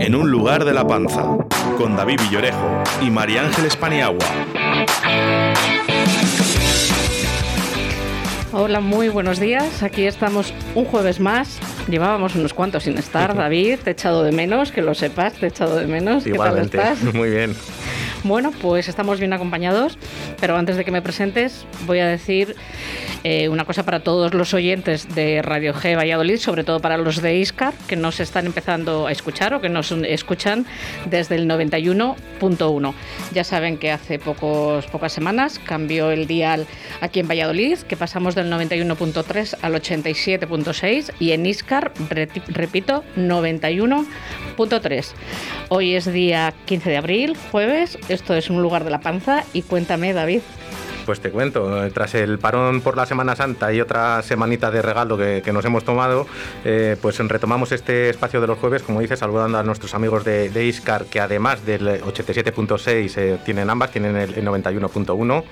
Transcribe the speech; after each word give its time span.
En 0.00 0.14
un 0.14 0.30
lugar 0.30 0.64
de 0.64 0.72
la 0.72 0.86
panza, 0.86 1.36
con 1.76 1.94
David 1.94 2.20
Villorejo 2.22 2.82
y 3.02 3.10
María 3.10 3.42
Ángeles 3.42 3.76
Paniagua. 3.76 4.24
Hola, 8.54 8.80
muy 8.80 9.10
buenos 9.10 9.38
días. 9.38 9.82
Aquí 9.82 10.06
estamos 10.06 10.54
un 10.74 10.86
jueves 10.86 11.20
más. 11.20 11.58
Llevábamos 11.86 12.34
unos 12.34 12.54
cuantos 12.54 12.84
sin 12.84 12.96
estar, 12.96 13.34
David. 13.36 13.80
Te 13.84 13.90
he 13.90 13.92
echado 13.92 14.22
de 14.22 14.32
menos, 14.32 14.72
que 14.72 14.80
lo 14.80 14.94
sepas, 14.94 15.34
te 15.34 15.46
he 15.46 15.48
echado 15.50 15.76
de 15.76 15.86
menos. 15.86 16.26
Igualmente, 16.26 16.78
¿Qué 16.78 16.82
tal 16.82 16.92
estás? 16.94 17.14
muy 17.14 17.28
bien. 17.28 17.54
Bueno, 18.24 18.52
pues 18.52 18.88
estamos 18.88 19.18
bien 19.18 19.34
acompañados, 19.34 19.98
pero 20.40 20.56
antes 20.56 20.76
de 20.76 20.84
que 20.84 20.92
me 20.92 21.02
presentes, 21.02 21.66
voy 21.86 21.98
a 21.98 22.06
decir 22.06 22.56
eh, 23.24 23.48
una 23.48 23.64
cosa 23.64 23.84
para 23.84 24.00
todos 24.00 24.34
los 24.34 24.52
oyentes 24.54 25.14
de 25.14 25.42
Radio 25.42 25.72
G 25.74 25.96
Valladolid, 25.96 26.38
sobre 26.38 26.64
todo 26.64 26.80
para 26.80 26.96
los 26.96 27.22
de 27.22 27.36
Iscar, 27.36 27.72
que 27.86 27.94
nos 27.96 28.18
están 28.20 28.46
empezando 28.46 29.06
a 29.06 29.12
escuchar 29.12 29.54
o 29.54 29.60
que 29.60 29.68
nos 29.68 29.92
escuchan 29.92 30.66
desde 31.06 31.36
el 31.36 31.48
91.1. 31.48 32.94
Ya 33.32 33.44
saben 33.44 33.78
que 33.78 33.92
hace 33.92 34.18
pocas 34.18 35.12
semanas 35.12 35.60
cambió 35.60 36.10
el 36.10 36.26
dial 36.26 36.66
aquí 37.00 37.20
en 37.20 37.28
Valladolid, 37.28 37.78
que 37.78 37.96
pasamos 37.96 38.34
del 38.34 38.50
91.3 38.50 39.56
al 39.62 39.74
87.6 39.74 41.12
y 41.20 41.30
en 41.32 41.46
Iscar, 41.46 41.92
repito, 42.08 43.04
91.3. 43.16 45.06
Hoy 45.68 45.94
es 45.94 46.12
día 46.12 46.52
15 46.64 46.90
de 46.90 46.96
abril, 46.96 47.36
jueves. 47.50 47.98
Esto 48.08 48.34
es 48.34 48.50
un 48.50 48.62
lugar 48.62 48.84
de 48.84 48.90
la 48.90 49.00
panza 49.00 49.44
y 49.52 49.62
cuéntame, 49.62 50.12
David. 50.12 50.40
Pues 51.04 51.20
te 51.20 51.30
cuento, 51.30 51.88
tras 51.92 52.14
el 52.14 52.38
parón 52.38 52.80
por 52.80 52.96
la 52.96 53.06
Semana 53.06 53.34
Santa 53.34 53.72
y 53.72 53.80
otra 53.80 54.22
semanita 54.22 54.70
de 54.70 54.82
regalo 54.82 55.16
que, 55.16 55.42
nos 55.52 55.64
hemos 55.64 55.84
tomado, 55.84 56.26
eh, 56.64 56.96
pues 57.02 57.18
retomamos 57.18 57.72
este 57.72 58.08
espacio 58.10 58.40
de 58.40 58.46
los 58.46 58.58
jueves, 58.58 58.82
como 58.82 59.00
dices, 59.00 59.18
saludando 59.18 59.58
a 59.58 59.62
nuestros 59.64 59.94
amigos 59.94 60.24
de, 60.24 60.64
Iscar, 60.64 61.06
que 61.06 61.18
además 61.18 61.66
del 61.66 62.02
87.6 62.02 63.16
eh, 63.16 63.38
tienen 63.44 63.68
ambas, 63.68 63.90
tienen 63.90 64.16
el, 64.16 64.34
el 64.34 64.46
91.1. 64.46 65.42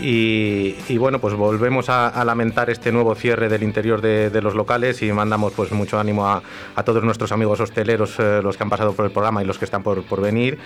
Y, 0.00 0.76
y 0.88 0.98
bueno, 0.98 1.20
pues 1.20 1.34
volvemos 1.34 1.88
a, 1.88 2.22
lamentar 2.24 2.70
este 2.70 2.92
nuevo 2.92 3.14
cierre 3.14 3.48
del 3.48 3.62
interior 3.62 4.00
de, 4.00 4.42
los 4.42 4.54
locales 4.54 5.02
y 5.02 5.12
mandamos 5.12 5.52
pues 5.54 5.72
mucho 5.72 5.98
ánimo 5.98 6.28
a, 6.28 6.42
a 6.74 6.82
todos 6.82 7.02
nuestros 7.02 7.32
amigos 7.32 7.60
hosteleros, 7.60 8.18
eh, 8.18 8.40
los 8.42 8.56
que 8.56 8.62
han 8.62 8.70
pasado 8.70 8.92
por 8.92 9.06
el 9.06 9.12
programa 9.12 9.42
y 9.42 9.46
los 9.46 9.58
que 9.58 9.64
están 9.64 9.82
por, 9.82 10.02
por 10.04 10.20
venir. 10.20 10.58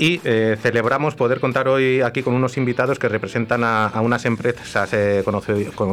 Y 0.00 0.18
eh, 0.24 0.56
celebramos 0.58 1.14
poder 1.14 1.40
contar 1.40 1.68
hoy 1.68 2.00
aquí 2.00 2.22
con 2.22 2.32
unos 2.32 2.56
invitados 2.56 2.98
que 2.98 3.06
representan 3.06 3.62
a, 3.64 3.86
a 3.86 4.00
unas 4.00 4.24
empresas 4.24 4.94
eh, 4.94 5.22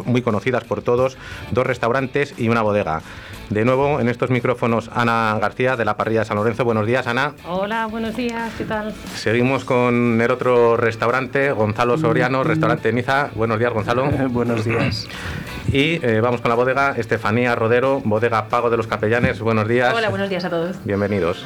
muy 0.06 0.22
conocidas 0.22 0.64
por 0.64 0.82
todos, 0.82 1.18
dos 1.52 1.68
restaurantes 1.68 2.34
y 2.38 2.48
una 2.48 2.62
bodega. 2.62 3.02
De 3.50 3.66
nuevo, 3.66 4.00
en 4.00 4.08
estos 4.08 4.30
micrófonos, 4.30 4.90
Ana 4.94 5.38
García 5.42 5.76
de 5.76 5.84
la 5.84 5.98
parrilla 5.98 6.22
de 6.22 6.26
San 6.26 6.38
Lorenzo. 6.38 6.64
Buenos 6.64 6.88
días, 6.88 7.06
Ana. 7.06 7.34
Hola, 7.46 7.88
buenos 7.88 8.16
días, 8.16 8.54
¿qué 8.58 8.64
tal? 8.64 8.94
Seguimos 9.14 9.66
con 9.66 10.22
el 10.22 10.32
otro 10.32 10.78
restaurante, 10.78 11.52
Gonzalo 11.52 11.98
Soriano, 11.98 12.46
restaurante 12.46 12.94
Niza. 12.94 13.32
Buenos 13.36 13.60
días, 13.60 13.74
Gonzalo. 13.74 14.06
Buenos 14.30 14.64
días. 14.64 15.06
Y 15.74 16.00
eh, 16.06 16.22
vamos 16.22 16.40
con 16.40 16.48
la 16.48 16.56
bodega, 16.56 16.94
Estefanía 16.96 17.56
Rodero, 17.56 18.00
bodega 18.06 18.48
Pago 18.48 18.70
de 18.70 18.78
los 18.78 18.88
Capellanes. 18.88 19.42
Buenos 19.42 19.68
días. 19.68 19.94
Hola, 19.94 20.08
buenos 20.08 20.30
días 20.30 20.46
a 20.46 20.50
todos. 20.50 20.78
Bienvenidos. 20.86 21.46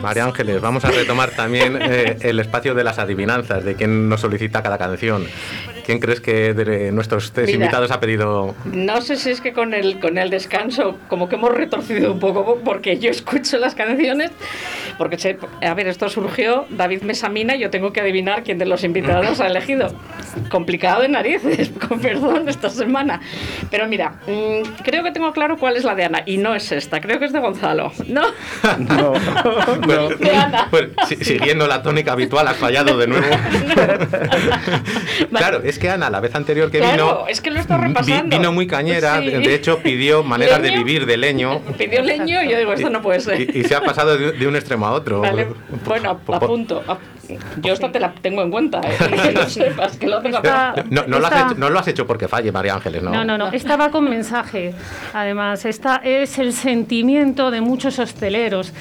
María 0.00 0.24
Ángeles, 0.24 0.60
vamos 0.60 0.84
a 0.84 0.90
retomar 0.90 1.30
también 1.30 1.78
eh, 1.80 2.16
el 2.20 2.40
espacio 2.40 2.74
de 2.74 2.84
las 2.84 2.98
adivinanzas, 2.98 3.64
de 3.64 3.74
quién 3.74 4.08
nos 4.08 4.20
solicita 4.20 4.62
cada 4.62 4.78
canción. 4.78 5.26
¿Quién 5.84 5.98
crees 5.98 6.20
que 6.20 6.54
de 6.54 6.92
nuestros 6.92 7.32
tres 7.32 7.48
Mira. 7.48 7.56
invitados 7.56 7.90
ha 7.90 8.00
pedido? 8.00 8.54
No 8.64 9.02
sé 9.02 9.16
si 9.16 9.30
es 9.30 9.40
que 9.40 9.52
con 9.52 9.74
el, 9.74 10.00
con 10.00 10.16
el 10.16 10.30
descanso 10.30 10.96
como 11.08 11.28
que 11.28 11.36
hemos 11.36 11.52
retorcido 11.52 12.12
un 12.12 12.20
poco 12.20 12.60
porque 12.64 12.98
yo 12.98 13.10
escucho 13.10 13.58
las 13.58 13.74
canciones, 13.74 14.30
porque 14.98 15.18
se- 15.18 15.38
a 15.62 15.74
ver, 15.74 15.88
esto 15.88 16.08
surgió, 16.08 16.66
David 16.70 17.02
me 17.02 17.12
examina 17.12 17.54
y 17.56 17.60
yo 17.60 17.70
tengo 17.70 17.92
que 17.92 18.00
adivinar 18.00 18.42
quién 18.44 18.58
de 18.58 18.66
los 18.66 18.84
invitados 18.84 19.40
ha 19.40 19.46
elegido. 19.46 19.94
Complicado 20.50 21.02
de 21.02 21.08
narices, 21.08 21.70
con 21.88 22.00
perdón, 22.00 22.48
esta 22.48 22.68
semana. 22.70 23.20
Pero 23.70 23.86
mira, 23.88 24.14
mm, 24.26 24.82
creo 24.82 25.02
que 25.04 25.10
tengo 25.12 25.32
claro 25.32 25.56
cuál 25.56 25.76
es 25.76 25.84
la 25.84 25.94
de 25.94 26.04
Ana 26.04 26.22
y 26.26 26.38
no 26.38 26.54
es 26.54 26.70
esta, 26.72 27.00
creo 27.00 27.18
que 27.18 27.26
es 27.26 27.32
de 27.32 27.38
Gonzalo. 27.40 27.92
¿No? 28.08 28.22
No, 28.78 29.12
Pues, 29.84 30.18
De 30.18 30.30
Ana. 30.30 30.68
pues, 30.70 30.88
si- 31.08 31.16
siguiendo 31.24 31.66
la 31.66 31.82
tónica 31.82 32.12
habitual, 32.12 32.46
has 32.48 32.56
fallado 32.56 32.96
de 32.96 33.06
nuevo. 33.06 33.26
claro, 35.30 35.60
es 35.64 35.78
que 35.78 35.90
Ana, 35.90 36.10
la 36.10 36.20
vez 36.20 36.34
anterior 36.34 36.70
que 36.70 36.78
Claro, 36.78 37.06
vino, 37.06 37.28
es 37.28 37.40
que 37.40 37.50
lo 37.50 37.60
está 37.60 37.76
repasando. 37.78 38.36
vino 38.36 38.52
muy 38.52 38.66
cañera, 38.66 39.20
Sí. 39.20 39.30
de 39.30 39.54
hecho 39.54 39.78
pidió 39.78 40.22
maneras 40.22 40.62
de 40.62 40.70
vivir 40.70 41.06
de 41.06 41.16
leño. 41.16 41.60
Pidió 41.78 42.02
leño 42.02 42.42
y 42.42 42.50
yo 42.50 42.58
digo, 42.58 42.72
esto 42.72 42.90
no 42.90 43.00
puede 43.02 43.20
ser. 43.20 43.40
Y, 43.40 43.60
y 43.60 43.64
se 43.64 43.74
ha 43.74 43.80
pasado 43.80 44.16
de, 44.16 44.32
de 44.32 44.46
un 44.46 44.56
extremo 44.56 44.83
a 44.86 44.92
otro. 44.92 45.20
Vale, 45.20 45.48
bueno, 45.84 46.18
apunto. 46.32 46.82
ap- 46.86 46.98
Yo 47.62 47.72
esta 47.72 47.90
te 47.90 47.98
la 48.00 48.12
tengo 48.12 48.42
en 48.42 48.50
cuenta, 48.50 48.80
¿eh? 48.80 48.96
que 49.22 49.32
lo 49.32 49.48
sepas, 49.48 49.96
que 49.96 50.06
lo 50.06 50.20
tengo 50.20 50.36
Está- 50.36 50.74
No, 50.90 51.04
no 51.06 51.18
lo 51.18 51.26
has 51.26 51.32
Esta- 51.32 51.46
hecho, 51.50 51.58
no 51.58 51.70
lo 51.70 51.78
has 51.78 51.88
hecho 51.88 52.06
porque 52.06 52.28
falle, 52.28 52.52
María 52.52 52.74
Ángeles, 52.74 53.02
¿no? 53.02 53.10
No, 53.10 53.24
no, 53.24 53.38
no, 53.38 53.48
esta 53.52 53.76
va 53.76 53.90
con 53.90 54.04
mensaje. 54.08 54.74
Además, 55.14 55.64
esta 55.64 55.96
es 56.04 56.38
el 56.38 56.52
sentimiento 56.52 57.50
de 57.50 57.60
muchos 57.62 57.98
hosteleros 57.98 58.72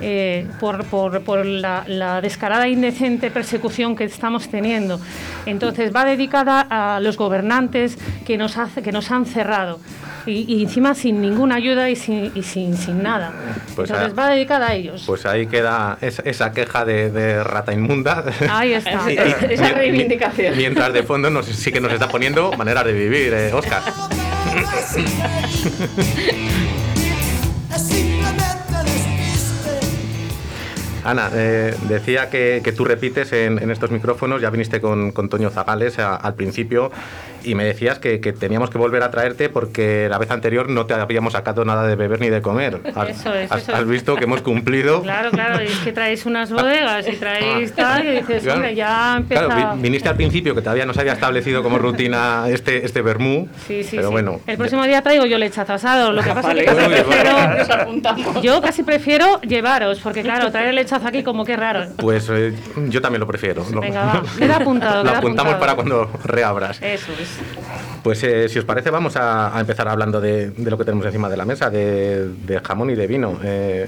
eh, 0.00 0.46
por, 0.58 0.84
por- 0.86 1.20
por 1.22 1.44
la, 1.44 1.84
la 1.86 2.20
descarada 2.20 2.66
e 2.66 2.70
indecente 2.70 3.30
persecución 3.30 3.94
que 3.96 4.04
estamos 4.04 4.48
teniendo. 4.48 4.98
Entonces, 5.46 5.94
va 5.94 6.04
dedicada 6.04 6.66
a 6.70 7.00
los 7.00 7.16
gobernantes 7.18 7.98
que 8.26 8.38
nos, 8.38 8.56
hace, 8.56 8.82
que 8.82 8.92
nos 8.92 9.10
han 9.10 9.26
cerrado. 9.26 9.78
Y, 10.26 10.44
y 10.54 10.62
encima 10.64 10.94
sin 10.94 11.22
ninguna 11.22 11.54
ayuda 11.54 11.88
y 11.88 11.96
sin, 11.96 12.30
y 12.34 12.42
sin, 12.42 12.76
sin 12.76 13.02
nada. 13.02 13.32
Pues 13.74 13.88
Entonces, 13.90 14.12
a- 14.12 14.22
va 14.22 14.28
dedicada 14.28 14.68
a 14.68 14.74
ellos. 14.74 15.02
Pues 15.06 15.24
ahí 15.24 15.46
queda 15.50 15.98
esa, 16.00 16.22
esa 16.22 16.52
queja 16.52 16.84
de, 16.86 17.10
de 17.10 17.44
rata 17.44 17.72
inmunda. 17.74 18.24
Ahí 18.48 18.72
está. 18.72 19.10
Y- 19.12 19.14
y- 19.50 19.52
Esa 19.54 19.72
reivindicación. 19.72 20.56
Mientras 20.56 20.92
de 20.94 21.02
fondo 21.02 21.28
nos, 21.28 21.44
sí 21.46 21.70
que 21.72 21.80
nos 21.80 21.92
está 21.92 22.08
poniendo 22.08 22.52
maneras 22.52 22.84
de 22.86 22.92
vivir, 22.94 23.34
eh, 23.34 23.52
Oscar. 23.52 23.82
Ana, 31.02 31.30
eh, 31.32 31.74
decía 31.88 32.28
que, 32.28 32.60
que 32.62 32.72
tú 32.72 32.84
repites 32.84 33.32
en, 33.32 33.58
en 33.62 33.70
estos 33.70 33.90
micrófonos, 33.90 34.42
ya 34.42 34.50
viniste 34.50 34.82
con, 34.82 35.12
con 35.12 35.30
Toño 35.30 35.48
Zagales 35.48 35.98
a- 35.98 36.14
al 36.16 36.34
principio 36.34 36.92
y 37.44 37.54
me 37.54 37.64
decías 37.64 37.98
que, 37.98 38.20
que 38.20 38.32
teníamos 38.32 38.70
que 38.70 38.78
volver 38.78 39.02
a 39.02 39.10
traerte 39.10 39.48
porque 39.48 40.06
la 40.10 40.18
vez 40.18 40.30
anterior 40.30 40.68
no 40.68 40.86
te 40.86 40.94
habíamos 40.94 41.32
sacado 41.32 41.64
nada 41.64 41.86
de 41.86 41.96
beber 41.96 42.20
ni 42.20 42.28
de 42.30 42.42
comer. 42.42 42.80
Has, 42.94 43.08
Eso 43.10 43.34
es, 43.34 43.50
has- 43.52 43.62
eso 43.62 43.72
es. 43.72 43.78
has 43.78 43.86
visto 43.86 44.16
que 44.16 44.24
hemos 44.24 44.42
cumplido. 44.42 45.02
Claro, 45.02 45.30
claro, 45.30 45.58
es 45.60 45.76
que 45.78 45.92
traéis 45.92 46.26
unas 46.26 46.50
bodegas 46.52 47.06
y 47.08 47.16
traéis 47.16 47.72
tal, 47.74 48.04
y 48.06 48.10
dices, 48.18 48.42
Claro. 48.42 48.58
hombre, 48.58 48.74
ya 48.74 49.16
empieza... 49.18 49.46
Claro, 49.46 49.76
vi- 49.76 49.82
viniste 49.82 50.08
al 50.08 50.16
principio 50.16 50.54
que 50.54 50.62
todavía 50.62 50.86
no 50.86 50.94
se 50.94 51.00
había 51.00 51.12
establecido 51.14 51.62
como 51.62 51.78
rutina 51.78 52.44
este, 52.48 52.84
este 52.84 53.02
vermú, 53.02 53.48
Sí, 53.66 53.82
sí, 53.84 53.96
pero 53.96 54.08
sí. 54.08 54.12
bueno. 54.12 54.40
El 54.46 54.56
próximo 54.56 54.84
día 54.84 55.02
traigo 55.02 55.26
yo 55.26 55.38
lechazo 55.38 55.72
asado. 55.74 56.12
Lo 56.12 56.22
que 56.22 56.30
pasa 56.30 56.48
Vale, 56.48 56.64
es 56.64 56.70
que 56.70 56.76
casi 56.76 56.88
vale. 56.90 57.04
prefiero, 57.04 58.40
yo 58.42 58.60
casi 58.60 58.82
prefiero 58.82 59.40
llevaros, 59.42 60.00
porque 60.00 60.22
claro, 60.22 60.50
traer 60.50 60.68
el 60.68 60.74
lechazo 60.76 61.06
aquí 61.06 61.22
como 61.22 61.44
que 61.44 61.56
raro. 61.56 61.86
Pues 61.96 62.28
eh, 62.30 62.54
yo 62.88 63.00
también 63.00 63.20
lo 63.20 63.26
prefiero. 63.26 63.64
Lo- 63.72 63.80
Venga, 63.80 64.04
va, 64.04 64.22
queda 64.38 64.56
apuntado, 64.56 64.96
Lo 65.04 65.08
queda 65.10 65.18
apuntamos 65.18 65.54
apuntado. 65.54 65.58
para 65.60 65.74
cuando 65.74 66.10
reabras. 66.24 66.80
Eso 66.82 67.12
es. 67.20 67.29
just 67.36 67.89
Pues 68.02 68.22
eh, 68.24 68.48
si 68.48 68.58
os 68.58 68.64
parece, 68.64 68.90
vamos 68.90 69.16
a, 69.16 69.56
a 69.56 69.60
empezar 69.60 69.86
hablando 69.88 70.20
de, 70.20 70.50
de 70.50 70.70
lo 70.70 70.78
que 70.78 70.84
tenemos 70.84 71.04
encima 71.06 71.28
de 71.28 71.36
la 71.36 71.44
mesa, 71.44 71.68
de, 71.70 72.28
de 72.28 72.60
jamón 72.60 72.90
y 72.90 72.94
de 72.94 73.06
vino. 73.06 73.38
Eh, 73.44 73.86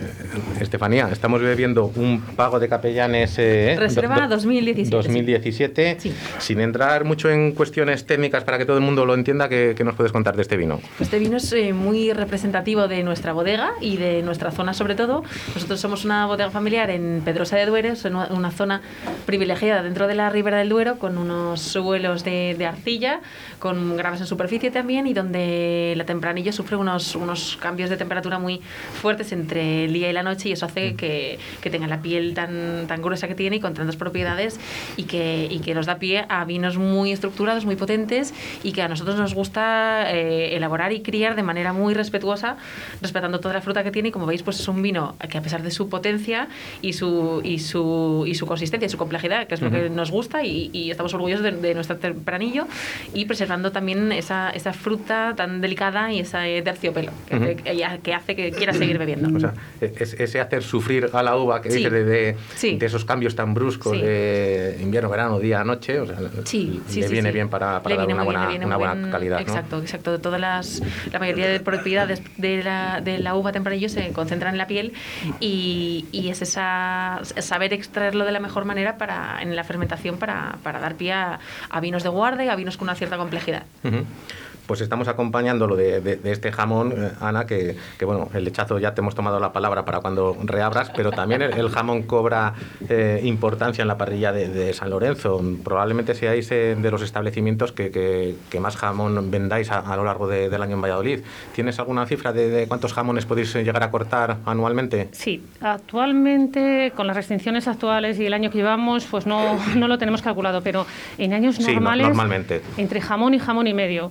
Estefanía, 0.60 1.08
estamos 1.10 1.40
bebiendo 1.40 1.86
un 1.96 2.20
pago 2.36 2.60
de 2.60 2.68
capellanes. 2.68 3.34
eh, 3.38 3.76
Reserva 3.78 4.16
do- 4.16 4.22
do- 4.22 4.36
2017, 4.36 4.84
sí. 4.84 4.90
2017. 4.90 5.96
Sí. 5.98 6.14
Sin 6.38 6.60
entrar 6.60 7.04
mucho 7.04 7.30
en 7.30 7.52
cuestiones 7.52 8.04
técnicas 8.06 8.44
para 8.44 8.58
que 8.58 8.66
todo 8.66 8.76
el 8.76 8.82
mundo 8.82 9.06
lo 9.06 9.14
entienda, 9.14 9.48
¿qué, 9.48 9.74
qué 9.76 9.84
nos 9.84 9.94
puedes 9.94 10.12
contar 10.12 10.36
de 10.36 10.42
este 10.42 10.56
vino? 10.56 10.80
Este 11.00 11.18
vino 11.18 11.36
es 11.38 11.52
eh, 11.52 11.72
muy 11.72 12.12
representativo 12.12 12.88
de 12.88 13.02
nuestra 13.02 13.32
bodega 13.32 13.72
y 13.80 13.96
de 13.96 14.22
nuestra 14.22 14.50
zona 14.50 14.74
sobre 14.74 14.94
todo. 14.94 15.22
Nosotros 15.54 15.80
somos 15.80 16.04
una 16.04 16.26
bodega 16.26 16.50
familiar 16.50 16.90
en 16.90 17.22
Pedrosa 17.24 17.56
de 17.56 17.66
Duero, 17.66 17.94
una, 18.04 18.26
una 18.26 18.50
zona 18.50 18.82
privilegiada 19.26 19.82
dentro 19.82 20.06
de 20.06 20.14
la 20.14 20.28
Ribera 20.30 20.58
del 20.58 20.68
Duero, 20.68 20.98
con 20.98 21.16
unos 21.18 21.60
suelos 21.60 22.24
de, 22.24 22.54
de 22.58 22.66
arcilla, 22.66 23.20
con 23.58 23.96
graves 24.02 24.20
en 24.20 24.26
superficie 24.26 24.72
también 24.72 25.06
y 25.06 25.14
donde 25.14 25.94
la 25.96 26.04
tempranillo 26.04 26.52
sufre 26.52 26.76
unos, 26.76 27.14
unos 27.14 27.56
cambios 27.60 27.88
de 27.88 27.96
temperatura 27.96 28.40
muy 28.40 28.60
fuertes 29.00 29.31
entre 29.31 29.84
el 29.84 29.93
día 29.93 30.10
y 30.10 30.12
la 30.12 30.25
noche 30.25 30.49
y 30.49 30.52
eso 30.52 30.66
hace 30.66 30.96
que, 30.96 31.38
que 31.60 31.70
tenga 31.70 31.87
la 31.87 32.02
piel 32.02 32.34
tan, 32.34 32.87
tan 32.88 33.00
gruesa 33.00 33.28
que 33.28 33.37
tiene 33.37 33.56
y 33.56 33.60
con 33.60 33.75
tantas 33.75 33.94
propiedades 33.94 34.58
y 34.96 35.04
que, 35.04 35.46
y 35.49 35.60
que 35.60 35.72
nos 35.75 35.87
da 35.87 36.00
pie 36.00 36.25
a 36.28 36.44
vinos 36.44 36.78
muy 36.78 37.12
estructurados, 37.12 37.64
muy 37.64 37.76
potentes 37.76 38.34
y 38.64 38.72
que 38.72 38.82
a 38.82 38.88
nosotros 38.88 39.16
nos 39.16 39.34
gusta 39.34 40.10
eh, 40.12 40.56
elaborar 40.56 40.93
y 40.93 41.02
criar 41.02 41.37
de 41.37 41.44
manera 41.44 41.72
muy 41.72 41.94
respetuosa, 41.94 42.56
respetando 43.00 43.38
toda 43.38 43.55
la 43.55 43.60
fruta 43.60 43.84
que 43.84 43.93
tiene 43.93 44.08
y 44.08 44.12
como 44.12 44.26
veis 44.26 44.43
pues 44.43 44.58
es 44.58 44.66
un 44.66 44.82
vino 44.82 45.14
que 45.31 45.38
a 45.38 45.43
pesar 45.43 45.62
de 45.62 45.70
su 45.70 45.88
potencia 45.88 46.48
y 46.81 46.94
su, 46.94 47.40
y 47.44 47.60
su, 47.60 48.25
y 48.26 48.34
su 48.34 48.46
consistencia 48.46 48.87
y 48.87 48.90
su 48.90 48.98
complejidad, 48.98 49.46
que 49.46 49.55
es 49.55 49.60
lo 49.62 49.70
que 49.70 49.88
nos 49.90 50.10
gusta 50.10 50.43
y, 50.43 50.70
y 50.72 50.90
estamos 50.90 51.14
orgullosos 51.14 51.44
de, 51.44 51.52
de 51.52 51.75
nuestro 51.75 51.98
tempranillo 51.98 52.66
y 53.14 53.26
preservando 53.26 53.70
también 53.70 53.91
esa, 54.12 54.50
esa 54.50 54.72
fruta 54.72 55.34
tan 55.36 55.60
delicada 55.60 56.12
y 56.12 56.20
ese 56.20 56.62
terciopelo 56.62 57.12
que, 57.28 57.34
hace- 57.36 57.56
que- 58.02 58.14
hace 58.14 58.36
que 58.36 58.50
quiera 58.52 58.72
seguir 58.72 58.98
bebiendo. 58.98 59.36
O 59.36 59.40
sea, 59.40 59.52
es- 59.80 60.14
ese 60.14 60.40
hacer 60.40 60.62
sufrir 60.62 61.10
a 61.12 61.22
la 61.22 61.36
uva 61.36 61.60
que 61.60 61.70
Sí. 61.70 61.76
dices 61.78 61.92
de, 61.92 62.04
de- 62.04 62.36
Sí. 62.54 62.76
de 62.78 62.86
esos 62.86 63.04
cambios 63.04 63.34
tan 63.34 63.54
bruscos 63.54 63.96
Sí. 63.96 64.02
de 64.02 64.78
invierno, 64.80 65.08
verano, 65.10 65.38
día, 65.38 65.64
noche, 65.64 66.00
o 66.00 66.06
sea, 66.06 66.16
le 66.20 67.08
viene 67.08 67.32
bien 67.32 67.48
para, 67.48 67.82
para 67.82 67.96
dar 67.96 68.06
una 68.06 68.14
bien, 68.14 68.24
buena, 68.24 68.66
una 68.66 68.76
buena 68.76 69.10
calidad. 69.10 69.36
¿no? 69.36 69.42
Exacto, 69.42 69.80
exacto. 69.80 70.20
Todas 70.20 70.40
las, 70.40 70.82
la 71.12 71.18
mayoría 71.18 71.48
de 71.48 71.60
propiedades 71.60 72.22
de 72.36 72.62
la, 72.62 73.00
de 73.00 73.18
la 73.18 73.34
uva 73.34 73.52
tempranillo 73.52 73.88
se 73.88 74.12
concentran 74.12 74.54
en 74.54 74.58
la 74.58 74.66
piel 74.66 74.92
y, 75.40 76.06
y 76.12 76.28
es 76.28 76.42
esa 76.42 77.20
saber 77.40 77.72
extraerlo 77.72 78.24
de 78.24 78.32
la 78.32 78.40
mejor 78.40 78.64
manera 78.64 78.96
para 78.98 79.40
en 79.42 79.54
la 79.56 79.64
fermentación 79.64 80.18
para, 80.18 80.56
para 80.62 80.78
dar 80.80 80.94
pie 80.96 81.12
a, 81.12 81.40
a 81.70 81.80
vinos 81.80 82.02
de 82.02 82.08
guarda 82.08 82.44
y 82.44 82.48
a 82.48 82.56
vinos 82.56 82.76
con 82.76 82.86
una 82.88 82.94
cierta 82.94 83.16
complejidad. 83.16 83.64
Mm-hmm. 83.84 84.51
Pues 84.66 84.80
estamos 84.80 85.08
acompañándolo 85.08 85.74
de, 85.76 86.00
de- 86.00 86.16
de 86.16 86.32
este 86.32 86.52
jamón, 86.52 86.92
eh, 86.96 87.10
Ana, 87.20 87.46
que, 87.46 87.76
que, 87.98 88.04
bueno, 88.04 88.28
el 88.32 88.44
lechazo 88.44 88.78
ya 88.78 88.94
te 88.94 89.00
hemos 89.00 89.14
tomado 89.14 89.40
la 89.40 89.52
palabra 89.52 89.84
para 89.84 90.00
cuando 90.00 90.36
reabras, 90.44 90.90
pero 90.94 91.10
también 91.10 91.42
el, 91.42 91.52
el 91.52 91.68
jamón 91.68 92.04
cobra 92.04 92.54
eh, 92.88 93.20
importancia 93.24 93.82
en 93.82 93.88
la 93.88 93.98
parrilla 93.98 94.32
de, 94.32 94.48
de 94.48 94.72
San 94.72 94.90
Lorenzo. 94.90 95.42
Probablemente 95.64 96.14
seáis 96.14 96.50
eh, 96.52 96.76
de 96.80 96.90
los 96.90 97.02
establecimientos 97.02 97.72
que, 97.72 97.90
que- 97.90 98.36
que 98.50 98.60
más 98.60 98.76
jamón 98.76 99.30
vendáis 99.30 99.70
a, 99.70 99.80
a 99.80 99.96
lo 99.96 100.04
largo 100.04 100.28
de- 100.28 100.48
del 100.48 100.62
año 100.62 100.76
en 100.76 100.82
Valladolid. 100.82 101.20
¿Tienes 101.54 101.78
alguna 101.80 102.06
cifra 102.06 102.32
de, 102.32 102.66
cuántos 102.68 102.92
jamones 102.92 103.26
podéis 103.26 103.52
llegar 103.54 103.82
a 103.82 103.90
cortar 103.90 104.36
anualmente? 104.46 105.08
Sí, 105.12 105.42
actualmente, 105.60 106.92
con 106.94 107.06
las 107.08 107.16
restricciones 107.16 107.66
actuales 107.66 108.18
y 108.20 108.26
el 108.26 108.32
año 108.32 108.50
que 108.50 108.58
llevamos, 108.58 109.04
pues 109.10 109.26
no, 109.26 109.58
no 109.76 109.88
lo 109.88 109.98
tenemos 109.98 110.22
calculado, 110.22 110.62
pero 110.62 110.86
en 111.18 111.32
años 111.32 111.56
Sí, 111.56 111.62
no- 111.64 111.72
normales, 111.72 112.06
normalmente. 112.06 112.62
entre 112.76 113.00
jamón 113.00 113.34
y 113.34 113.38
jamón 113.40 113.66
y 113.66 113.74
medio 113.74 114.10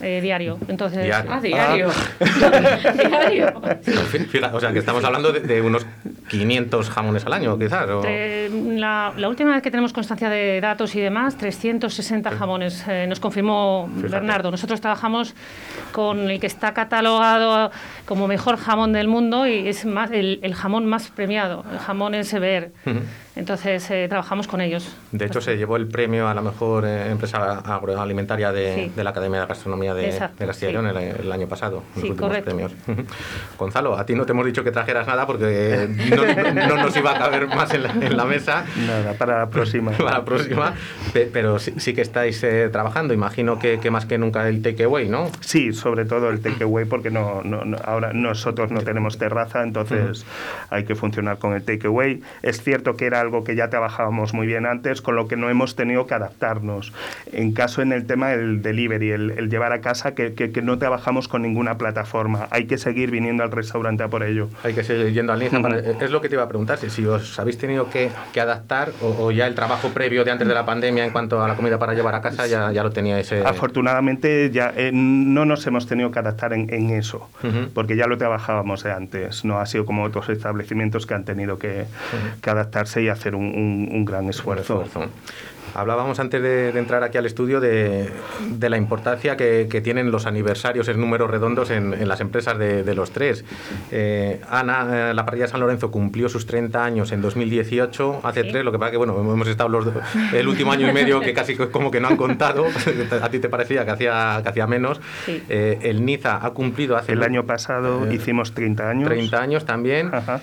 eh, 0.00 0.20
diario. 0.20 0.58
Entonces, 0.68 1.04
Diario. 1.04 1.30
Ah, 1.32 1.40
diario. 1.40 1.88
Ah. 1.90 2.90
diario. 2.94 3.52
Fíjate, 3.82 4.56
o 4.56 4.60
sea, 4.60 4.72
que 4.72 4.78
estamos 4.78 5.04
hablando 5.04 5.32
de, 5.32 5.40
de 5.40 5.60
unos 5.60 5.86
500 6.28 6.90
jamones 6.90 7.24
al 7.26 7.32
año, 7.32 7.58
quizás. 7.58 7.88
o- 7.88 8.02
la, 8.02 9.12
la 9.16 9.28
última 9.28 9.52
vez 9.52 9.62
que 9.62 9.70
tenemos 9.70 9.92
constancia 9.92 10.28
de 10.30 10.60
datos 10.60 10.94
y 10.94 11.00
demás, 11.00 11.36
360 11.36 12.30
jamones, 12.32 12.84
eh, 12.88 13.06
nos 13.08 13.20
confirmó 13.20 13.88
Fíjate. 13.94 14.08
Bernardo. 14.12 14.50
Nosotros 14.50 14.80
trabajamos 14.80 15.34
con 15.92 16.30
el 16.30 16.40
que 16.40 16.46
está 16.46 16.72
catalogado 16.74 17.70
como 18.06 18.26
mejor 18.26 18.56
jamón 18.56 18.92
del 18.92 19.08
mundo 19.08 19.46
y 19.46 19.68
es 19.68 19.84
más 19.84 20.10
el, 20.12 20.40
el 20.42 20.54
jamón 20.54 20.86
más 20.86 21.08
premiado, 21.10 21.64
el 21.72 21.78
jamón 21.78 22.14
SBR. 22.24 22.70
Ujú. 22.86 23.00
Entonces 23.40 23.90
eh, 23.90 24.06
trabajamos 24.06 24.46
con 24.46 24.60
ellos. 24.60 24.94
De 25.12 25.24
hecho, 25.24 25.40
se 25.40 25.56
llevó 25.56 25.76
el 25.76 25.88
premio 25.88 26.28
a 26.28 26.34
la 26.34 26.42
mejor 26.42 26.84
eh, 26.84 27.10
empresa 27.10 27.60
agroalimentaria 27.60 28.52
de, 28.52 28.74
Sí. 28.74 28.92
de 28.94 29.02
la 29.02 29.10
Academia 29.10 29.40
de 29.40 29.46
Gastronomía 29.46 29.94
de, 29.94 30.10
Exacto, 30.10 30.36
de 30.40 30.46
Castilla 30.46 30.70
y 30.72 30.74
sí. 30.74 30.78
El, 30.88 30.96
el 31.26 31.32
año 31.32 31.48
pasado, 31.48 31.82
los 31.94 32.02
Sí, 32.04 32.10
últimos 32.10 32.20
correcto. 32.28 32.44
premios. 32.50 32.72
Gonzalo, 33.58 33.96
a 33.98 34.04
ti 34.04 34.14
no 34.14 34.26
te 34.26 34.32
hemos 34.32 34.44
dicho 34.44 34.62
que 34.62 34.70
trajeras 34.72 35.06
nada 35.06 35.26
porque 35.26 35.88
no, 36.54 36.66
no 36.66 36.76
nos 36.82 36.94
iba 36.96 37.12
a 37.12 37.18
caber 37.18 37.46
más 37.48 37.72
en 37.72 37.82
la, 37.84 37.92
en 37.92 38.14
la 38.16 38.24
mesa. 38.26 38.64
Nada, 38.86 39.14
para 39.14 39.38
la 39.38 39.48
próxima. 39.48 39.90
Para 40.00 40.18
la 40.18 40.24
próxima, 40.24 40.74
Pe- 41.14 41.30
pero 41.32 41.58
sí, 41.58 41.72
sí 41.78 41.94
que 41.94 42.02
estáis 42.02 42.42
eh, 42.42 42.68
trabajando. 42.70 43.14
Imagino 43.14 43.58
que, 43.58 43.78
que 43.80 43.90
más 43.90 44.04
que 44.04 44.18
nunca 44.18 44.46
el 44.48 44.60
takeaway, 44.60 45.08
¿no? 45.08 45.30
Sí, 45.40 45.72
sobre 45.72 46.04
todo 46.04 46.28
el 46.28 46.40
takeaway, 46.42 46.84
porque 46.84 47.10
no, 47.10 47.40
no, 47.42 47.64
no- 47.64 47.78
ahora 47.86 48.12
nosotros 48.12 48.70
no 48.70 48.82
tenemos 48.82 49.16
terraza, 49.16 49.62
entonces 49.62 50.26
hay 50.68 50.84
que 50.84 50.94
funcionar 50.94 51.38
con 51.38 51.54
el 51.54 51.62
takeaway. 51.62 52.20
Es 52.42 52.62
cierto 52.62 52.96
que 52.96 53.06
era 53.06 53.20
algo 53.20 53.29
que 53.44 53.54
ya 53.56 53.70
trabajábamos 53.70 54.34
muy 54.34 54.46
bien 54.46 54.66
antes, 54.66 55.00
con 55.02 55.16
lo 55.16 55.28
que 55.28 55.36
no 55.36 55.48
hemos 55.50 55.76
tenido 55.76 56.06
que 56.06 56.14
adaptarnos. 56.14 56.92
En 57.32 57.52
caso 57.52 57.82
en 57.82 57.92
el 57.92 58.06
tema 58.06 58.28
del 58.30 58.62
delivery, 58.62 59.10
el, 59.10 59.30
el 59.32 59.48
llevar 59.50 59.72
a 59.72 59.80
casa, 59.80 60.14
que, 60.14 60.34
que- 60.34 60.50
que 60.52 60.62
no 60.62 60.78
trabajamos 60.78 61.28
con 61.28 61.42
ninguna 61.42 61.78
plataforma. 61.78 62.48
Hay 62.50 62.66
que 62.66 62.76
seguir 62.78 63.10
viniendo 63.10 63.42
al 63.42 63.50
restaurante 63.50 64.02
a 64.02 64.08
por 64.08 64.22
ello. 64.22 64.48
Hay 64.64 64.74
que 64.74 64.82
seguir 64.84 65.12
yendo 65.12 65.32
al 65.32 65.40
para- 65.62 65.78
Es 65.78 66.10
lo 66.10 66.20
que 66.20 66.28
te 66.28 66.34
iba 66.34 66.44
a 66.44 66.48
preguntar, 66.48 66.78
si, 66.78 66.90
si 66.90 67.06
os 67.06 67.38
habéis 67.38 67.56
tenido 67.58 67.88
que, 67.90 68.10
que 68.32 68.40
adaptar 68.40 68.90
o, 69.00 69.24
o 69.26 69.30
ya 69.30 69.46
el 69.46 69.54
trabajo 69.54 69.88
previo 69.90 70.24
de 70.24 70.30
antes 70.30 70.46
de 70.46 70.54
la 70.54 70.66
pandemia 70.66 71.04
en 71.04 71.10
cuanto 71.12 71.42
a 71.42 71.48
la 71.48 71.54
comida 71.56 71.78
para 71.78 71.94
llevar 71.94 72.14
a 72.14 72.20
casa 72.20 72.46
ya, 72.46 72.72
ya 72.72 72.82
lo 72.82 72.90
teníais. 72.90 73.30
eh, 73.32 73.42
Afortunadamente 73.44 74.50
ya 74.52 74.72
eh, 74.76 74.90
no 74.92 75.44
nos 75.44 75.66
hemos 75.66 75.86
tenido 75.86 76.10
que 76.10 76.18
adaptar 76.18 76.52
en, 76.52 76.72
en 76.72 76.90
eso, 76.90 77.28
Ujú. 77.42 77.70
porque 77.72 77.96
ya 77.96 78.06
lo 78.06 78.18
trabajábamos 78.18 78.82
de 78.82 78.92
antes. 78.92 79.44
No 79.44 79.58
ha 79.60 79.66
sido 79.66 79.86
como 79.86 80.02
otros 80.04 80.28
establecimientos 80.28 81.06
que 81.06 81.14
han 81.14 81.24
tenido 81.24 81.58
que, 81.58 81.84
que 82.42 82.50
adaptarse 82.50 83.02
y 83.02 83.08
hacer 83.10 83.34
un, 83.34 83.44
un- 83.46 83.88
un 83.92 84.04
gran 84.04 84.28
esfuerzo. 84.28 84.82
esfuerzo. 84.82 85.10
Hablábamos 85.72 86.18
antes 86.18 86.42
de, 86.42 86.72
de 86.72 86.78
entrar 86.80 87.04
aquí 87.04 87.16
al 87.16 87.26
estudio 87.26 87.60
de, 87.60 88.10
de 88.48 88.68
la 88.70 88.76
importancia 88.76 89.36
que, 89.36 89.68
que 89.70 89.80
tienen 89.80 90.10
los 90.10 90.26
aniversarios 90.26 90.88
en 90.88 90.98
números 91.00 91.30
redondos 91.30 91.70
en, 91.70 91.94
en 91.94 92.08
las 92.08 92.20
empresas 92.20 92.58
de, 92.58 92.82
de 92.82 92.94
los 92.96 93.12
tres. 93.12 93.44
Eh, 93.92 94.40
Ana, 94.50 95.10
eh, 95.10 95.14
la 95.14 95.24
parrilla 95.24 95.44
de 95.44 95.50
San 95.52 95.60
Lorenzo 95.60 95.92
cumplió 95.92 96.28
sus 96.28 96.44
30 96.46 96.84
años 96.84 97.12
en 97.12 97.22
2018, 97.22 98.20
hace 98.24 98.42
Sí. 98.42 98.48
tres, 98.50 98.64
lo 98.64 98.72
que 98.72 98.80
pasa 98.80 98.90
que 98.90 98.96
bueno, 98.96 99.16
hemos 99.20 99.46
estado 99.46 99.68
los, 99.68 99.86
el 100.34 100.48
último 100.48 100.72
año 100.72 100.88
y 100.90 100.92
medio 100.92 101.20
que 101.20 101.32
casi 101.34 101.54
como 101.54 101.92
que 101.92 102.00
no 102.00 102.08
han 102.08 102.16
contado, 102.16 102.66
a 103.22 103.28
ti 103.28 103.38
te 103.38 103.48
parecía 103.48 103.84
que 103.84 103.92
hacía, 103.92 104.40
que 104.42 104.48
hacía 104.48 104.66
menos. 104.66 105.00
Sí. 105.24 105.40
Eh, 105.48 105.78
el 105.82 106.04
Niza 106.04 106.44
ha 106.44 106.50
cumplido 106.50 106.96
hace 106.96 107.12
El 107.12 107.22
año 107.22 107.44
pasado 107.46 108.08
Eh, 108.10 108.14
hicimos 108.14 108.54
30 108.54 108.90
años. 108.90 109.08
30 109.08 109.40
años 109.40 109.64
también. 109.66 110.12
Ajá. 110.12 110.40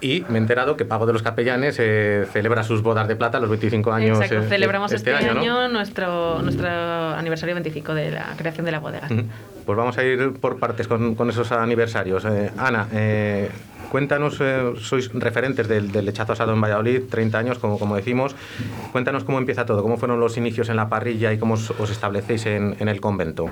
Y 0.00 0.24
me 0.28 0.38
he 0.38 0.40
enterado 0.40 0.76
que 0.76 0.84
Pago 0.84 1.06
de 1.06 1.12
los 1.12 1.22
Capellanes 1.22 1.76
eh, 1.78 2.26
celebra 2.32 2.62
sus 2.62 2.82
bodas 2.82 3.06
de 3.08 3.16
plata 3.16 3.38
los 3.40 3.50
25 3.50 3.92
años. 3.92 4.20
Exacto, 4.20 4.44
eh, 4.44 4.48
celebramos 4.48 4.92
este, 4.92 5.14
año, 5.14 5.34
¿no? 5.34 5.68
nuestro, 5.68 6.40
nuestro 6.42 6.68
aniversario 6.68 7.54
25 7.54 7.94
de 7.94 8.10
la 8.12 8.34
creación 8.36 8.64
de 8.66 8.72
la 8.72 8.80
bodega. 8.80 9.08
Pues 9.66 9.76
vamos 9.76 9.98
a 9.98 10.04
ir 10.04 10.32
por 10.40 10.58
partes 10.58 10.88
con, 10.88 11.14
con 11.14 11.30
esos 11.30 11.52
aniversarios. 11.52 12.24
Eh, 12.24 12.50
Ana, 12.56 12.88
eh, 12.92 13.50
cuéntanos, 13.90 14.38
eh, 14.40 14.72
sois 14.80 15.10
referentes 15.12 15.68
del, 15.68 15.92
del 15.92 16.06
lechazo 16.06 16.32
asado 16.32 16.52
en 16.52 16.60
Valladolid, 16.60 17.02
30 17.10 17.38
años, 17.38 17.58
como, 17.58 17.78
como 17.78 17.96
decimos. 17.96 18.34
Cuéntanos 18.92 19.24
cómo 19.24 19.38
empieza 19.38 19.66
todo, 19.66 19.82
cómo 19.82 19.96
fueron 19.96 20.18
los 20.18 20.36
inicios 20.36 20.68
en 20.70 20.76
la 20.76 20.88
parrilla 20.88 21.32
y 21.32 21.38
cómo 21.38 21.54
os, 21.54 21.70
os 21.70 21.90
establecéis 21.90 22.46
en, 22.46 22.76
en 22.80 22.88
el 22.88 23.00
convento. 23.00 23.48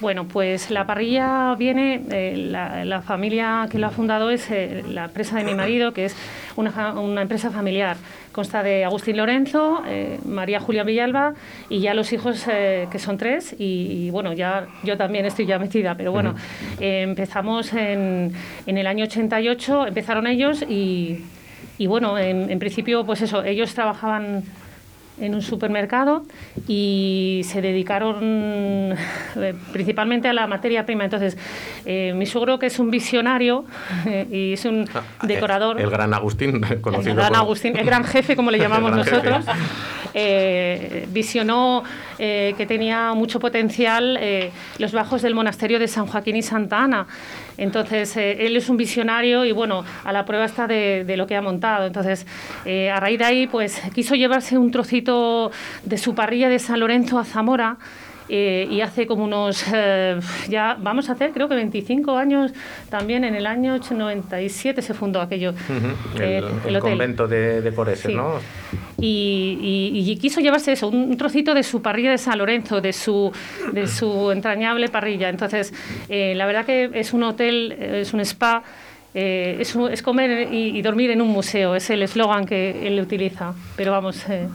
Bueno, 0.00 0.28
pues 0.28 0.70
la 0.70 0.86
parrilla 0.86 1.56
viene, 1.56 2.02
eh, 2.12 2.34
la, 2.36 2.84
la 2.84 3.02
familia 3.02 3.66
que 3.68 3.80
lo 3.80 3.88
ha 3.88 3.90
fundado 3.90 4.30
es 4.30 4.48
eh, 4.48 4.84
la 4.88 5.06
empresa 5.06 5.38
de 5.38 5.42
mi 5.44 5.54
marido, 5.54 5.92
que 5.92 6.04
es 6.04 6.14
una, 6.54 6.92
una 6.92 7.22
empresa 7.22 7.50
familiar. 7.50 7.96
Consta 8.30 8.62
de 8.62 8.84
Agustín 8.84 9.16
Lorenzo, 9.16 9.82
eh, 9.88 10.20
María 10.24 10.60
Julia 10.60 10.84
Villalba 10.84 11.34
y 11.68 11.80
ya 11.80 11.94
los 11.94 12.12
hijos, 12.12 12.44
eh, 12.48 12.86
que 12.92 13.00
son 13.00 13.18
tres, 13.18 13.56
y, 13.58 14.06
y, 14.06 14.10
bueno, 14.10 14.32
ya 14.34 14.68
yo 14.84 14.96
también 14.96 15.26
estoy 15.26 15.46
ya 15.46 15.58
metida, 15.58 15.96
pero 15.96 16.12
bueno, 16.12 16.36
empezamos 16.78 17.72
en, 17.72 18.32
en 18.66 18.78
el 18.78 18.86
año 18.86 19.06
88, 19.06 19.88
empezaron 19.88 20.28
ellos 20.28 20.62
y, 20.62 21.24
y 21.76 21.88
bueno, 21.88 22.16
en, 22.16 22.48
en 22.50 22.58
principio, 22.60 23.04
pues 23.04 23.22
eso, 23.22 23.42
ellos 23.42 23.74
trabajaban 23.74 24.44
en 25.20 25.34
un 25.34 25.42
supermercado 25.42 26.24
y 26.66 27.42
se 27.44 27.60
dedicaron 27.62 28.18
eh, 29.36 29.54
principalmente 29.72 30.28
a 30.28 30.32
la 30.32 30.46
materia 30.46 30.84
prima. 30.86 31.04
Entonces, 31.04 31.36
eh, 31.84 32.12
mi 32.14 32.26
suegro, 32.26 32.58
que 32.58 32.66
es 32.66 32.78
un 32.78 32.90
visionario 32.90 33.64
eh, 34.06 34.26
y 34.30 34.52
es 34.54 34.64
un 34.64 34.88
decorador. 35.22 35.80
El 35.80 35.90
gran 35.90 36.14
Agustín, 36.14 36.60
el 36.70 36.80
conocido 36.80 37.14
gran 37.16 37.28
por- 37.28 37.38
Agustín, 37.38 37.76
el 37.76 37.84
gran 37.86 38.04
jefe, 38.04 38.36
como 38.36 38.50
le 38.50 38.58
El 38.58 38.62
llamamos 38.64 38.92
gran 38.92 39.04
jefe. 39.04 39.50
Eh, 40.20 41.06
visionó 41.10 41.84
eh, 42.18 42.52
que 42.56 42.66
tenía 42.66 43.14
mucho 43.14 43.38
potencial 43.38 44.18
eh, 44.20 44.50
los 44.78 44.90
bajos 44.90 45.22
del 45.22 45.32
monasterio 45.32 45.78
de 45.78 45.86
San 45.86 46.08
Joaquín 46.08 46.34
y 46.34 46.42
Santa 46.42 46.82
Ana. 46.82 47.06
Entonces, 47.56 48.16
él 48.16 48.56
es 48.56 48.68
un 48.68 48.76
visionario 48.76 49.44
y 49.44 49.52
bueno, 49.52 49.84
a 50.04 50.12
la 50.12 50.24
prueba 50.24 50.44
está 50.44 50.66
de, 50.66 51.04
de 51.04 51.16
lo 51.16 51.28
que 51.28 51.36
ha 51.36 51.42
montado. 51.42 51.86
Entonces, 51.86 52.26
a 52.64 53.00
raíz 53.00 53.18
de 53.18 53.24
ahí, 53.24 53.46
pues 53.46 53.80
quiso 53.94 54.14
llevarse 54.14 54.58
un 54.58 54.70
trocito 54.70 55.50
de 55.84 55.98
su 55.98 56.14
parrilla 56.14 56.48
de 56.48 56.58
San 56.58 56.80
Lorenzo 56.80 57.18
a 57.18 57.24
Zamora. 57.24 57.78
Eh, 58.28 58.66
y 58.70 58.80
hace 58.80 59.06
como 59.06 59.24
unos, 59.24 59.64
eh, 59.72 60.18
ya 60.48 60.76
vamos 60.80 61.08
a 61.08 61.12
hacer 61.12 61.32
creo 61.32 61.48
que 61.48 61.54
25 61.54 62.16
años, 62.16 62.52
también 62.90 63.24
en 63.24 63.34
el 63.34 63.46
año 63.46 63.78
97 63.78 64.82
se 64.82 64.94
fundó 64.94 65.20
aquello, 65.20 65.50
Ujú, 65.50 66.22
eh, 66.22 66.38
El, 66.38 66.44
el 66.44 66.50
el 66.66 66.76
hotel. 66.76 66.80
convento 66.80 67.26
de, 67.28 67.60
de 67.62 67.72
Coreses, 67.74 68.06
Sí. 68.10 68.14
¿no? 68.14 68.34
Y, 69.00 69.92
y- 69.94 70.10
y 70.10 70.16
quiso 70.16 70.40
llevarse 70.40 70.72
eso, 70.72 70.88
un 70.88 71.16
trocito 71.16 71.54
de 71.54 71.62
su 71.62 71.80
parrilla 71.80 72.10
de 72.10 72.18
San 72.18 72.36
Lorenzo, 72.38 72.80
de 72.80 72.92
su, 72.92 73.30
de 73.72 73.86
su 73.86 74.30
entrañable 74.32 74.88
parrilla. 74.88 75.28
Entonces, 75.28 75.72
eh, 76.08 76.34
la 76.34 76.46
verdad 76.46 76.66
que 76.66 76.90
es 76.94 77.12
un 77.12 77.22
hotel, 77.22 77.76
eh, 77.78 78.00
es 78.02 78.12
un 78.12 78.20
spa, 78.20 78.62
eh, 79.14 79.56
es, 79.60 79.74
es 79.76 80.02
comer 80.02 80.52
y, 80.52 80.76
y 80.76 80.82
dormir 80.82 81.10
en 81.12 81.22
un 81.22 81.28
museo, 81.28 81.76
es 81.76 81.88
el 81.90 82.02
eslogan 82.02 82.44
que 82.44 82.86
él 82.88 83.00
utiliza. 83.00 83.54
Pero 83.76 83.92
vamos, 83.92 84.28
eh, 84.28 84.48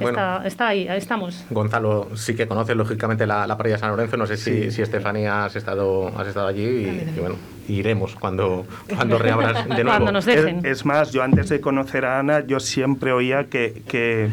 Bueno. 0.00 0.18
está, 0.18 0.46
está 0.46 0.68
ahí, 0.68 0.88
ahí 0.88 0.98
estamos. 0.98 1.44
Gonzalo 1.50 2.08
sí 2.16 2.34
que 2.34 2.46
conoce 2.46 2.74
lógicamente 2.74 3.26
la, 3.26 3.46
la 3.46 3.56
parrilla 3.56 3.76
de 3.76 3.80
San 3.80 3.90
Lorenzo. 3.90 4.16
No 4.16 4.26
sé 4.26 4.36
si, 4.36 4.70
si 4.70 4.82
Estefanía 4.82 5.44
has 5.44 5.56
estado, 5.56 6.08
has 6.18 6.26
estado 6.26 6.46
allí 6.46 6.62
y, 6.64 7.12
y 7.16 7.20
bueno, 7.20 7.36
iremos 7.68 8.14
cuando, 8.14 8.66
cuando 8.94 9.18
reabras 9.18 9.64
de 9.68 9.74
nuevo. 9.84 9.90
Cuando 9.90 10.12
nos 10.12 10.24
dejen. 10.24 10.58
Es, 10.58 10.78
es 10.78 10.84
más, 10.84 11.12
yo 11.12 11.22
antes 11.22 11.48
de 11.48 11.60
conocer 11.60 12.04
a 12.04 12.18
Ana, 12.18 12.46
yo 12.46 12.60
siempre 12.60 13.12
oía 13.12 13.44
que, 13.44 13.82
que, 13.88 14.30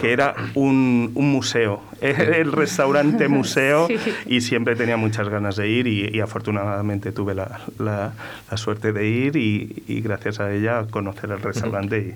que 0.00 0.12
era 0.12 0.34
un, 0.54 1.10
un 1.14 1.32
museo, 1.32 1.80
el 2.40 2.52
restaurante 2.52 3.28
museo, 3.28 3.86
Sí. 3.88 3.96
y 4.26 4.40
siempre 4.40 4.76
tenía 4.76 4.96
muchas 4.96 5.28
ganas 5.28 5.56
de 5.56 5.68
ir 5.68 5.86
y, 5.86 6.08
y 6.12 6.20
afortunadamente 6.20 7.12
tuve 7.12 7.34
la, 7.34 7.60
la- 7.78 8.12
la 8.50 8.56
suerte 8.56 8.92
de 8.92 9.06
ir 9.06 9.36
y, 9.36 9.82
y 9.86 10.00
gracias 10.00 10.40
a 10.40 10.52
ella 10.52 10.84
conocer 10.90 11.30
el 11.30 11.40
restaurante 11.40 11.98
y 11.98 12.14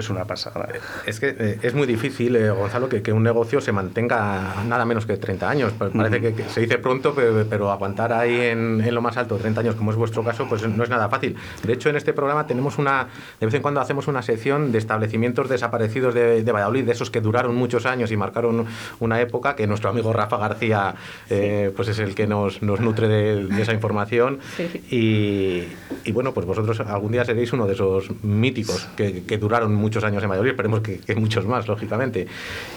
es 0.00 0.10
una 0.10 0.24
pasada. 0.24 0.68
Es 1.06 1.20
que 1.20 1.34
eh, 1.38 1.58
es 1.62 1.74
muy 1.74 1.86
difícil, 1.86 2.36
eh, 2.36 2.50
Gonzalo, 2.50 2.88
que, 2.88 3.02
que 3.02 3.12
un 3.12 3.22
negocio 3.22 3.60
se 3.60 3.72
mantenga 3.72 4.54
nada 4.66 4.84
menos 4.84 5.06
que 5.06 5.16
30 5.16 5.48
años. 5.48 5.72
Pa- 5.72 5.90
Parece 5.90 6.20
que, 6.20 6.34
que 6.34 6.44
se 6.48 6.60
dice 6.60 6.78
pronto, 6.78 7.14
pero, 7.14 7.44
pero 7.48 7.70
aguantar 7.70 8.12
ahí 8.12 8.34
en, 8.40 8.80
en 8.80 8.94
lo 8.94 9.00
más 9.02 9.16
alto 9.16 9.36
30 9.36 9.60
años, 9.60 9.74
como 9.74 9.90
es 9.90 9.96
vuestro 9.96 10.24
caso, 10.24 10.46
pues 10.48 10.66
no 10.66 10.82
es 10.84 10.90
nada 10.90 11.08
fácil. 11.08 11.36
De 11.62 11.72
hecho, 11.72 11.88
en 11.90 11.96
este 11.96 12.12
programa 12.12 12.46
tenemos 12.46 12.78
una, 12.78 13.06
de 13.40 13.46
vez 13.46 13.54
en 13.54 13.62
cuando 13.62 13.80
hacemos 13.80 14.08
una 14.08 14.22
sección 14.22 14.72
de 14.72 14.78
establecimientos 14.78 15.48
desaparecidos 15.48 16.14
de, 16.14 16.42
de 16.42 16.52
Valladolid, 16.52 16.84
de 16.84 16.92
esos 16.92 17.10
que 17.10 17.20
duraron 17.20 17.54
muchos 17.56 17.86
años 17.86 18.10
y 18.12 18.16
marcaron 18.16 18.66
una 19.00 19.17
época, 19.20 19.56
que 19.56 19.66
nuestro 19.66 19.90
amigo 19.90 20.12
Rafa 20.12 20.36
García 20.38 20.94
eh, 21.30 21.72
pues 21.74 21.88
es 21.88 21.98
el 21.98 22.14
que 22.14 22.26
nos, 22.26 22.62
nos 22.62 22.80
nutre 22.80 23.08
de, 23.08 23.46
de 23.46 23.62
esa 23.62 23.72
información. 23.72 24.38
Y, 24.90 25.64
y 26.04 26.12
bueno, 26.12 26.32
pues 26.32 26.46
vosotros 26.46 26.80
algún 26.80 27.12
día 27.12 27.24
seréis 27.24 27.52
uno 27.52 27.66
de 27.66 27.74
esos 27.74 28.10
míticos 28.22 28.88
que, 28.96 29.24
que 29.24 29.38
duraron 29.38 29.74
muchos 29.74 30.02
años 30.04 30.22
en 30.22 30.28
Valladolid, 30.30 30.50
esperemos 30.52 30.80
que, 30.80 30.98
que 30.98 31.14
muchos 31.14 31.46
más, 31.46 31.68
lógicamente. 31.68 32.26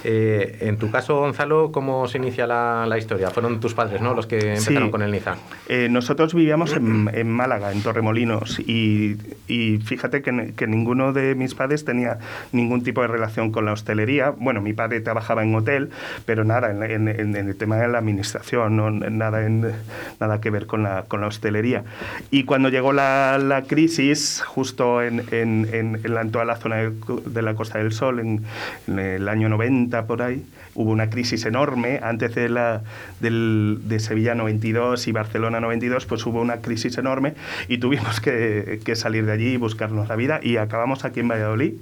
Eh, 0.03 0.57
en 0.61 0.77
tu 0.77 0.89
caso, 0.91 1.17
Gonzalo, 1.19 1.71
¿cómo 1.71 2.07
se 2.07 2.17
inicia 2.17 2.47
la, 2.47 2.85
la 2.87 2.97
historia? 2.97 3.29
Fueron 3.29 3.59
tus 3.59 3.73
padres, 3.73 4.01
¿no? 4.01 4.13
Los 4.13 4.27
que 4.27 4.53
empezaron 4.55 4.85
Sí. 4.85 4.91
con 4.91 5.01
el 5.01 5.11
Niza. 5.11 5.35
Eh, 5.67 5.87
nosotros 5.89 6.33
vivíamos 6.33 6.73
en, 6.75 7.09
en 7.13 7.29
Málaga, 7.29 7.71
en 7.71 7.81
Torremolinos, 7.81 8.59
y, 8.59 9.17
y 9.47 9.77
fíjate 9.79 10.21
que, 10.21 10.53
que 10.55 10.67
ninguno 10.67 11.13
de 11.13 11.35
mis 11.35 11.55
padres 11.55 11.85
tenía 11.85 12.19
ningún 12.51 12.83
tipo 12.83 13.01
de 13.01 13.07
relación 13.07 13.51
con 13.51 13.65
la 13.65 13.73
hostelería. 13.73 14.31
Bueno, 14.31 14.61
mi 14.61 14.73
padre 14.73 15.01
trabajaba 15.01 15.43
en 15.43 15.53
hotel, 15.55 15.89
pero 16.25 16.30
nada, 16.35 16.71
en, 16.71 16.81
en- 16.83 17.07
en- 17.07 17.35
el 17.35 17.55
tema 17.55 17.77
de 17.77 17.87
la 17.87 17.97
administración, 17.99 18.75
no, 18.77 18.89
nada, 18.91 19.45
en- 19.45 19.71
nada 20.19 20.41
que 20.41 20.49
ver 20.49 20.65
con 20.67 20.83
la, 20.83 21.03
con 21.07 21.21
la 21.21 21.27
hostelería. 21.27 21.83
Y 22.31 22.43
cuando 22.45 22.69
llegó 22.69 22.93
la, 22.93 23.37
la 23.37 23.63
crisis, 23.63 24.41
justo 24.45 25.01
en, 25.01 25.23
en- 25.31 25.67
en- 25.71 25.99
en 26.03 26.13
la- 26.13 26.21
en 26.21 26.31
toda 26.31 26.45
la 26.45 26.55
zona 26.55 26.77
de, 26.77 26.91
de 27.25 27.41
la 27.41 27.53
Costa 27.55 27.77
del 27.79 27.91
Sol, 27.91 28.19
en, 28.19 28.43
en 28.87 28.99
el 28.99 29.27
año 29.29 29.49
90 29.49 30.05
por 30.07 30.21
ahí, 30.21 30.45
hubo 30.73 30.91
una 30.91 31.09
crisis 31.09 31.45
enorme. 31.45 31.99
Antes 32.01 32.33
de, 32.35 32.47
la, 32.49 32.81
del, 33.19 33.79
de 33.85 33.99
Sevilla 33.99 34.35
92 34.35 35.07
y 35.07 35.11
Barcelona 35.11 35.59
92, 35.59 36.05
pues 36.05 36.25
hubo 36.25 36.41
una 36.41 36.57
crisis 36.57 36.97
enorme 36.97 37.33
y 37.67 37.77
tuvimos 37.79 38.21
que, 38.21 38.79
que 38.85 38.95
salir 38.95 39.25
de 39.25 39.33
allí 39.33 39.49
y 39.53 39.57
buscarnos 39.57 40.07
la 40.07 40.15
vida 40.15 40.39
y 40.41 40.57
acabamos 40.57 41.03
aquí 41.05 41.19
en 41.19 41.27
Valladolid. 41.27 41.73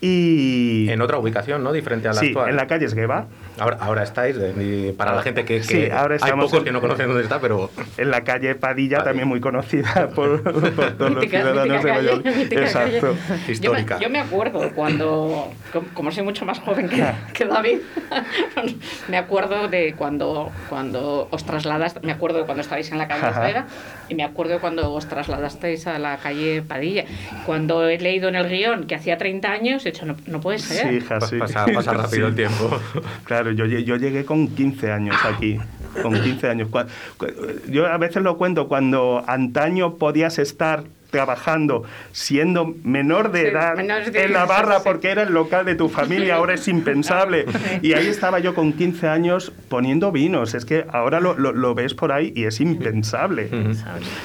Y... 0.00 0.88
En 0.88 1.02
otra 1.02 1.18
ubicación, 1.18 1.62
¿no? 1.62 1.72
Diferente 1.72 2.08
a 2.08 2.12
la 2.14 2.20
sí, 2.20 2.28
actual. 2.28 2.50
en 2.50 2.56
la 2.56 2.66
calle 2.66 2.86
Esgueva. 2.86 3.26
Ahora, 3.60 3.76
ahora 3.80 4.02
estáis, 4.02 4.36
eh, 4.40 4.94
para 4.96 5.14
la 5.14 5.22
gente 5.22 5.44
que, 5.44 5.58
que 5.58 5.62
Sí, 5.64 5.88
ahora 5.90 6.14
hay 6.14 6.16
estamos 6.16 6.46
pocos 6.46 6.58
en- 6.60 6.64
que 6.64 6.72
no 6.72 6.80
conocen 6.80 7.06
dónde 7.08 7.22
está, 7.22 7.40
pero 7.40 7.70
En 7.98 8.10
la 8.10 8.24
calle 8.24 8.54
Padilla, 8.54 9.04
también 9.04 9.28
muy 9.28 9.40
conocida 9.40 10.08
por, 10.14 10.42
por 10.42 10.52
todos 10.96 11.10
los 11.12 11.24
ciudadanos 11.26 11.82
de 11.84 12.32
mítica 12.34 12.60
Exacto. 12.62 13.00
calle. 13.00 13.18
Yo 13.28 13.44
me, 13.46 13.52
histórica. 13.52 13.98
yo 13.98 14.10
me 14.10 14.18
acuerdo 14.18 14.70
cuando, 14.74 15.52
com- 15.72 15.84
como 15.92 16.10
soy 16.10 16.24
mucho 16.24 16.44
más 16.46 16.58
joven 16.58 16.88
que, 16.88 17.04
que 17.34 17.44
David, 17.44 17.78
me 19.08 19.16
acuerdo 19.18 19.68
de 19.68 19.94
cuando, 19.94 20.50
cuando 20.68 21.28
os 21.30 21.44
trasladaste, 21.44 22.00
me 22.00 22.12
acuerdo 22.12 22.38
de 22.38 22.44
cuando 22.44 22.62
estabais 22.62 22.90
en 22.90 22.98
la 22.98 23.08
calle 23.08 23.26
Ajá. 23.26 23.40
Herrera 23.42 23.66
y 24.10 24.14
me 24.14 24.24
acuerdo 24.24 24.60
cuando 24.60 24.92
os 24.92 25.06
trasladasteis 25.06 25.86
a 25.86 25.98
la 25.98 26.18
calle 26.18 26.62
Padilla. 26.62 27.04
Cuando 27.46 27.88
he 27.88 27.98
leído 27.98 28.28
en 28.28 28.34
el 28.34 28.48
guion 28.48 28.86
que 28.86 28.96
hacía 28.96 29.16
30 29.16 29.50
años, 29.50 29.86
he 29.86 29.92
dicho, 29.92 30.04
no, 30.04 30.16
no 30.26 30.40
puede 30.40 30.58
ser. 30.58 30.88
Sí, 30.88 30.96
hija, 30.96 31.20
sí. 31.20 31.38
pasa, 31.38 31.64
pasa 31.72 31.94
rápido 31.94 32.28
el 32.28 32.34
tiempo. 32.34 32.78
Claro, 33.24 33.52
yo, 33.52 33.64
yo 33.64 33.96
llegué 33.96 34.24
con 34.24 34.48
15 34.48 34.90
años 34.90 35.16
aquí. 35.24 35.58
Con 36.02 36.20
15 36.20 36.48
años. 36.48 36.68
Yo 37.68 37.86
a 37.86 37.96
veces 37.98 38.22
lo 38.22 38.36
cuento, 38.36 38.66
cuando 38.66 39.22
antaño 39.26 39.96
podías 39.96 40.38
estar 40.38 40.84
trabajando 41.10 41.84
siendo 42.12 42.74
menor 42.84 43.32
de 43.32 43.40
Sí, 43.42 43.46
edad 43.48 43.76
menor 43.76 44.10
de 44.10 44.24
en 44.24 44.32
la 44.32 44.44
barra 44.46 44.76
sí. 44.78 44.82
porque 44.84 45.10
era 45.10 45.22
el 45.22 45.32
local 45.32 45.64
de 45.64 45.74
tu 45.74 45.88
familia, 45.88 46.36
ahora 46.36 46.54
es 46.54 46.66
impensable. 46.68 47.46
Y 47.82 47.94
ahí 47.94 48.06
estaba 48.08 48.38
yo 48.38 48.54
con 48.54 48.72
15 48.72 49.08
años 49.08 49.52
poniendo 49.68 50.12
vinos. 50.12 50.54
Es 50.54 50.64
que 50.64 50.84
ahora 50.90 51.20
lo, 51.20 51.34
lo- 51.38 51.52
lo 51.52 51.74
ves 51.74 51.94
por 51.94 52.12
ahí 52.12 52.32
y 52.36 52.44
es 52.44 52.60
impensable. 52.60 53.48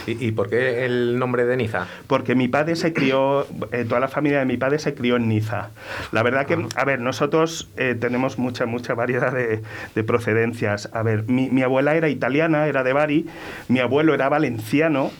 ¿Y, 0.07 0.25
y 0.27 0.31
por 0.31 0.49
qué 0.49 0.85
el 0.85 1.17
nombre 1.19 1.45
de 1.45 1.57
Niza? 1.57 1.87
Porque 2.07 2.35
mi 2.35 2.47
padre 2.47 2.75
se 2.75 2.93
crió, 2.93 3.47
eh, 3.71 3.85
toda 3.87 3.99
la 3.99 4.07
familia 4.07 4.39
de 4.39 4.45
mi 4.45 4.57
padre 4.57 4.79
se 4.79 4.93
crió 4.93 5.15
en 5.15 5.27
Niza. 5.29 5.69
La 6.11 6.23
verdad 6.23 6.45
que, 6.45 6.65
a 6.75 6.85
ver, 6.85 6.99
nosotros 6.99 7.69
eh, 7.77 7.95
tenemos 7.99 8.37
mucha, 8.37 8.65
mucha 8.65 8.93
variedad 8.93 9.31
de, 9.33 9.61
de 9.95 10.03
procedencias. 10.03 10.89
A 10.93 11.03
ver, 11.03 11.23
mi, 11.27 11.49
mi 11.49 11.61
abuela 11.63 11.95
era 11.95 12.09
italiana, 12.09 12.67
era 12.67 12.83
de 12.83 12.93
Bari, 12.93 13.25
mi 13.67 13.79
abuelo 13.79 14.13
era 14.13 14.29
valenciano. 14.29 15.11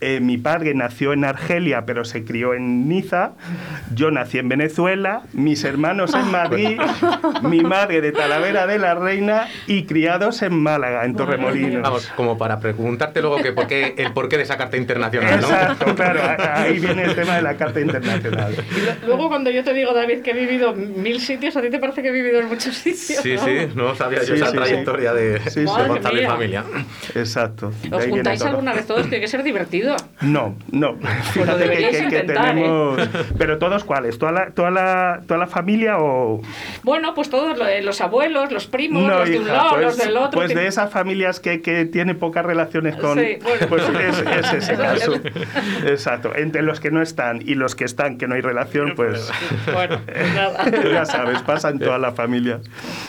Eh, 0.00 0.20
mi 0.20 0.38
padre 0.38 0.74
nació 0.74 1.12
en 1.12 1.24
Argelia, 1.24 1.84
pero 1.84 2.04
se 2.04 2.24
crió 2.24 2.54
en 2.54 2.88
Niza. 2.88 3.32
Yo 3.94 4.10
nací 4.10 4.38
en 4.38 4.48
Venezuela, 4.48 5.22
mis 5.32 5.64
hermanos 5.64 6.14
en 6.14 6.30
Madrid, 6.30 6.78
mi 7.42 7.60
madre 7.60 8.00
de 8.00 8.12
Talavera 8.12 8.66
de 8.66 8.78
la 8.78 8.94
Reina 8.94 9.48
y 9.66 9.84
criados 9.84 10.42
en 10.42 10.54
Málaga, 10.62 11.04
en 11.04 11.14
Torremolinos. 11.16 11.82
Vamos, 11.82 12.12
como 12.16 12.38
para 12.38 12.60
preguntarte 12.60 13.20
luego 13.20 13.42
que 13.42 13.52
por 13.52 13.66
qué, 13.66 13.94
el 13.98 14.12
porqué 14.12 14.36
de 14.36 14.44
esa 14.44 14.56
carta 14.56 14.76
internacional, 14.76 15.40
¿no? 15.40 15.46
Exacto, 15.48 15.94
claro, 15.94 16.20
ahí 16.54 16.78
viene 16.78 17.02
el 17.04 17.14
tema 17.14 17.36
de 17.36 17.42
la 17.42 17.56
Carta 17.56 17.80
Internacional. 17.80 18.54
Y 19.02 19.06
luego 19.06 19.28
cuando 19.28 19.50
yo 19.50 19.62
te 19.64 19.74
digo, 19.74 19.92
David, 19.92 20.22
que 20.22 20.30
he 20.30 20.34
vivido 20.34 20.72
mil 20.74 21.20
sitios, 21.20 21.56
¿a 21.56 21.62
ti 21.62 21.70
te 21.70 21.78
parece 21.78 22.02
que 22.02 22.08
he 22.08 22.12
vivido 22.12 22.40
en 22.40 22.48
muchos 22.48 22.74
sitios? 22.74 23.22
Sí, 23.22 23.34
no? 23.34 23.44
sí, 23.44 23.52
no 23.74 23.94
sabía 23.94 24.20
yo 24.20 24.26
Sí, 24.26 24.32
esa 24.34 24.46
sí, 24.46 24.52
sí. 24.52 24.56
trayectoria 24.56 25.12
de, 25.12 25.38
de 25.38 26.12
mía. 26.12 26.30
familia. 26.30 26.64
Exacto. 27.14 27.72
¿Os 27.90 28.06
juntáis 28.06 28.42
alguna 28.42 28.72
vez 28.72 28.86
todos? 28.86 29.02
Tiene 29.02 29.20
que 29.20 29.28
ser 29.28 29.42
divertido. 29.42 29.89
No, 30.20 30.54
no. 30.70 30.96
Fíjate 31.32 31.52
que, 31.52 31.58
deberíais 31.58 31.96
que- 31.96 32.08
que 32.08 32.18
intentar, 32.20 32.48
¿eh? 32.58 32.60
tenemos. 32.62 33.08
Pero 33.38 33.58
todos 33.58 33.84
cuáles, 33.84 34.18
toda 34.18 34.32
la, 34.32 34.50
toda 34.50 34.70
la, 34.70 35.20
toda 35.26 35.38
la 35.38 35.46
familia 35.46 35.98
o. 35.98 36.40
Bueno, 36.82 37.14
pues 37.14 37.30
todos 37.30 37.58
eh, 37.68 37.82
los 37.82 38.00
abuelos, 38.00 38.52
los 38.52 38.66
primos, 38.66 39.02
No, 39.02 39.20
los 39.20 39.28
de 39.28 39.38
un 39.38 39.46
lado, 39.48 39.70
pues, 39.70 39.82
los 39.82 39.96
del 39.98 40.16
otro. 40.16 40.30
pues 40.40 40.54
de 40.54 40.66
esas 40.66 40.90
familias 40.90 41.40
que, 41.40 41.62
que 41.62 41.84
tienen 41.86 42.18
pocas 42.18 42.44
relaciones 42.44 42.96
con. 42.96 43.18
Sí, 43.18 43.38
bueno. 43.42 43.66
Pues 43.68 43.82
es, 43.88 44.18
es 44.44 44.52
ese 44.52 44.74
caso. 44.76 45.14
Exacto. 45.86 46.32
Entre 46.36 46.62
los 46.62 46.80
que 46.80 46.90
no 46.90 47.02
están 47.02 47.40
y 47.42 47.54
los 47.54 47.74
que 47.74 47.84
están, 47.84 48.18
que 48.18 48.26
no 48.28 48.34
hay 48.34 48.40
relación, 48.40 48.94
pues. 48.96 49.30
Bueno, 49.72 49.98
pues 50.04 50.34
nada. 50.34 50.70
ya 50.92 51.04
sabes, 51.04 51.40
pasa 51.42 51.70
en 51.70 51.78
toda 51.78 51.98
la 51.98 52.12
familia. 52.12 52.60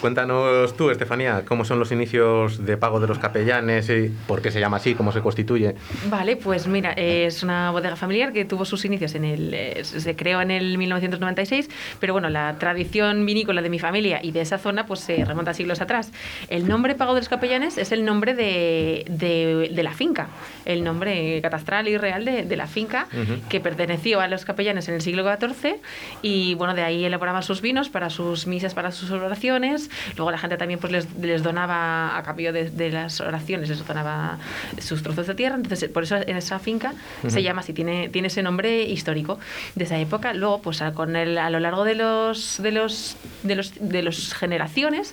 Cuéntanos 0.01 0.75
tú, 0.75 0.89
Estefanía, 0.89 1.43
cómo 1.47 1.65
son 1.65 1.79
los 1.79 1.91
inicios 1.91 2.65
de 2.65 2.77
pago 2.77 2.99
de 2.99 3.07
los 3.07 3.19
capellanes 3.19 3.89
y 3.89 4.11
por 4.27 4.41
qué 4.41 4.51
se 4.51 4.59
llama 4.59 4.77
así, 4.77 4.95
cómo 4.95 5.11
se 5.11 5.21
constituye. 5.21 5.75
Vale, 6.09 6.35
pues 6.37 6.67
mira, 6.71 6.91
es 6.93 7.43
una 7.43 7.71
bodega 7.71 7.95
familiar 7.95 8.33
que 8.33 8.45
tuvo 8.45 8.65
sus 8.65 8.83
inicios 8.85 9.15
en 9.15 9.25
el. 9.25 9.53
eh, 9.53 9.83
se 9.83 10.15
creó 10.15 10.41
en 10.41 10.51
el 10.51 10.77
1996, 10.77 11.69
pero 11.99 12.13
bueno, 12.13 12.29
la 12.29 12.57
tradición 12.57 13.25
vinícola 13.25 13.61
de 13.61 13.69
mi 13.69 13.79
familia 13.79 14.19
y 14.23 14.31
de 14.31 14.41
esa 14.41 14.57
zona 14.57 14.85
pues 14.85 15.01
se 15.01 15.23
remonta 15.25 15.51
a 15.51 15.53
siglos 15.53 15.81
atrás. 15.81 16.11
El 16.49 16.67
nombre 16.67 16.95
Pago 16.95 17.13
de 17.13 17.21
los 17.21 17.29
Capellanes 17.29 17.77
es 17.77 17.91
el 17.91 18.05
nombre 18.05 18.33
de, 18.33 19.05
de- 19.09 19.71
de 19.73 19.83
la 19.83 19.93
finca, 19.93 20.27
el 20.65 20.83
nombre 20.83 21.39
catastral 21.41 21.87
y 21.87 21.97
real 21.97 22.25
de, 22.25 22.43
de 22.43 22.55
la 22.57 22.67
finca 22.67 23.07
que 23.49 23.59
perteneció 23.59 24.19
a 24.21 24.27
los 24.27 24.45
capellanes 24.45 24.87
en 24.87 24.95
el 24.95 25.01
siglo 25.01 25.23
XIV 25.23 25.75
y 26.21 26.55
bueno, 26.55 26.73
de 26.73 26.83
ahí 26.83 27.03
elaboraban 27.05 27.43
sus 27.43 27.61
vinos 27.61 27.89
para 27.89 28.09
sus 28.09 28.47
misas, 28.47 28.73
para 28.73 28.91
sus 28.91 29.11
oraciones. 29.11 29.89
Luego 30.15 30.31
la 30.31 30.37
gente 30.37 30.57
también 30.57 30.79
pues 30.79 30.91
les, 30.91 31.13
les 31.19 31.43
donaba 31.43 32.17
a 32.17 32.23
cambio 32.23 32.53
de, 32.53 32.69
de 32.69 32.89
las 32.91 33.19
oraciones, 33.21 33.69
les 33.69 33.85
donaba 33.85 34.37
sus 34.79 35.03
trozos 35.03 35.27
de 35.27 35.35
tierra. 35.35 35.55
Entonces, 35.55 35.89
por 35.89 36.03
eso 36.03 36.17
en 36.17 36.37
esa 36.37 36.59
finca 36.61 36.93
se 37.27 37.43
llama 37.43 37.61
así, 37.61 37.73
tiene, 37.73 38.09
tiene 38.09 38.27
ese 38.29 38.41
nombre 38.43 38.83
histórico 38.83 39.39
de 39.75 39.83
esa 39.83 39.97
época. 39.99 40.33
Luego, 40.33 40.61
pues 40.61 40.81
a, 40.81 40.93
con 40.93 41.15
el, 41.15 41.37
a 41.37 41.49
lo 41.49 41.59
largo 41.59 41.83
de 41.83 41.95
los 41.95 42.61
de 42.61 42.71
los 42.71 43.17
de 43.43 43.55
los 43.55 43.73
de 43.79 44.03
las 44.03 44.33
generaciones, 44.33 45.11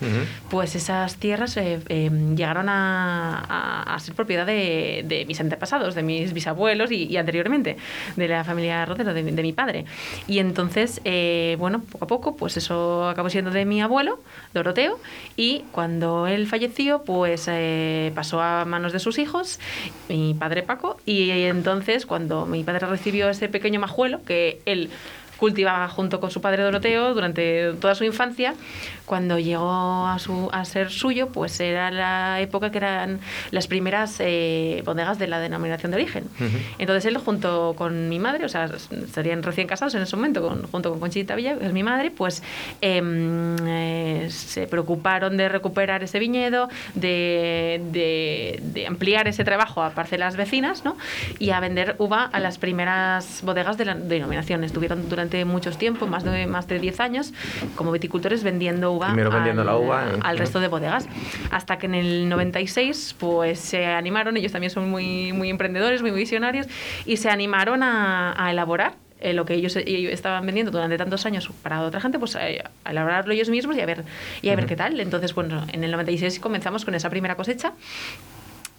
pues 0.51 0.75
esas 0.75 1.17
tierras 1.17 1.57
eh, 1.57 1.81
eh, 1.89 2.11
llegaron 2.37 2.69
a, 2.69 3.39
a- 3.49 3.95
a 3.95 3.99
ser 4.01 4.15
propiedad 4.15 4.47
de, 4.47 5.05
de 5.07 5.25
mis 5.27 5.41
antepasados, 5.41 5.95
de 5.95 6.03
mis 6.03 6.33
bisabuelos 6.33 6.91
y, 6.91 7.05
y 7.07 7.17
anteriormente 7.17 7.77
de 8.17 8.29
la 8.29 8.45
familia 8.45 8.85
Rodero, 8.85 9.15
de, 9.15 9.23
mi- 9.23 9.33
de 9.33 9.43
mi 9.43 9.53
padre. 9.53 9.85
Y 10.27 10.39
entonces, 10.39 11.01
eh, 11.05 11.57
bueno, 11.59 11.81
poco 11.81 12.05
a 12.05 12.09
poco, 12.09 12.37
pues 12.37 12.57
eso 12.57 13.09
acabó 13.09 13.31
siendo 13.31 13.51
de 13.51 13.65
mi 13.65 13.81
abuelo, 13.81 14.21
Doroteo, 14.55 14.99
y 15.37 15.65
cuando 15.73 16.27
él 16.27 16.47
falleció, 16.47 17.03
pues 17.05 17.47
eh, 17.49 18.13
pasó 18.15 18.41
a 18.41 18.65
manos 18.65 18.93
de 18.93 18.99
sus 18.99 19.19
hijos, 19.19 19.59
mi 20.09 20.35
padre 20.35 20.63
Paco, 20.63 20.99
y 21.07 21.31
entonces 21.45 22.07
cuando 22.07 22.47
mi 22.47 22.65
padre 22.65 22.87
recibió 22.87 23.29
ese 23.29 23.49
pequeño 23.49 23.81
majuelo 23.81 24.23
que 24.25 24.61
él 24.67 24.91
cultivaba 25.39 25.89
junto 25.89 26.21
con 26.21 26.31
su 26.31 26.41
padre 26.41 26.63
Doroteo 26.63 27.15
durante 27.15 27.73
toda 27.81 27.95
su 27.95 28.05
infancia. 28.05 28.55
Cuando 29.07 29.39
llegó 29.39 30.07
a, 30.07 30.19
su, 30.19 30.51
a 30.53 30.65
ser 30.67 30.91
suyo, 30.91 31.29
pues 31.29 31.59
era 31.61 31.91
la 31.91 32.41
época 32.43 32.71
que 32.71 32.77
eran 32.77 33.21
las 33.53 33.67
primeras 33.67 34.17
eh, 34.19 34.83
bodegas 34.85 35.19
de 35.19 35.29
la 35.29 35.39
denominación 35.41 35.91
de 35.93 35.97
origen. 35.97 36.25
Entonces 36.79 37.07
él 37.07 37.17
junto 37.17 37.75
con 37.79 38.11
mi 38.11 38.19
madre, 38.19 38.45
o 38.45 38.49
sea, 38.51 38.69
estarían 39.05 39.43
recién 39.43 39.67
casados 39.67 39.95
en 39.95 40.03
ese 40.03 40.15
momento, 40.17 40.43
con- 40.43 40.63
junto 40.71 40.91
con 40.91 41.01
Conchita 41.01 41.37
Villa, 41.37 41.57
que 41.59 41.67
es 41.67 41.73
mi 41.73 41.83
madre, 41.83 42.11
pues 42.11 42.43
em, 42.83 43.57
eh, 43.67 44.27
se 44.31 44.67
preocuparon 44.67 45.37
de 45.37 45.49
recuperar 45.49 46.03
ese 46.03 46.19
viñedo, 46.19 46.69
de, 46.95 47.81
de- 47.93 48.61
de 48.63 48.87
ampliar 48.87 49.29
ese 49.29 49.45
trabajo 49.45 49.83
a 49.83 49.91
parcelas 49.91 50.37
vecinas, 50.37 50.85
¿no? 50.85 50.97
Y 51.39 51.51
a 51.51 51.61
vender 51.61 51.95
uva 51.99 52.25
a 52.25 52.41
las 52.41 52.59
primeras 52.59 53.41
bodegas 53.43 53.79
de 53.79 53.85
la 53.87 53.95
denominación. 53.95 54.65
Estuvieron 54.65 55.09
durante 55.09 55.28
muchos 55.45 55.79
tiempo, 55.79 56.07
más 56.07 56.25
de, 56.25 56.47
más 56.47 56.69
de 56.69 56.79
10 56.79 57.01
años, 57.01 57.33
como 57.77 57.93
viticultores 57.93 58.43
vendiendo 58.43 58.93
uva, 58.93 59.09
Primero 59.09 59.31
vendiendo 59.31 59.63
al, 59.63 59.67
la 59.67 59.77
uva, 59.77 60.05
¿eh? 60.05 60.19
al 60.23 60.39
resto 60.39 60.61
de 60.61 60.69
bodegas. 60.69 61.09
Hasta 61.51 61.79
que 61.79 61.87
en 61.87 61.95
el 61.95 62.29
96 62.29 63.17
pues 63.19 63.59
se 63.59 63.87
animaron, 63.87 64.37
ellos 64.37 64.53
también 64.53 64.71
son 64.71 64.91
muy, 64.91 65.33
muy 65.33 65.51
emprendedores, 65.51 66.03
muy 66.03 66.11
visionarios, 66.11 66.67
y 67.07 67.17
se 67.17 67.31
animaron 67.31 67.83
a, 67.83 68.35
a 68.43 68.51
elaborar 68.51 68.95
eh, 69.21 69.33
lo 69.33 69.45
que 69.45 69.55
ellos, 69.55 69.75
ellos 69.75 70.13
estaban 70.13 70.47
vendiendo 70.47 70.71
durante 70.71 70.97
tantos 70.97 71.27
años 71.27 71.51
para 71.63 71.83
otra 71.83 72.01
gente, 72.01 72.19
pues 72.19 72.37
eh, 72.37 72.63
a 72.85 72.91
elaborarlo 72.91 73.33
ellos 73.33 73.49
mismos 73.49 73.77
y 73.77 73.81
a 73.81 73.87
ver, 73.87 74.05
y 74.43 74.49
a 74.51 74.57
ver 74.57 74.67
qué 74.67 74.77
tal. 74.77 75.01
Entonces, 75.01 75.35
bueno, 75.35 75.67
en 75.73 75.83
el 75.83 75.91
96 75.91 76.39
comenzamos 76.39 76.85
con 76.85 76.95
esa 76.95 77.11
primera 77.11 77.35
cosecha. 77.35 77.73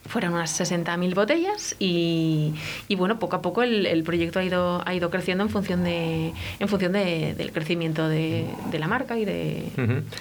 Fueron 0.10 0.34
unas 0.34 0.60
60.000 0.60 1.14
botellas 1.16 1.76
y, 1.80 2.54
y, 2.88 2.96
bueno, 2.96 3.20
poco 3.20 3.36
a 3.38 3.42
poco 3.42 3.64
el, 3.64 3.86
el 3.86 4.04
proyecto 4.04 4.40
ha 4.40 4.44
ido, 4.44 4.82
ha 4.86 4.94
ido 4.94 5.10
creciendo 5.10 5.44
en 5.44 5.50
función, 5.50 5.84
de, 5.84 6.34
en 6.60 6.68
función 6.68 6.92
de- 6.94 7.36
del 7.38 7.52
crecimiento 7.52 8.10
de, 8.10 8.46
de 8.72 8.80
la 8.80 8.88
marca 8.88 9.18
y 9.18 9.26
de, 9.26 9.70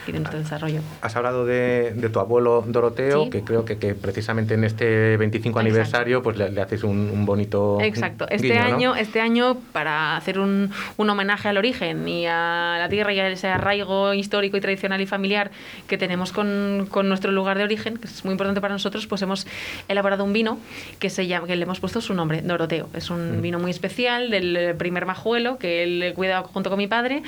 y 0.06 0.12
de 0.12 0.18
nuestro 0.20 0.38
desarrollo. 0.38 0.80
Has 1.00 1.16
hablado 1.16 1.46
de, 1.46 1.94
de 1.96 2.08
tu 2.10 2.20
abuelo 2.20 2.62
Doroteo, 2.66 3.24
Sí. 3.24 3.30
que 3.30 3.42
creo 3.42 3.64
que, 3.64 3.78
que 3.78 3.94
precisamente 3.94 4.54
en 4.54 4.64
este 4.64 5.16
25 5.16 5.58
Exacto. 5.58 5.60
aniversario 5.60 6.22
pues 6.22 6.36
le, 6.36 6.50
le 6.50 6.60
haces 6.60 6.84
un, 6.84 7.10
un 7.10 7.24
bonito 7.26 7.78
Exacto. 7.80 8.26
Este 8.28 8.48
guiño, 8.48 8.68
¿no? 8.68 8.74
año, 8.76 8.96
este 8.96 9.20
año 9.20 9.56
para 9.72 10.16
hacer 10.16 10.38
un, 10.38 10.70
un 10.98 11.10
homenaje 11.10 11.48
al 11.48 11.56
origen 11.56 12.06
y 12.06 12.26
a 12.26 12.76
la 12.78 12.88
tierra 12.90 13.12
y 13.14 13.20
a 13.20 13.28
ese 13.28 13.48
arraigo 13.48 14.12
histórico 14.14 14.56
y 14.56 14.60
tradicional 14.60 15.00
y 15.00 15.06
familiar 15.06 15.50
que 15.86 15.96
tenemos 15.96 16.32
con, 16.32 16.86
con 16.90 17.08
nuestro 17.08 17.32
lugar 17.32 17.56
de 17.56 17.64
origen, 17.64 17.96
que 17.96 18.06
es 18.06 18.24
muy 18.24 18.32
importante 18.32 18.60
para 18.60 18.74
nosotros, 18.74 19.06
pues 19.06 19.22
hemos 19.22 19.46
elaborado 19.86 20.24
un 20.24 20.32
vino 20.32 20.58
que 20.98 21.10
se 21.10 21.26
llama, 21.26 21.46
que 21.46 21.56
le 21.56 21.62
hemos 21.62 21.78
puesto 21.80 22.00
su 22.00 22.14
nombre, 22.14 22.42
Doroteo. 22.42 22.88
Es 22.94 23.10
un 23.10 23.40
vino 23.42 23.58
muy 23.58 23.70
especial 23.70 24.30
del 24.30 24.74
primer 24.76 25.06
majuelo 25.06 25.58
que 25.58 25.82
él 25.84 26.12
cuida 26.16 26.42
junto 26.42 26.70
con 26.70 26.78
mi 26.78 26.86
padre. 26.88 27.22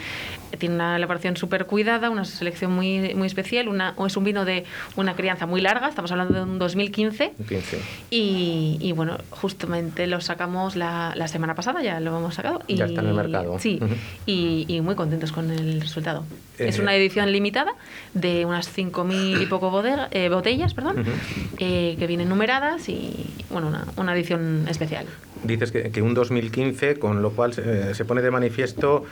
Tiene 0.58 0.74
una 0.74 0.96
elaboración 0.96 1.36
súper 1.36 1.66
cuidada, 1.66 2.10
una 2.10 2.24
selección 2.24 2.72
muy, 2.72 3.14
muy 3.14 3.26
especial. 3.26 3.68
Una, 3.68 3.94
es 4.06 4.16
un 4.16 4.24
vino 4.24 4.44
de 4.44 4.64
una 4.96 5.14
crianza 5.14 5.46
muy 5.46 5.60
larga, 5.60 5.88
estamos 5.88 6.10
hablando 6.10 6.34
de 6.34 6.42
un 6.42 6.58
2015. 6.58 7.32
Un 7.38 7.46
15. 7.46 7.78
Y, 8.10 8.76
y 8.80 8.92
bueno, 8.92 9.18
justamente 9.30 10.06
lo 10.06 10.20
sacamos 10.20 10.74
la, 10.76 11.12
la 11.16 11.28
semana 11.28 11.54
pasada, 11.54 11.82
ya 11.82 12.00
lo 12.00 12.16
hemos 12.18 12.34
sacado. 12.34 12.60
Y, 12.66 12.76
Ya 12.76 12.86
está 12.86 13.00
en 13.00 13.06
el 13.08 13.14
mercado. 13.14 13.58
Sí, 13.58 13.78
y, 14.26 14.64
y 14.68 14.80
muy 14.80 14.94
contentos 14.96 15.32
con 15.32 15.50
el 15.50 15.80
resultado. 15.80 16.24
Eh, 16.58 16.68
es 16.68 16.78
una 16.78 16.94
edición 16.94 17.30
limitada 17.32 17.72
de 18.14 18.44
unas 18.44 18.76
5.000 18.76 19.42
y 19.42 19.46
poco 19.46 19.70
bodega- 19.70 20.08
eh, 20.10 20.28
botellas, 20.28 20.74
perdón, 20.74 21.04
eh, 21.58 21.96
que 21.98 22.06
vienen 22.06 22.32
numeradas 22.40 22.88
y 22.88 23.12
bueno, 23.50 23.68
una, 23.68 23.84
una 23.98 24.14
edición 24.14 24.66
especial. 24.66 25.04
Dices 25.44 25.72
que, 25.72 25.90
que, 25.90 26.00
un 26.00 26.14
2015, 26.14 26.98
con 26.98 27.20
lo 27.20 27.32
cual 27.32 27.52
eh, 27.58 27.90
se 27.92 28.06
pone 28.06 28.22
de 28.22 28.30
manifiesto 28.30 29.04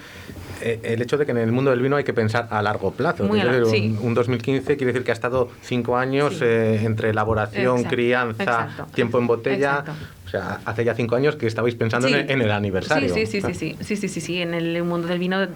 eh, 0.62 0.80
el 0.82 1.02
hecho 1.02 1.18
de 1.18 1.26
que 1.26 1.32
en 1.32 1.38
el 1.38 1.52
mundo 1.52 1.70
del 1.70 1.82
vino 1.82 1.96
hay 1.96 2.04
que 2.04 2.14
pensar 2.14 2.48
a 2.50 2.62
largo 2.62 2.90
plazo. 2.92 3.24
Muy 3.24 3.40
un, 3.40 4.14
2015 4.14 4.78
quiere 4.78 4.92
decir 4.92 5.04
que 5.04 5.10
ha 5.10 5.14
estado 5.14 5.50
cinco 5.60 5.98
años 5.98 6.40
eh, 6.40 6.80
entre 6.84 7.10
elaboración, 7.10 7.84
crianza, 7.84 8.86
tiempo 8.94 9.18
en 9.18 9.26
botella. 9.26 9.84
O 10.26 10.30
sea, 10.30 10.60
hace 10.64 10.84
ya 10.84 10.94
cinco 10.94 11.14
años 11.16 11.36
que 11.36 11.46
estabais 11.46 11.74
pensando 11.74 12.08
en, 12.08 12.14
el, 12.14 12.30
en, 12.30 12.40
el, 12.40 12.50
aniversario. 12.50 13.12
Sí, 13.12 13.26
sí, 13.26 13.42
sí, 13.42 13.54
sí, 13.54 13.76
sí, 13.78 13.96
sí, 13.96 14.08
sí, 14.08 14.20
sí, 14.20 14.40
en 14.40 14.54
el 14.54 14.82
mundo 14.84 15.06
del 15.06 15.18
vino 15.18 15.46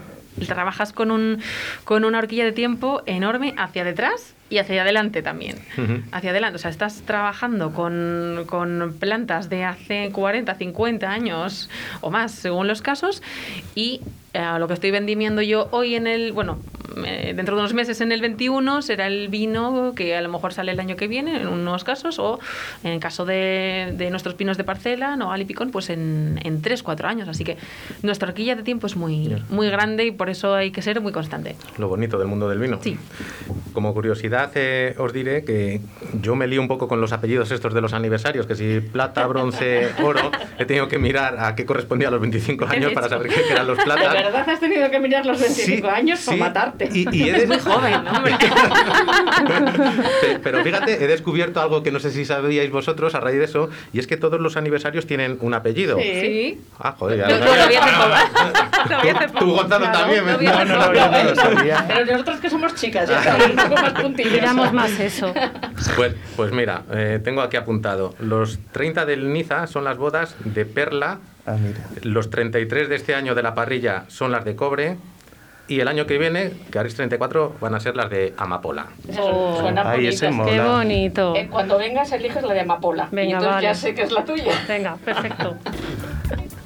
trabajas 0.47 0.93
con, 0.93 1.11
un, 1.11 1.41
con 1.85 2.05
una 2.05 2.19
horquilla 2.19 2.45
de 2.45 2.53
tiempo 2.53 3.03
enorme 3.07 3.55
hacia 3.59 3.85
detrás 3.85 4.35
y 4.51 4.59
hacia 4.59 4.83
adelante 4.83 5.23
también. 5.23 5.57
Hacia 6.13 6.31
adelante, 6.31 6.57
o 6.57 6.59
sea, 6.59 6.71
estás 6.71 7.03
trabajando 7.03 7.73
con, 7.73 8.45
con 8.47 8.97
plantas 8.99 9.49
de 9.49 9.65
hace 9.65 10.11
40, 10.13 10.55
50 10.55 11.11
años 11.11 11.71
o 12.01 12.11
más, 12.11 12.33
según 12.33 12.67
los 12.67 12.83
casos, 12.83 13.23
y 13.75 14.03
eh, 14.35 14.59
lo 14.59 14.69
que 14.69 14.75
estoy 14.75 14.91
vendimiendo 14.91 15.43
yo 15.43 15.69
hoy 15.73 15.95
en 15.95 16.07
el, 16.07 16.33
bueno, 16.33 16.59
eh, 17.05 17.33
dentro 17.35 17.55
de 17.55 17.61
unos 17.61 17.75
meses 17.75 18.01
en 18.01 18.13
el 18.13 18.21
21 18.21 18.83
será 18.83 19.07
el 19.07 19.29
vino 19.29 19.93
que 19.95 20.17
a 20.17 20.21
lo 20.21 20.29
mejor 20.29 20.53
sale 20.53 20.73
el 20.73 20.81
año 20.81 20.97
que 20.97 21.09
viene 21.09 21.41
en 21.41 21.49
unos 21.49 21.85
casos 21.85 22.19
o 22.19 22.39
en 22.85 22.93
el 22.93 23.01
caso 23.01 23.25
de, 23.25 23.93
de 23.97 24.11
nuestros 24.11 24.35
pinos 24.35 24.57
de 24.57 24.65
parcela, 24.65 25.17
no 25.17 25.33
alipicón, 25.33 25.71
pues 25.71 25.91
en, 25.91 26.41
en 26.45 26.63
3, 26.63 26.83
4 26.83 27.09
años. 27.09 27.29
Así 27.29 27.45
que 27.45 27.57
nuestra 28.03 28.29
horquilla 28.29 28.57
de 28.57 28.63
tiempo 28.63 28.87
es 28.87 28.97
muy, 28.97 29.43
muy 29.49 29.69
grande 29.71 30.05
y 30.07 30.11
por 30.11 30.31
eso 30.31 30.55
hay 30.55 30.71
que 30.71 30.83
ser 30.83 31.01
muy 31.01 31.13
constante. 31.13 31.57
Lo 31.79 31.89
bonito 31.89 32.19
del 32.19 32.29
mundo 32.29 32.49
del 32.49 32.59
vino. 32.59 32.79
Sí. 32.83 32.99
Como 33.73 33.93
curiosidad, 33.95 34.51
eh, 34.55 34.95
os 34.99 35.13
diré 35.13 35.45
que 35.45 35.81
yo 36.21 36.37
me 36.37 36.47
lío 36.47 36.61
un 36.61 36.69
poco 36.69 36.89
con 36.89 37.01
los 37.01 37.13
apellidos 37.13 37.51
estos 37.51 37.75
de 37.75 37.81
los 37.81 37.93
aniversarios, 37.93 38.47
que 38.47 38.55
si 38.55 38.81
plata, 38.81 39.27
bronce, 39.27 39.91
oro, 40.03 40.31
he 40.59 40.65
tenido 40.65 40.89
que 40.89 40.99
mirar 40.99 41.39
a 41.39 41.55
qué 41.55 41.65
correspondía 41.65 42.09
a 42.09 42.11
los 42.11 42.21
25 42.21 42.67
años 42.67 42.93
para 42.93 43.09
saber 43.09 43.29
qué 43.29 43.41
eran 43.51 43.67
los 43.67 43.79
¿De 43.79 43.85
platas. 43.85 44.17
verdad 44.23 44.49
has 44.49 44.61
tenido 44.61 44.91
que 44.91 44.99
mirar 45.01 45.25
los 45.27 45.41
25 45.41 45.89
Sí, 45.89 45.95
años 45.95 46.19
sí. 46.21 46.27
para 46.27 46.39
matarte? 46.39 46.89
Y, 46.93 47.07
y 47.17 47.23
he 47.29 47.33
de- 47.33 47.39
Es 47.43 47.49
muy 47.49 47.59
joven, 47.59 48.07
hombre. 48.09 48.35
Pe- 50.21 50.39
Pero 50.43 50.63
fíjate, 50.65 51.05
he 51.05 51.07
descubierto 51.07 51.61
algo 51.61 51.83
que 51.83 51.91
no 51.91 52.01
sé 52.01 52.11
si 52.11 52.25
sabíais 52.25 52.71
vosotros 52.71 53.15
a 53.15 53.21
raíz 53.21 53.39
de 53.39 53.45
eso, 53.45 53.71
y 53.93 53.99
es 53.99 54.07
que 54.07 54.17
todos 54.17 54.41
los 54.41 54.57
aniversarios 54.57 55.07
tienen 55.07 55.39
un 55.41 55.55
apellido. 55.55 55.99
Sí. 55.99 56.61
Ah, 56.79 56.95
joder, 56.99 57.19
ya 57.19 57.29
Lo, 57.29 57.39
lo 57.39 57.53
Tú, 59.33 59.39
tú, 59.39 59.53
Gonzalo, 59.55 59.85
Claro, 59.87 59.99
también. 59.99 60.25
No, 60.27 60.33
no, 60.33 60.39
poco. 60.39 60.93
no, 60.95 61.11
no 61.11 61.25
lo 61.25 61.35
sabía. 61.37 61.85
Pero 61.87 62.07
nosotros 62.13 62.41
que 62.41 62.51
somos 62.51 62.75
chicas, 62.75 63.09
ya 63.09 63.23
sabéis, 63.23 63.51
un 63.51 63.57
poco 63.57 63.75
más 63.83 63.93
puntillas. 63.93 64.33
Miramos 64.33 64.73
más 64.73 65.01
eso. 65.01 65.33
Pues, 65.97 66.15
pues 66.37 66.53
mira, 66.53 66.83
eh, 66.93 67.21
tengo 67.23 67.41
aquí 67.43 67.57
apuntado. 67.57 68.15
Los 68.19 68.59
30 68.73 69.05
del 69.07 69.33
Niza 69.33 69.67
son 69.67 69.85
las 69.85 69.97
bodas 69.97 70.35
de 70.45 70.65
Perla, 70.65 71.19
Ah, 71.47 71.57
mira. 71.59 71.81
los 72.03 72.31
33 72.31 72.89
de 72.89 72.95
este 72.97 73.15
año 73.15 73.35
de 73.35 73.43
la 73.43 73.55
parrilla 73.55 74.05
son 74.09 74.31
las 74.33 74.45
de 74.45 74.55
Cobre, 74.55 74.97
y 75.69 75.81
el 75.81 75.89
año 75.89 76.07
que 76.07 76.19
viene, 76.19 76.53
que 76.71 76.79
es 76.81 76.95
34, 76.95 77.57
van 77.61 77.75
a 77.75 77.81
ser 77.81 77.97
las 77.97 78.11
de 78.11 78.35
Amapola. 78.37 78.87
Eso, 79.09 79.57
suena 79.59 79.83
Ay, 79.91 79.99
bonito. 80.09 80.27
ese 80.27 80.27
Qué 80.45 80.61
bonito. 80.61 81.37
Eh, 81.37 81.49
cuando 81.51 81.79
vengas 81.79 82.13
eliges 82.13 82.43
la 82.43 82.53
de 82.53 82.61
amapola. 82.61 83.09
Venga, 83.11 83.23
y 83.23 83.33
entonces 83.33 83.55
vale. 83.55 83.67
ya 83.67 83.75
sé 83.75 83.95
que 83.95 84.03
es 84.03 84.13
la 84.13 84.25
tuya. 84.25 84.53
Venga, 84.69 84.97
perfecto. 84.97 85.57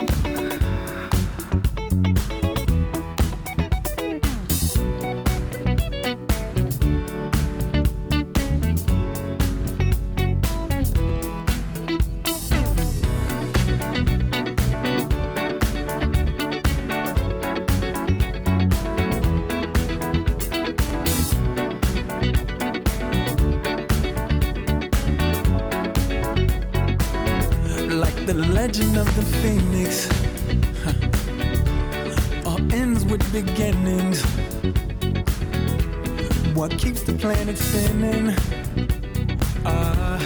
Ah, 39.64 40.18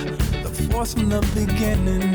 the 0.42 0.48
force 0.72 0.94
from 0.94 1.11
the 1.11 1.20
beginning. 1.35 2.09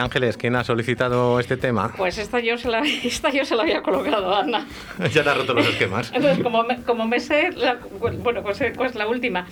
Ángeles, 0.00 0.36
¿quién 0.36 0.56
ha 0.56 0.64
solicitado 0.64 1.38
este 1.38 1.56
tema? 1.56 1.92
Pues 1.96 2.18
esta 2.18 2.40
yo 2.40 2.58
se 2.58 2.68
la, 2.68 2.80
esta 3.04 3.30
yo 3.30 3.44
se 3.44 3.54
la 3.54 3.62
había 3.62 3.82
colocado 3.82 4.34
a 4.34 4.40
Ana. 4.40 4.66
ya 5.12 5.22
te 5.22 5.30
ha 5.30 5.34
roto 5.34 5.54
los 5.54 5.66
esquemas. 5.66 6.10
Entonces, 6.14 6.42
como 6.42 6.62
me, 6.64 6.82
como 6.82 7.06
me 7.06 7.20
sé, 7.20 7.50
la- 7.52 7.78
bueno, 8.00 8.42
pues, 8.42 8.60
eh, 8.62 8.72
pues 8.76 8.94
la 8.94 9.06
última. 9.06 9.46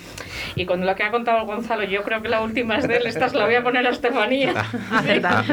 Y 0.56 0.66
con 0.66 0.84
lo 0.84 0.94
que 0.96 1.02
ha 1.04 1.10
contado 1.10 1.44
Gonzalo, 1.46 1.84
yo 1.84 2.02
creo 2.02 2.20
que 2.22 2.28
la 2.28 2.40
última 2.40 2.78
es 2.78 2.88
de 2.88 2.96
él. 2.96 3.06
Esta 3.06 3.28
se 3.28 3.36
la 3.36 3.44
voy 3.46 3.54
a 3.54 3.62
poner 3.62 3.86
a 3.86 3.90
Estefanía. 3.90 4.52
Acertado. 4.90 5.44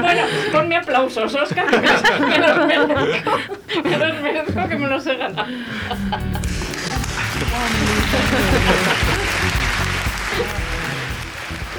bueno, 0.00 0.22
ponme 0.52 0.76
aplausos, 0.76 1.34
Oscar, 1.34 1.66
que 1.66 1.78
me 1.78 2.38
los 2.38 2.66
merezco. 2.66 3.38
Me 3.84 3.98
los 3.98 4.22
merezco 4.22 4.68
que 4.68 4.76
me 4.76 4.86
los 4.88 5.06
he 5.06 5.16
ganado. 5.16 5.46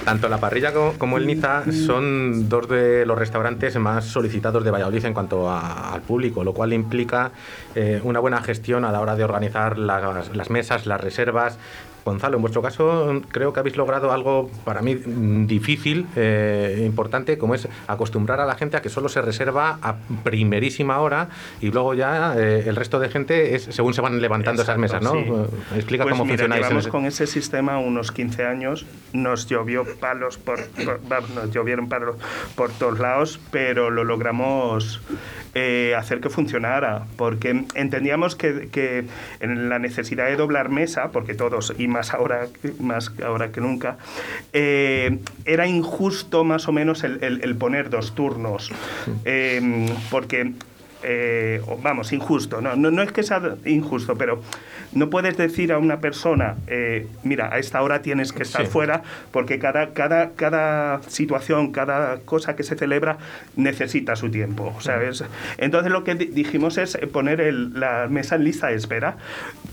Tanto 0.06 0.30
la 0.30 0.38
parrilla 0.38 0.72
co- 0.72 0.94
como 1.00 1.18
el 1.18 1.26
Niza 1.26 1.64
son 1.88 2.48
dos 2.48 2.70
de 2.70 3.06
los 3.08 3.18
restaurantes 3.18 3.76
más 3.78 4.06
solicitados 4.06 4.64
de 4.64 4.70
Valladolid 4.72 5.04
en 5.04 5.14
cuanto 5.16 5.50
a- 5.50 5.94
al 5.94 6.02
público, 6.02 6.44
lo 6.44 6.54
cual 6.54 6.74
implica 6.74 7.32
eh, 7.74 8.00
una 8.04 8.20
buena 8.20 8.40
gestión 8.42 8.86
a 8.86 8.92
la 8.92 9.02
hora 9.02 9.16
de 9.16 9.24
organizar 9.24 9.78
las 9.80 10.50
mesas, 10.52 10.86
las 10.86 11.02
reservas. 11.02 11.58
Gonzalo, 12.06 12.36
en 12.38 12.42
vuestro 12.42 12.62
caso 12.62 13.22
creo 13.32 13.52
que 13.52 13.60
habéis 13.60 13.76
logrado 13.78 14.12
algo 14.14 14.50
para 14.64 14.82
mí 14.84 14.94
mm, 14.96 15.48
difícil, 15.48 16.06
eh, 16.16 16.84
importante, 16.86 17.38
como 17.40 17.56
es 17.56 17.68
acostumbrar 17.88 18.40
a 18.40 18.46
la 18.46 18.54
gente 18.56 18.78
a 18.78 18.82
que 18.84 18.90
solo 18.90 19.10
se 19.10 19.22
reserva 19.24 19.80
a 19.82 19.96
primerísima 20.24 21.00
hora 21.00 21.30
y 21.62 21.72
luego 21.72 21.96
ya 21.96 22.36
eh, 22.38 22.64
el 22.68 22.76
resto 22.76 23.00
de 23.00 23.10
gente 23.10 23.56
es 23.56 23.64
según 23.64 23.94
se 23.96 24.02
van 24.02 24.22
levantando 24.22 24.62
esas 24.62 24.78
mesas, 24.78 25.02
¿no? 25.02 25.16
Exacto, 25.16 25.48
sí. 25.72 25.76
Explica 25.78 26.04
Pues 26.04 26.14
cómo 26.14 26.26
mira, 26.26 26.36
funcionáis. 26.38 26.60
en 26.62 26.64
llevamos 26.68 26.84
ese- 26.84 26.92
con 26.92 27.06
ese 27.06 27.26
sistema 27.28 27.80
unos 27.80 28.12
15 28.12 28.46
años. 28.46 28.86
Nos 29.12 29.48
llovió 29.48 29.84
palos 30.00 30.38
por, 30.38 30.64
por- 30.68 31.30
nos 31.32 31.52
llovieron 31.52 31.90
palos 31.90 32.18
por 32.56 32.72
todos 32.72 33.00
lados, 33.00 33.40
pero 33.50 33.90
lo 33.90 34.04
logramos 34.04 35.02
eh, 35.56 35.96
hacer 35.98 36.20
que 36.20 36.30
funcionara, 36.30 37.06
porque 37.16 37.64
entendíamos 37.76 38.36
que, 38.36 38.68
que 38.72 39.06
en 39.40 39.70
la 39.70 39.80
necesidad 39.80 40.26
de 40.26 40.36
doblar 40.36 40.70
mesa, 40.70 41.12
porque 41.12 41.34
todos 41.34 41.74
y 41.78 41.88
más 41.96 42.14
ahora 42.14 42.48
más 42.80 43.12
ahora 43.24 43.52
que 43.54 43.62
nunca, 43.62 43.98
eh, 44.54 45.20
era 45.46 45.66
injusto 45.68 46.44
más 46.44 46.68
o 46.68 46.72
menos 46.72 47.04
el, 47.04 47.24
el- 47.24 47.42
el 47.44 47.56
poner 47.56 47.90
dos 47.90 48.14
turnos, 48.16 48.72
Eh, 49.26 49.88
porque 50.12 50.54
eh, 51.08 51.62
vamos, 51.84 52.12
injusto. 52.14 52.62
No, 52.62 52.76
no, 52.76 52.90
no 52.90 53.04
es 53.04 53.12
que 53.12 53.22
sea 53.22 53.40
injusto, 53.66 54.16
pero 54.16 54.42
no 54.94 55.10
puedes 55.12 55.38
decir 55.38 55.72
a 55.72 55.78
una 55.78 56.00
persona, 56.00 56.56
eh, 56.68 57.06
mira, 57.24 57.54
a 57.54 57.60
esta 57.60 57.84
hora 57.84 58.02
tienes 58.02 58.34
que 58.34 58.42
estar 58.42 58.66
Sí. 58.66 58.72
fuera, 58.72 59.04
porque 59.32 59.60
cada, 59.60 59.94
cada, 59.94 60.32
cada 60.32 61.02
situación, 61.08 61.72
cada 61.72 62.18
cosa 62.26 62.56
que 62.56 62.64
se 62.64 62.76
celebra 62.76 63.18
necesita 63.56 64.16
su 64.16 64.32
tiempo, 64.32 64.74
¿sabes? 64.80 65.24
Entonces 65.60 65.92
lo 65.92 66.04
que 66.04 66.16
di- 66.16 66.26
dijimos 66.42 66.78
es 66.80 66.98
poner 67.14 67.40
el- 67.40 67.80
la 67.80 68.08
mesa 68.10 68.36
en 68.38 68.44
lista 68.44 68.68
de 68.68 68.76
espera. 68.76 69.18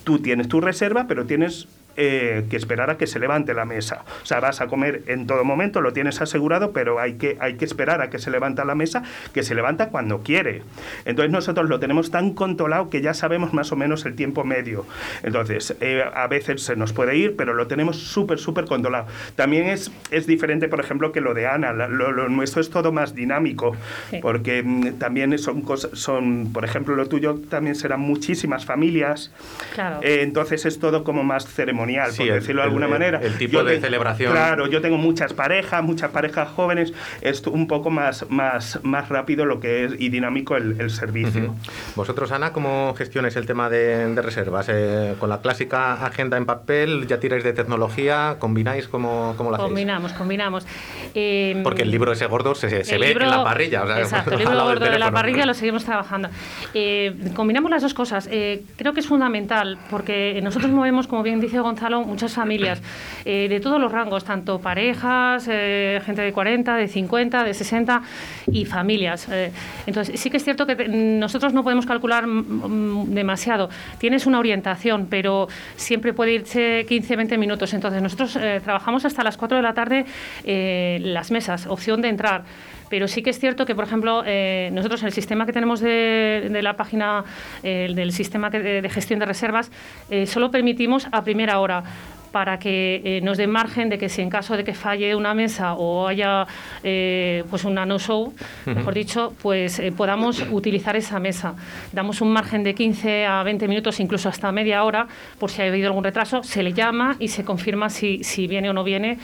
Tú 0.05 0.19
tienes 0.19 0.49
tu 0.49 0.61
reserva, 0.61 1.07
pero 1.09 1.25
tienes 1.25 1.67
eh, 1.97 2.45
que 2.51 2.57
esperar 2.57 2.91
a 2.91 2.97
que 2.99 3.07
se 3.07 3.19
levante 3.19 3.55
la 3.55 3.65
mesa. 3.65 4.05
O 4.23 4.27
sea, 4.27 4.41
vas 4.41 4.61
a 4.61 4.67
comer 4.67 5.03
en 5.07 5.27
todo 5.27 5.45
momento, 5.45 5.81
lo 5.81 5.93
tienes 5.93 6.21
asegurado, 6.21 6.73
pero 6.73 7.01
hay 7.01 7.15
que, 7.15 7.37
hay 7.41 7.55
que 7.55 7.65
esperar 7.65 8.01
a 8.01 8.11
que 8.11 8.19
se 8.19 8.31
levanta 8.31 8.65
la 8.65 8.75
mesa, 8.75 9.03
que 9.33 9.43
se 9.43 9.55
levanta 9.55 9.89
cuando 9.89 10.23
quiere. 10.23 10.63
Entonces 11.05 11.33
nosotros 11.33 11.69
lo 11.69 11.79
tenemos 11.81 12.11
tan 12.11 12.33
controlado 12.33 12.91
que 12.91 13.01
ya 13.01 13.15
sabemos 13.15 13.53
más 13.53 13.73
o 13.73 13.77
menos 13.77 14.05
el 14.07 14.15
tiempo 14.15 14.45
medio. 14.45 14.87
Entonces, 15.23 15.77
eh, 15.81 16.03
a 16.15 16.27
veces 16.27 16.63
se 16.63 16.77
nos 16.77 16.93
puede 16.93 17.17
ir, 17.17 17.37
pero 17.37 17.55
lo 17.55 17.67
tenemos 17.67 17.97
súper, 17.99 18.39
súper 18.39 18.65
controlado. 18.67 19.07
También 19.37 19.67
es, 19.67 19.91
es 20.11 20.27
diferente, 20.27 20.69
por 20.69 20.81
ejemplo, 20.81 21.13
que 21.13 21.21
lo 21.21 21.35
de 21.35 21.47
Ana. 21.47 21.73
Lo, 21.73 22.13
lo 22.13 22.29
nuestro 22.29 22.61
es 22.61 22.71
todo 22.71 22.93
más 22.93 23.15
dinámico, 23.15 23.77
Sí. 24.11 24.19
porque 24.23 24.63
mm, 24.63 24.95
también 24.99 25.37
son 25.39 25.63
cosas, 25.63 25.91
son, 25.99 26.53
por 26.53 26.65
ejemplo, 26.65 26.95
lo 26.95 27.07
tuyo 27.09 27.41
también 27.49 27.75
serán 27.75 28.01
muchísimas 28.01 28.65
familias. 28.65 29.33
Claro. 29.75 30.01
Eh, 30.03 30.21
entonces 30.23 30.65
es 30.67 30.79
todo 30.79 31.05
como 31.05 31.23
más 31.25 31.47
ceremonial, 31.47 31.82
Sí, 32.13 32.19
por 32.19 32.29
el- 32.29 32.35
decirlo 32.35 32.63
de 32.63 32.67
alguna 32.67 32.87
el- 32.87 32.93
manera. 32.93 33.21
el 33.23 33.37
tipo 33.39 33.63
de 33.65 33.77
te- 33.77 33.81
celebración. 33.83 34.33
Claro, 34.33 34.67
yo 34.69 34.81
tengo 34.81 34.97
muchas 34.99 35.33
parejas, 35.33 35.83
muchas 35.83 36.11
parejas 36.11 36.49
jóvenes. 36.49 36.93
Es 37.21 37.47
un 37.47 37.67
poco 37.67 37.91
más, 37.91 38.27
más, 38.31 38.79
más 38.83 39.09
rápido 39.09 39.45
lo 39.47 39.61
que 39.61 39.85
es 39.85 39.93
y 39.99 40.09
dinámico 40.09 40.57
el, 40.57 40.81
el 40.81 40.91
servicio. 40.91 41.55
Vosotros, 41.97 42.33
Ana, 42.33 42.53
¿cómo 42.53 42.95
gestionáis 42.97 43.37
el 43.37 43.47
tema 43.47 43.69
de, 43.71 44.13
de 44.15 44.23
reservas? 44.23 44.69
Eh, 44.71 45.15
¿Con 45.19 45.29
la 45.29 45.41
clásica 45.41 45.95
agenda 46.05 46.37
en 46.37 46.47
papel? 46.47 47.07
¿Ya 47.07 47.19
tiráis 47.21 47.45
de 47.45 47.53
tecnología? 47.53 48.37
¿Combináis? 48.39 48.89
¿Cómo, 48.89 49.35
cómo 49.37 49.51
lo 49.51 49.57
hacéis? 49.57 49.69
Combinamos, 49.69 50.13
combinamos. 50.13 50.67
Eh, 51.15 51.61
Porque 51.63 51.83
el 51.83 51.91
libro 51.91 52.13
ese 52.13 52.27
gordo 52.27 52.55
se, 52.55 52.85
se 52.85 52.99
ve 52.99 53.09
libro- 53.09 53.25
en 53.25 53.31
la 53.31 53.45
parrilla. 53.45 53.83
o 53.83 53.87
sea, 53.87 53.99
exacto, 54.01 54.31
el 54.33 54.39
libro 54.39 54.65
gordo 54.65 54.85
de 54.87 54.99
la 54.99 55.11
parrilla 55.11 55.47
lo 55.47 55.55
seguimos 55.55 55.85
trabajando. 55.85 56.29
Eh, 56.75 57.15
combinamos 57.35 57.71
las 57.71 57.83
dos 57.83 57.95
cosas. 57.95 58.29
Eh, 58.31 58.63
creo 58.77 58.93
que 58.95 59.01
es 59.01 59.07
fundamental 59.07 59.79
porque 59.91 60.41
nosotros 60.43 60.71
movemos, 60.71 61.07
como 61.07 61.23
bien 61.23 61.41
dice 61.41 61.59
Gonzalo, 61.59 61.72
muchas 62.05 62.33
familias 62.35 62.81
eh, 63.25 63.47
de 63.49 63.61
todos 63.61 63.81
los 63.81 63.91
rangos, 63.91 64.25
tanto 64.25 64.61
parejas, 64.61 65.47
eh, 65.51 66.01
gente 66.05 66.23
de 66.23 66.33
40, 66.33 66.77
de 66.77 66.89
50, 66.89 67.45
de 67.45 67.55
60 67.55 68.03
y 68.51 68.65
familias. 68.65 69.29
Eh, 69.31 69.53
entonces, 69.87 70.21
sí 70.21 70.31
que 70.31 70.37
es 70.37 70.45
cierto 70.45 70.67
que 70.67 70.89
nosotros 70.89 71.53
no 71.53 71.63
podemos 71.63 71.87
calcular 71.87 72.27
demasiado. 72.27 73.69
Tienes 73.99 74.27
una 74.27 74.39
orientación, 74.39 75.07
pero 75.09 75.49
siempre 75.77 76.13
puede 76.13 76.33
irse 76.33 76.85
15, 76.89 77.17
20 77.17 77.39
minutos. 77.39 77.73
Entonces, 77.75 78.03
nosotros 78.03 78.39
trabajamos 78.65 79.05
hasta 79.05 79.23
las 79.23 79.37
4 79.37 79.57
de 79.57 79.63
la 79.63 79.75
tarde 79.75 80.05
las 80.45 81.31
mesas, 81.31 81.67
opción 81.67 82.03
de 82.03 82.09
entrar. 82.09 82.45
Pero 82.93 83.09
sí 83.09 83.23
que 83.23 83.31
es 83.31 83.39
cierto 83.39 83.65
que, 83.65 83.75
por 83.75 83.85
ejemplo, 83.85 84.23
eh, 84.27 84.69
nosotros 84.71 85.01
en 85.01 85.07
el 85.07 85.15
sistema 85.15 85.47
que 85.47 85.53
tenemos 85.55 85.81
de, 85.81 86.51
de 86.53 86.61
la 86.61 86.77
página 86.77 87.25
eh, 87.63 87.91
del 87.97 88.13
sistema 88.13 88.51
de, 88.51 88.83
de 88.83 88.91
gestión 88.91 89.19
de 89.19 89.25
reservas, 89.25 89.73
eh, 90.11 90.27
solo 90.27 90.51
permitimos 90.51 91.07
a 91.11 91.25
primera 91.25 91.59
hora 91.59 91.85
para 92.33 92.59
que 92.59 93.01
eh, 93.05 93.21
nos 93.21 93.37
dé 93.39 93.47
margen 93.47 93.89
de 93.89 93.99
que 93.99 94.09
si 94.09 94.23
en 94.23 94.31
caso 94.31 94.57
de 94.57 94.65
que 94.65 94.75
falle 94.75 95.15
una 95.15 95.35
mesa 95.35 95.75
o 95.75 96.09
haya 96.09 96.47
eh, 96.83 97.45
pues 97.51 97.65
una 97.65 97.87
no-show, 97.87 98.33
mejor 98.67 98.95
dicho, 98.95 99.35
pues 99.41 99.79
eh, 99.79 99.93
podamos 99.93 100.43
utilizar 100.51 100.97
esa 100.97 101.21
mesa. 101.21 101.55
Damos 101.93 102.21
un 102.21 102.33
margen 102.33 102.65
de 102.65 102.75
15 102.75 103.27
a 103.27 103.43
20 103.43 103.69
minutos, 103.69 104.01
incluso 104.01 104.29
hasta 104.29 104.51
media 104.51 104.83
hora, 104.83 105.07
por 105.39 105.51
si 105.51 105.63
ha 105.63 105.67
habido 105.67 105.87
algún 105.89 106.03
retraso, 106.03 106.43
se 106.43 106.63
le 106.63 106.73
llama 106.73 107.17
y 107.21 107.29
se 107.29 107.45
confirma 107.45 107.91
si, 107.91 108.25
si 108.25 108.47
viene 108.49 108.71
o 108.71 108.73
no 108.73 108.83
viene 108.83 109.19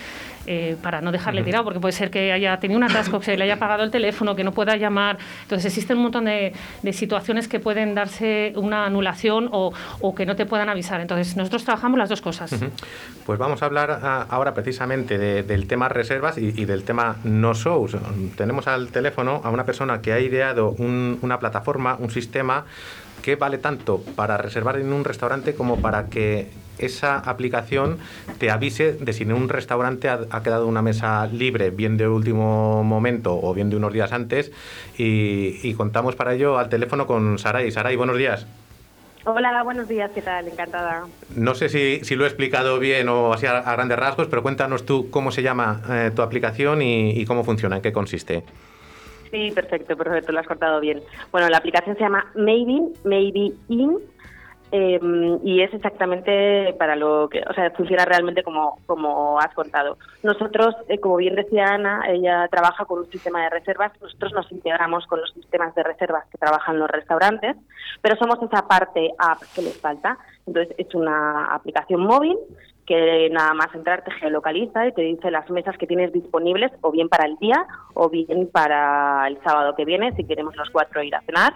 eh, 0.50 0.76
para 0.82 1.00
no 1.02 1.12
dejarle 1.12 1.42
tirado, 1.42 1.62
porque 1.64 1.78
puede 1.78 1.92
ser 1.92 2.10
que 2.10 2.32
haya 2.32 2.58
tenido 2.58 2.78
un 2.78 2.84
atasco, 2.84 3.18
que 3.20 3.26
se 3.26 3.36
le 3.36 3.44
haya 3.44 3.54
apagado 3.54 3.82
el 3.84 3.90
teléfono, 3.90 4.34
que 4.34 4.44
no 4.44 4.52
pueda 4.52 4.76
llamar. 4.76 5.18
Entonces 5.42 5.66
existen 5.66 5.98
un 5.98 6.04
montón 6.04 6.24
de, 6.24 6.54
de 6.82 6.92
situaciones 6.92 7.46
que 7.48 7.60
pueden 7.60 7.94
darse 7.94 8.52
una 8.56 8.86
anulación 8.86 9.48
o, 9.52 9.72
o 10.00 10.14
que 10.14 10.24
no 10.24 10.34
te 10.36 10.46
puedan 10.46 10.68
avisar. 10.70 11.00
Entonces 11.02 11.36
nosotros 11.36 11.64
trabajamos 11.64 11.98
las 11.98 12.08
dos 12.08 12.22
cosas. 12.22 12.54
Pues 13.26 13.38
vamos 13.38 13.62
a 13.62 13.66
hablar 13.66 13.90
ah, 14.02 14.26
ahora 14.30 14.54
precisamente 14.54 15.18
de- 15.18 15.42
del 15.42 15.66
tema 15.66 15.88
reservas 15.90 16.38
y, 16.38 16.46
y 16.56 16.64
del 16.64 16.84
tema 16.84 17.16
no 17.24 17.52
shows. 17.52 17.96
Tenemos 18.36 18.66
al 18.68 18.88
teléfono 18.88 19.42
a 19.44 19.50
una 19.50 19.64
persona 19.64 20.00
que 20.00 20.12
ha 20.14 20.20
ideado 20.20 20.70
un- 20.70 21.18
una 21.20 21.38
plataforma, 21.38 21.96
un 21.98 22.10
sistema 22.10 22.64
¿qué 23.22 23.36
vale 23.36 23.58
tanto 23.58 24.02
para 24.16 24.36
reservar 24.36 24.78
en 24.78 24.92
un 24.92 25.04
restaurante 25.04 25.54
como 25.54 25.80
para 25.80 26.06
que 26.08 26.48
esa 26.78 27.18
aplicación 27.18 27.98
te 28.38 28.50
avise 28.50 28.92
de 28.92 29.12
si 29.12 29.24
en 29.24 29.32
un 29.32 29.48
restaurante 29.48 30.08
ha, 30.08 30.20
ha 30.30 30.42
quedado 30.42 30.66
una 30.66 30.80
mesa 30.80 31.26
libre, 31.26 31.70
bien 31.70 31.96
de 31.96 32.06
último 32.06 32.84
momento 32.84 33.38
o 33.40 33.52
bien 33.52 33.68
de 33.70 33.76
unos 33.76 33.92
días 33.92 34.12
antes? 34.12 34.52
Y, 34.96 35.58
y 35.62 35.74
contamos 35.74 36.14
para 36.14 36.34
ello 36.34 36.58
al 36.58 36.68
teléfono 36.68 37.06
con 37.06 37.38
Saray. 37.38 37.70
Saray, 37.70 37.96
buenos 37.96 38.16
días. 38.16 38.46
Hola, 39.24 39.62
buenos 39.62 39.88
días, 39.88 40.10
¿qué 40.14 40.22
tal? 40.22 40.48
Encantada. 40.48 41.06
No 41.34 41.54
sé 41.54 41.68
si, 41.68 42.00
si 42.02 42.14
lo 42.14 42.24
he 42.24 42.28
explicado 42.28 42.78
bien 42.78 43.08
o 43.08 43.34
así 43.34 43.44
a, 43.44 43.58
a 43.58 43.72
grandes 43.74 43.98
rasgos, 43.98 44.28
pero 44.28 44.42
cuéntanos 44.42 44.86
tú 44.86 45.10
cómo 45.10 45.32
se 45.32 45.42
llama 45.42 45.82
eh, 45.90 46.12
tu 46.14 46.22
aplicación 46.22 46.80
y, 46.80 47.10
y 47.10 47.26
cómo 47.26 47.44
funciona, 47.44 47.76
en 47.76 47.82
qué 47.82 47.92
consiste. 47.92 48.44
Sí, 49.30 49.50
perfecto, 49.50 49.96
perfecto, 49.96 50.32
lo 50.32 50.40
has 50.40 50.46
cortado 50.46 50.80
bien. 50.80 51.02
Bueno, 51.30 51.48
la 51.48 51.58
aplicación 51.58 51.96
se 51.96 52.02
llama 52.02 52.30
Maybe, 52.34 52.80
Maybe 53.04 53.52
In, 53.68 53.98
eh, 54.70 55.00
y 55.44 55.62
es 55.62 55.72
exactamente 55.72 56.74
para 56.78 56.94
lo 56.94 57.28
que, 57.30 57.40
o 57.40 57.54
sea, 57.54 57.70
funciona 57.70 58.04
realmente 58.04 58.42
como, 58.42 58.78
como 58.86 59.40
has 59.40 59.54
contado. 59.54 59.96
Nosotros, 60.22 60.74
eh, 60.88 60.98
como 60.98 61.16
bien 61.16 61.34
decía 61.34 61.68
Ana, 61.68 62.02
ella 62.08 62.46
trabaja 62.48 62.84
con 62.84 62.98
un 63.00 63.10
sistema 63.10 63.42
de 63.44 63.50
reservas, 63.50 63.92
nosotros 64.00 64.32
nos 64.34 64.52
integramos 64.52 65.06
con 65.06 65.20
los 65.20 65.32
sistemas 65.32 65.74
de 65.74 65.82
reservas 65.82 66.26
que 66.30 66.36
trabajan 66.38 66.78
los 66.78 66.90
restaurantes, 66.90 67.56
pero 68.02 68.16
somos 68.16 68.42
esa 68.42 68.68
parte 68.68 69.10
app 69.18 69.40
que 69.54 69.62
les 69.62 69.80
falta. 69.80 70.18
Entonces, 70.46 70.74
es 70.78 70.94
una 70.94 71.54
aplicación 71.54 72.02
móvil 72.02 72.36
que 72.88 73.28
nada 73.30 73.52
más 73.52 73.68
entrar 73.74 74.02
te 74.02 74.10
geolocaliza 74.12 74.86
y 74.86 74.92
te 74.92 75.02
dice 75.02 75.30
las 75.30 75.48
mesas 75.50 75.76
que 75.76 75.86
tienes 75.86 76.10
disponibles 76.10 76.72
o 76.80 76.90
bien 76.90 77.10
para 77.10 77.26
el 77.26 77.36
día 77.36 77.66
o 77.92 78.08
bien 78.08 78.48
para 78.50 79.28
el 79.28 79.38
sábado 79.44 79.74
que 79.76 79.84
viene 79.84 80.16
si 80.16 80.24
queremos 80.24 80.56
los 80.56 80.70
cuatro 80.70 81.02
ir 81.02 81.14
a 81.14 81.20
cenar 81.20 81.54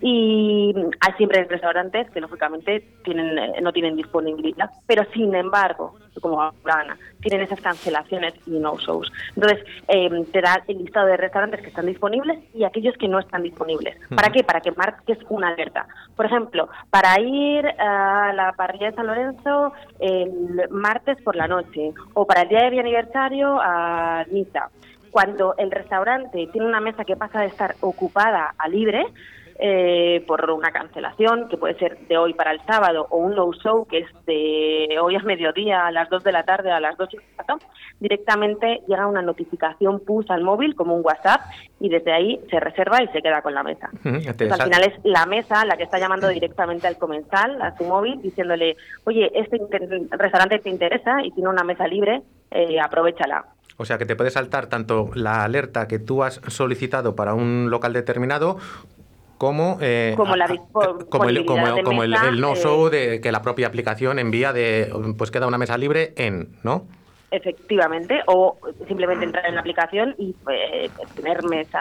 y 0.00 0.74
hay 1.00 1.12
siempre 1.16 1.44
restaurantes 1.44 2.10
que 2.10 2.20
lógicamente 2.20 2.84
tienen 3.04 3.38
eh, 3.38 3.60
no 3.60 3.72
tienen 3.72 3.96
disponibilidad 3.96 4.70
pero 4.86 5.04
sin 5.12 5.34
embargo 5.34 5.94
como 6.20 6.42
Ana 6.42 6.96
tienen 7.20 7.42
esas 7.42 7.60
cancelaciones 7.60 8.34
y 8.46 8.58
no 8.58 8.76
shows. 8.78 9.10
Entonces 9.34 9.64
eh, 9.88 10.08
te 10.32 10.40
da 10.40 10.62
el 10.66 10.78
listado 10.78 11.06
de 11.06 11.16
restaurantes 11.16 11.60
que 11.60 11.68
están 11.68 11.86
disponibles 11.86 12.38
y 12.54 12.64
aquellos 12.64 12.96
que 12.96 13.08
no 13.08 13.18
están 13.18 13.42
disponibles. 13.42 13.96
Para 14.14 14.30
qué 14.30 14.44
para 14.44 14.60
que 14.60 14.72
marques 14.72 15.18
una 15.28 15.48
alerta. 15.48 15.86
Por 16.16 16.26
ejemplo 16.26 16.68
para 16.90 17.20
ir 17.20 17.66
a 17.66 18.32
la 18.34 18.52
parrilla 18.52 18.90
de 18.90 18.96
San 18.96 19.06
Lorenzo 19.06 19.72
el 20.00 20.68
martes 20.70 21.20
por 21.22 21.36
la 21.36 21.48
noche 21.48 21.92
o 22.14 22.26
para 22.26 22.42
el 22.42 22.48
día 22.48 22.64
de 22.64 22.70
mi 22.70 22.78
aniversario 22.78 23.58
a 23.60 24.24
Niza. 24.30 24.70
Cuando 25.10 25.54
el 25.56 25.70
restaurante 25.70 26.48
tiene 26.52 26.66
una 26.66 26.80
mesa 26.80 27.04
que 27.04 27.16
pasa 27.16 27.40
de 27.40 27.46
estar 27.46 27.74
ocupada 27.80 28.54
a 28.58 28.68
libre 28.68 29.06
eh, 29.60 30.24
por 30.26 30.48
una 30.50 30.70
cancelación, 30.70 31.48
que 31.48 31.56
puede 31.56 31.76
ser 31.78 31.98
de 32.06 32.16
hoy 32.16 32.32
para 32.32 32.52
el 32.52 32.60
sábado, 32.64 33.08
o 33.10 33.18
un 33.18 33.34
no-show, 33.34 33.86
que 33.86 33.98
es 33.98 34.06
de 34.24 34.98
hoy 35.02 35.16
a 35.16 35.18
mediodía, 35.20 35.86
a 35.86 35.90
las 35.90 36.08
2 36.10 36.22
de 36.22 36.30
la 36.30 36.44
tarde, 36.44 36.70
a 36.70 36.78
las 36.78 36.96
2 36.96 37.08
y 37.14 37.16
cuarto, 37.34 37.66
directamente 37.98 38.82
llega 38.86 39.08
una 39.08 39.20
notificación 39.20 39.98
push 40.00 40.30
al 40.30 40.44
móvil, 40.44 40.76
como 40.76 40.94
un 40.94 41.04
WhatsApp, 41.04 41.40
y 41.80 41.88
desde 41.88 42.12
ahí 42.12 42.40
se 42.50 42.60
reserva 42.60 43.02
y 43.02 43.08
se 43.08 43.20
queda 43.20 43.42
con 43.42 43.52
la 43.52 43.64
mesa. 43.64 43.90
Entonces, 44.04 44.52
al 44.52 44.62
final 44.62 44.84
es 44.84 44.94
la 45.02 45.26
mesa 45.26 45.64
la 45.64 45.76
que 45.76 45.82
está 45.82 45.98
llamando 45.98 46.28
directamente 46.28 46.86
al 46.86 46.96
comensal, 46.96 47.60
a 47.60 47.76
su 47.76 47.84
móvil, 47.84 48.22
diciéndole, 48.22 48.76
oye, 49.04 49.30
este 49.34 49.58
restaurante 50.10 50.60
te 50.60 50.70
interesa 50.70 51.24
y 51.24 51.32
tiene 51.32 51.48
una 51.48 51.64
mesa 51.64 51.88
libre, 51.88 52.22
eh, 52.52 52.80
aprovechala. 52.80 53.44
O 53.76 53.84
sea 53.84 53.96
que 53.96 54.06
te 54.06 54.16
puede 54.16 54.30
saltar 54.30 54.66
tanto 54.66 55.10
la 55.14 55.44
alerta 55.44 55.86
que 55.86 56.00
tú 56.00 56.24
has 56.24 56.40
solicitado 56.48 57.14
para 57.14 57.34
un 57.34 57.70
local 57.70 57.92
determinado 57.92 58.58
como, 59.38 59.78
eh, 59.80 60.14
Como 60.16 60.36
la 60.36 60.46
dispo- 60.48 61.08
como 61.08 61.24
el, 61.28 61.44
como, 61.46 61.58
disponibilidad 61.64 61.74
de 61.76 61.82
como 61.84 62.02
el- 62.02 62.10
mesa, 62.10 62.28
el 62.28 62.40
no 62.40 62.52
eh, 62.52 62.56
show 62.56 62.88
de 62.90 63.20
que 63.20 63.32
la 63.32 63.40
propia 63.40 63.68
aplicación 63.68 64.18
envía 64.18 64.52
de 64.52 64.92
pues 65.16 65.30
queda 65.30 65.46
una 65.46 65.58
mesa 65.58 65.78
libre 65.78 66.12
en, 66.16 66.56
¿no? 66.64 66.86
Efectivamente, 67.30 68.22
o 68.26 68.56
simplemente 68.86 69.24
entrar 69.26 69.44
en 69.46 69.54
la 69.54 69.60
aplicación 69.60 70.14
y 70.18 70.34
eh, 70.50 70.90
tener 71.14 71.42
mesa 71.44 71.80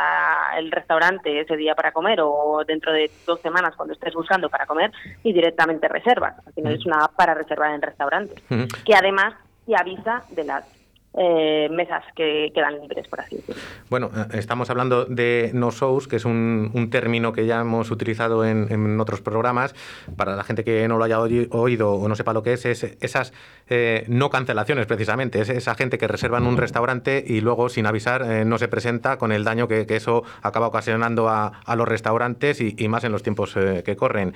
el 0.57 0.69
restaurante 0.71 1.39
ese 1.39 1.55
día 1.55 1.73
para 1.73 1.93
comer 1.93 2.19
o 2.21 2.63
dentro 2.67 2.91
de 2.91 3.09
dos 3.25 3.39
semanas 3.41 3.73
cuando 3.77 3.93
estés 3.93 4.13
buscando 4.13 4.49
para 4.49 4.65
comer 4.65 4.91
y 5.23 5.31
directamente 5.31 5.87
reservas. 5.87 6.35
Al 6.45 6.53
final 6.53 6.73
es 6.73 6.85
una 6.85 7.05
app 7.05 7.13
para 7.15 7.33
reservar 7.33 7.73
en 7.73 7.81
restaurantes, 7.81 8.43
que 8.85 8.93
además 8.93 9.35
te 9.65 9.73
avisa 9.75 10.23
de 10.31 10.43
las 10.43 10.65
eh, 11.13 11.67
mesas 11.71 12.03
que 12.15 12.51
quedan 12.53 12.79
libres, 12.81 13.07
por 13.07 13.19
así 13.21 13.37
decirlo. 13.37 13.61
Bueno, 13.89 14.11
eh, 14.15 14.37
estamos 14.37 14.69
hablando 14.69 15.05
de 15.05 15.51
no 15.53 15.71
shows, 15.71 16.07
que 16.07 16.17
es 16.17 16.25
un, 16.25 16.69
un 16.73 16.89
término 16.89 17.33
que 17.33 17.45
ya 17.45 17.61
hemos 17.61 17.89
utilizado 17.91 18.45
en, 18.45 18.67
en 18.71 18.99
otros 18.99 19.21
programas. 19.21 19.73
Para 20.15 20.35
la 20.35 20.43
gente 20.43 20.63
que 20.63 20.87
no 20.87 20.97
lo 20.97 21.03
haya 21.05 21.19
oí- 21.19 21.47
oído 21.51 21.93
o 21.93 22.07
no 22.07 22.15
sepa 22.15 22.33
lo 22.33 22.43
que 22.43 22.53
es, 22.53 22.65
es 22.65 22.83
esas 23.01 23.33
eh, 23.69 24.05
no 24.09 24.29
cancelaciones 24.29 24.85
precisamente. 24.85 25.41
Es 25.41 25.49
esa 25.49 25.73
gente 25.75 25.97
que 25.97 26.07
reserva 26.07 26.37
en 26.37 26.45
un 26.45 26.57
restaurante 26.57 27.23
y 27.25 27.41
luego 27.41 27.69
sin 27.69 27.87
avisar 27.87 28.21
eh, 28.23 28.45
no 28.45 28.57
se 28.59 28.67
presenta 28.67 29.17
con 29.17 29.31
el 29.31 29.43
daño 29.43 29.67
que, 29.67 29.87
que 29.87 29.95
eso 29.95 30.23
acaba 30.43 30.67
ocasionando 30.67 31.29
a, 31.29 31.61
a 31.65 31.75
los 31.75 31.87
restaurantes 31.87 32.61
y, 32.61 32.75
y 32.77 32.87
más 32.89 33.03
en 33.05 33.11
los 33.11 33.23
tiempos 33.23 33.55
que 33.55 33.95
corren. 33.95 34.33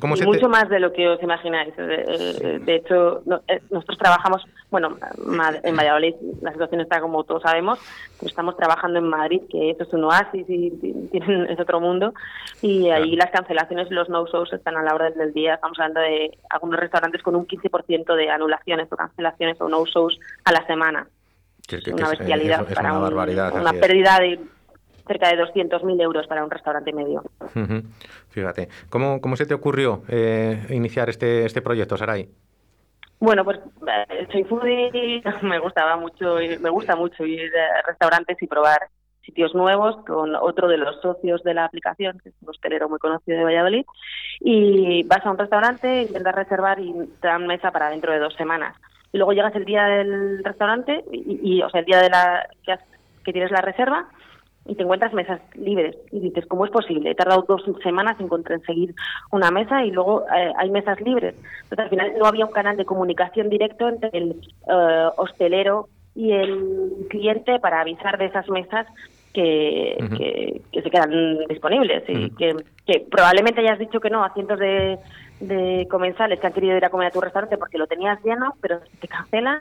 ¿Cómo 0.00 0.14
Y 0.14 0.18
se 0.18 0.24
te- 0.24 0.26
mucho 0.26 0.48
más 0.48 0.68
de 0.68 0.78
lo 0.80 0.92
que 0.92 1.08
os 1.08 1.22
imagináis. 1.22 1.74
De 1.76 2.74
hecho, 2.74 3.22
no- 3.24 3.40
nosotros 3.70 3.96
trabajamos, 3.98 4.42
bueno, 4.70 4.96
en 5.62 5.76
Valladolid 5.76 5.91
la 5.98 6.52
situación 6.52 6.80
está 6.80 7.00
como 7.00 7.24
todos 7.24 7.42
sabemos, 7.42 7.78
pero 8.18 8.28
estamos 8.28 8.56
trabajando 8.56 8.98
en 8.98 9.08
Madrid, 9.08 9.42
que 9.50 9.70
eso 9.70 9.82
es 9.84 9.92
un 9.92 10.04
oasis 10.04 10.48
y 10.48 10.72
es 11.12 11.60
otro 11.60 11.80
mundo, 11.80 12.14
y 12.60 12.88
ahí 12.90 13.16
las 13.16 13.30
cancelaciones 13.30 13.88
y 13.90 13.94
los 13.94 14.08
no-shows 14.08 14.52
están 14.52 14.76
a 14.76 14.82
la 14.82 14.94
orden 14.94 15.14
del 15.18 15.32
día. 15.32 15.54
Estamos 15.54 15.78
hablando 15.78 16.00
de 16.00 16.36
algunos 16.50 16.78
restaurantes 16.80 17.22
con 17.22 17.36
un 17.36 17.46
15% 17.46 18.14
de 18.14 18.30
anulaciones 18.30 18.88
o 18.90 18.96
cancelaciones 18.96 19.60
o 19.60 19.68
no-shows 19.68 20.18
a 20.44 20.52
la 20.52 20.66
semana. 20.66 21.06
que- 21.66 21.78
que- 21.80 21.92
una 21.92 22.04
es- 22.10 22.18
bestialidad 22.18 22.62
es- 22.62 22.68
es 22.70 22.74
para 22.74 22.88
una 22.90 22.98
un- 22.98 23.04
barbaridad. 23.04 23.52
una 23.54 23.70
así 23.70 23.76
es. 23.78 23.80
pérdida 23.86 24.18
de 24.18 24.40
cerca 25.06 25.28
de 25.30 25.36
200.000 25.36 26.00
euros 26.00 26.26
para 26.26 26.44
un 26.44 26.50
restaurante 26.50 26.92
medio. 26.92 27.22
Ujú. 27.54 27.82
Fíjate. 28.30 28.68
¿Cómo, 28.90 29.20
cómo 29.20 29.36
se 29.36 29.46
te 29.46 29.54
ocurrió 29.54 30.02
eh, 30.08 30.66
iniciar 30.70 31.08
este, 31.08 31.44
este 31.46 31.62
proyecto, 31.62 31.96
Saray? 31.96 32.28
Bueno, 33.22 33.44
pues 33.44 33.60
eh, 33.86 34.26
soy 34.32 34.42
foodie, 34.42 35.22
me 35.42 35.60
gustaba 35.60 35.96
mucho, 35.96 36.38
me 36.60 36.70
gusta 36.70 36.96
mucho 36.96 37.24
ir 37.24 37.52
a 37.56 37.82
restaurantes 37.86 38.36
y 38.42 38.48
probar 38.48 38.88
sitios 39.24 39.54
nuevos 39.54 40.04
con 40.04 40.34
otro 40.34 40.66
de 40.66 40.76
los 40.76 41.00
socios 41.00 41.40
de 41.44 41.54
la 41.54 41.66
aplicación, 41.66 42.18
que 42.18 42.30
es 42.30 42.34
un 42.42 42.48
hostelero 42.48 42.88
muy 42.88 42.98
conocido 42.98 43.38
de 43.38 43.44
Valladolid, 43.44 43.84
y 44.40 45.04
vas 45.04 45.24
a 45.24 45.30
un 45.30 45.38
restaurante, 45.38 46.02
intentas 46.02 46.34
reservar 46.34 46.80
y 46.80 46.92
te 47.20 47.28
dan 47.28 47.46
mesa 47.46 47.70
para 47.70 47.90
dentro 47.90 48.10
de 48.10 48.18
dos 48.18 48.34
semanas. 48.34 48.74
Y 49.12 49.18
luego 49.18 49.32
llegas 49.34 49.54
el 49.54 49.66
día 49.66 49.84
del 49.84 50.42
restaurante, 50.42 51.04
y, 51.12 51.38
y, 51.58 51.62
o 51.62 51.70
sea, 51.70 51.78
el 51.78 51.86
día 51.86 52.02
de 52.02 52.10
la 52.10 52.48
que, 52.64 52.72
has- 52.72 52.84
que 53.24 53.32
tienes 53.32 53.52
la 53.52 53.60
reserva, 53.60 54.08
y 54.64 54.74
te 54.74 54.82
encuentras 54.82 55.12
mesas 55.12 55.40
libres 55.54 55.96
y 56.10 56.20
dices, 56.20 56.46
¿cómo 56.46 56.64
es 56.64 56.70
posible? 56.70 57.10
He 57.10 57.14
tardado 57.14 57.44
dos 57.48 57.62
semanas 57.82 58.18
en 58.20 58.28
conseguir 58.28 58.94
una 59.30 59.50
mesa 59.50 59.84
y 59.84 59.90
luego 59.90 60.24
eh, 60.26 60.52
hay 60.56 60.70
mesas 60.70 61.00
libres. 61.00 61.34
Entonces, 61.64 61.84
al 61.84 61.90
final 61.90 62.12
no 62.18 62.26
había 62.26 62.46
un 62.46 62.52
canal 62.52 62.76
de 62.76 62.84
comunicación 62.84 63.48
directo 63.48 63.88
entre 63.88 64.10
el 64.12 64.36
eh, 64.68 65.08
hostelero 65.16 65.88
y 66.14 66.32
el 66.32 67.06
cliente 67.08 67.58
para 67.58 67.80
avisar 67.80 68.18
de 68.18 68.26
esas 68.26 68.48
mesas 68.48 68.86
que, 69.32 69.96
que, 70.18 70.60
que 70.70 70.82
se 70.82 70.90
quedan 70.90 71.38
disponibles 71.48 72.04
y 72.06 72.30
que, 72.30 72.54
que 72.86 73.06
probablemente 73.10 73.62
hayas 73.62 73.78
dicho 73.78 73.98
que 73.98 74.10
no 74.10 74.22
a 74.22 74.34
cientos 74.34 74.58
de, 74.58 74.98
de 75.40 75.88
comensales 75.90 76.38
que 76.38 76.46
han 76.46 76.52
querido 76.52 76.76
ir 76.76 76.84
a 76.84 76.90
comer 76.90 77.08
a 77.08 77.12
tu 77.12 77.20
restaurante 77.20 77.56
porque 77.56 77.78
lo 77.78 77.86
tenías 77.86 78.22
lleno, 78.22 78.54
pero 78.60 78.80
si 78.90 78.96
te 78.98 79.08
cancelan 79.08 79.60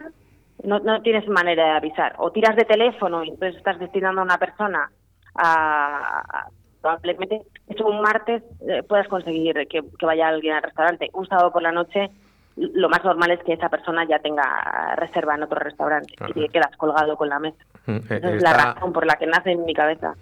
no, 0.64 0.80
no 0.80 1.02
tienes 1.02 1.28
manera 1.28 1.64
de 1.66 1.72
avisar. 1.72 2.16
O 2.18 2.32
tiras 2.32 2.56
de 2.56 2.66
teléfono 2.66 3.24
y 3.24 3.30
entonces 3.30 3.58
estás 3.58 3.80
destinando 3.80 4.22
a 4.22 4.24
una 4.26 4.38
persona 4.38 4.90
a, 5.36 6.22
a- 6.28 6.48
probablemente 6.82 7.42
eso 7.68 7.86
un 7.86 8.02
martes 8.02 8.42
eh, 8.68 8.82
puedas 8.84 9.08
conseguir 9.08 9.54
que, 9.70 9.82
que 10.00 10.06
vaya 10.06 10.28
alguien 10.28 10.56
al 10.56 10.64
restaurante. 10.64 11.10
Un 11.14 11.28
sábado 11.28 11.52
por 11.52 11.62
la 11.62 11.72
noche 11.72 12.10
lo 12.58 12.90
más 12.90 13.04
normal 13.06 13.32
es 13.32 13.40
que 13.44 13.54
esa 13.54 13.70
persona 13.70 14.04
ya 14.06 14.20
tenga 14.20 14.44
reserva 14.98 15.36
en 15.36 15.44
otro 15.44 15.60
restaurante 15.60 16.14
y 16.28 16.34
te 16.34 16.50
quedas 16.50 16.76
colgado 16.78 17.16
con 17.16 17.30
la 17.30 17.40
mesa. 17.40 17.64
Mm, 17.86 17.92
eh, 17.96 18.02
Esa 18.10 18.30
es 18.36 18.42
la 18.44 18.54
razón 18.54 18.92
por 18.94 19.06
la 19.06 19.16
que 19.16 19.26
nace 19.28 19.52
en 19.52 19.64
mi 19.64 19.74
cabeza. 19.74 20.16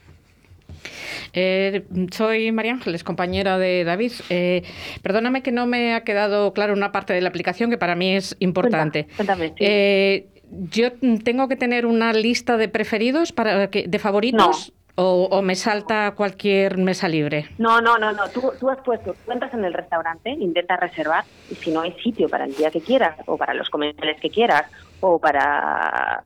Eh, 1.34 1.86
soy 2.12 2.52
María 2.52 2.74
Ángeles, 2.74 3.04
compañera 3.04 3.58
de 3.58 3.84
David. 3.84 4.12
Eh, 4.30 4.64
perdóname 5.02 5.44
que 5.44 5.52
no 5.52 5.68
me 5.68 5.94
ha 5.94 6.04
quedado 6.04 6.54
claro 6.54 6.74
una 6.74 6.92
parte 6.92 7.14
de 7.14 7.22
la 7.22 7.30
aplicación 7.30 7.70
que 7.70 7.78
para 7.78 7.96
mí 7.96 8.16
es 8.16 8.36
importante. 8.40 9.08
Cuéntame, 9.16 9.50
sí. 9.50 9.56
Eh, 9.60 10.28
¿Yo 10.72 10.94
tengo 11.24 11.48
que 11.48 11.56
tener 11.56 11.86
una 11.86 12.12
lista 12.12 12.58
de 12.58 12.68
preferidos, 12.70 13.32
para 13.32 13.70
que, 13.70 13.88
de 13.88 14.00
favoritos? 14.00 14.74
O, 14.96 15.30
o 15.32 15.42
me 15.42 15.56
salta 15.56 16.12
cualquier 16.12 16.78
mesa 16.78 17.08
libre? 17.08 17.48
No, 17.58 17.80
no, 17.80 17.98
no, 17.98 18.12
no. 18.12 18.28
Tú, 18.30 18.52
tú 18.60 18.70
has 18.70 18.80
puesto, 18.80 19.16
tú 19.26 19.32
entras 19.32 19.54
en 19.54 19.64
el 19.64 19.74
restaurante, 19.74 20.32
intentas 20.32 20.78
reservar 20.78 21.24
y 21.50 21.56
si 21.56 21.72
no 21.72 21.80
hay 21.82 21.94
sitio 22.04 22.28
para 22.28 22.44
el 22.44 22.54
día 22.54 22.70
que 22.70 22.82
quieras 22.82 23.16
o 23.26 23.38
para 23.38 23.54
los 23.54 23.70
comensales 23.70 24.20
que 24.20 24.30
quieras 24.30 24.66
o 25.02 25.20
para 25.20 26.22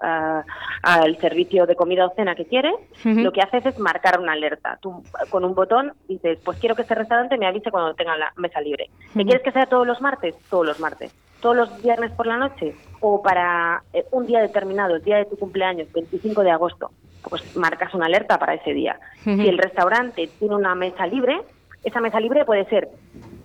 al 0.81 1.17
servicio 1.19 1.65
de 1.65 1.75
comida 1.75 2.05
o 2.05 2.13
cena 2.15 2.35
que 2.35 2.45
quieres, 2.45 2.73
lo 3.03 3.31
que 3.31 3.41
haces 3.41 3.65
es 3.65 3.79
marcar 3.79 4.19
una 4.19 4.33
alerta. 4.33 4.77
Tú 4.81 5.03
con 5.29 5.45
un 5.45 5.55
botón 5.55 5.93
dices, 6.07 6.39
pues 6.43 6.59
quiero 6.59 6.75
que 6.75 6.81
este 6.81 6.95
restaurante 6.95 7.37
me 7.37 7.47
avise 7.47 7.71
cuando 7.71 7.93
tenga 7.93 8.17
la 8.17 8.33
mesa 8.37 8.59
libre. 8.61 8.89
¿Que 9.13 9.19
Ujú. 9.19 9.27
quieres 9.27 9.43
que 9.43 9.51
sea 9.51 9.65
todos 9.65 9.87
los 9.87 10.01
martes? 10.01 10.35
Todos 10.49 10.65
los 10.65 10.79
martes. 10.79 11.13
¿Todos 11.41 11.55
los 11.55 11.81
viernes 11.83 12.11
por 12.11 12.25
la 12.25 12.37
noche? 12.37 12.73
¿O 13.01 13.21
para 13.21 13.83
eh, 13.93 14.05
un 14.11 14.25
día 14.25 14.39
determinado, 14.41 14.95
el 14.95 15.03
día 15.03 15.17
de 15.17 15.25
tu 15.25 15.37
cumpleaños, 15.37 15.91
25 15.91 16.41
de 16.41 16.51
agosto? 16.51 16.91
Pues 17.29 17.55
marcas 17.55 17.93
una 17.93 18.05
alerta 18.07 18.37
para 18.37 18.53
ese 18.55 18.73
día. 18.73 18.99
Si 19.23 19.47
el 19.47 19.57
restaurante 19.57 20.29
tiene 20.39 20.55
una 20.55 20.75
mesa 20.75 21.05
libre, 21.05 21.41
esa 21.83 21.99
mesa 22.01 22.19
libre 22.19 22.45
puede 22.45 22.65
ser 22.65 22.87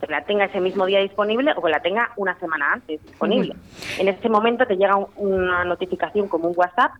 que 0.01 0.07
la 0.07 0.25
tenga 0.25 0.45
ese 0.45 0.61
mismo 0.61 0.87
día 0.87 1.01
disponible 1.01 1.53
o 1.57 1.63
que 1.63 1.71
la 1.71 1.81
tenga 1.81 2.11
una 2.17 2.39
semana 2.39 2.73
antes 2.75 3.05
disponible. 3.05 3.55
En 3.99 4.09
ese 4.09 4.29
momento 4.29 4.65
te 4.67 4.77
llega 4.77 4.97
un- 4.97 5.09
una 5.17 5.65
notificación 5.65 6.29
como 6.29 6.49
un 6.49 6.55
WhatsApp 6.57 6.93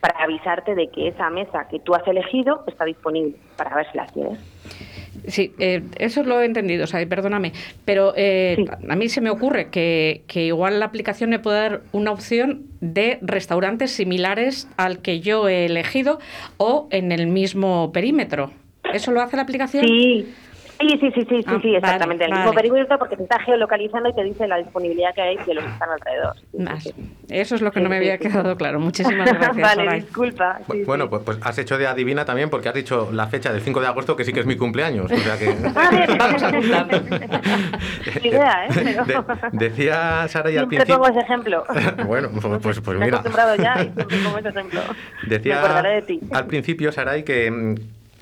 para 0.00 0.18
avisarte 0.24 0.74
de 0.74 0.88
que 0.88 1.08
esa 1.08 1.28
mesa 1.30 1.68
que 1.70 1.78
tú 1.78 1.94
has 1.94 2.06
elegido 2.08 2.64
está 2.66 2.84
disponible 2.86 3.36
para 3.56 3.76
ver 3.76 3.86
si 3.92 3.96
la 3.98 4.06
quieres. 4.06 4.38
Sí, 5.26 5.52
eh, 5.58 5.82
eso 5.98 6.22
lo 6.22 6.40
he 6.40 6.46
entendido, 6.46 6.84
o 6.84 6.86
sea, 6.86 7.06
perdóname, 7.06 7.52
pero 7.84 8.14
eh, 8.16 8.64
a 8.88 8.96
mí 8.96 9.08
se 9.10 9.20
me 9.20 9.28
ocurre 9.28 9.68
que, 9.68 10.22
que 10.26 10.44
igual 10.46 10.80
la 10.80 10.86
aplicación 10.86 11.28
me 11.30 11.38
puede 11.38 11.58
dar 11.58 11.80
una 11.92 12.12
opción 12.12 12.62
de 12.80 13.18
restaurantes 13.20 13.90
similares 13.90 14.68
al 14.78 15.00
que 15.02 15.20
yo 15.20 15.48
he 15.48 15.66
elegido 15.66 16.18
o 16.56 16.88
en 16.90 17.12
el 17.12 17.26
mismo 17.26 17.92
perímetro. 17.92 18.50
¿Eso 18.94 19.10
lo 19.12 19.20
hace 19.20 19.36
la 19.36 19.42
aplicación? 19.42 19.84
Sí. 19.86 20.32
Sí, 20.80 20.88
sí, 20.98 21.10
sí, 21.14 21.20
sí, 21.20 21.26
sí, 21.28 21.44
Ah, 21.46 21.58
sí, 21.60 21.74
exactamente. 21.74 22.24
vale, 22.24 22.24
el 22.24 22.30
mismo 22.38 22.52
vale. 22.52 22.56
perímetro 22.56 22.98
porque 22.98 23.16
te 23.16 23.22
está 23.24 23.38
geolocalizando 23.40 24.08
y 24.08 24.14
te 24.14 24.24
dice 24.24 24.48
la 24.48 24.56
disponibilidad 24.56 25.14
que 25.14 25.20
hay 25.20 25.36
de 25.36 25.54
los 25.54 25.62
que 25.64 25.70
están 25.70 25.88
alrededor. 25.90 26.36
Sí, 26.36 26.46
sí, 26.52 26.58
Más. 26.62 26.82
sí. 26.82 26.94
Eso 27.28 27.54
es 27.54 27.60
lo 27.60 27.70
que 27.70 27.80
Sí, 27.80 27.84
no 27.84 27.90
me 27.90 27.96
sí, 27.96 28.04
había 28.10 28.16
sí. 28.16 28.22
quedado 28.28 28.56
claro. 28.56 28.80
Muchísimas 28.80 29.30
gracias. 29.30 29.56
vale, 29.76 29.94
disculpa. 29.96 30.58
sí, 30.66 30.72
sí. 30.72 30.84
Bueno, 30.84 31.10
pues, 31.10 31.22
pues 31.22 31.38
has 31.42 31.58
hecho 31.58 31.76
de 31.76 31.86
adivina 31.86 32.24
también 32.24 32.48
porque 32.48 32.68
has 32.70 32.74
dicho 32.74 33.10
la 33.12 33.26
fecha 33.26 33.52
del 33.52 33.60
5 33.60 33.80
de 33.80 33.86
agosto 33.88 34.16
que 34.16 34.24
sí 34.24 34.32
que 34.32 34.40
es 34.40 34.46
mi 34.46 34.56
cumpleaños. 34.56 35.10
O 35.12 35.16
sea 35.16 35.38
que... 35.38 35.50
Ah. 35.76 35.90
Vamos 36.18 36.42
idea, 38.24 38.66
¿eh? 38.66 38.68
Pero 39.06 39.24
De- 39.52 39.58
decía 39.68 40.26
Sara 40.28 40.50
y 40.50 40.56
al 40.56 40.66
principio... 40.66 40.96
pongo 40.98 41.08
ese 41.10 41.20
ejemplo. 41.20 41.64
bueno, 42.06 42.28
pues, 42.32 42.58
pues, 42.62 42.80
pues 42.80 42.98
Me 42.98 43.04
he 43.04 43.06
mira. 43.08 43.18
acostumbrado 43.18 43.56
ya 43.56 43.74
y 43.82 43.92
siempre 43.92 44.18
pongo 44.24 44.38
ese 44.38 44.48
ejemplo. 44.48 44.80
Me 45.24 45.28
Decía 45.28 45.58
acordaré 45.58 45.94
de 45.96 46.02
ti. 46.02 46.20
al 46.32 46.46
principio, 46.46 46.90
Saray, 46.92 47.22
que, 47.22 47.50
mm, 47.50 47.74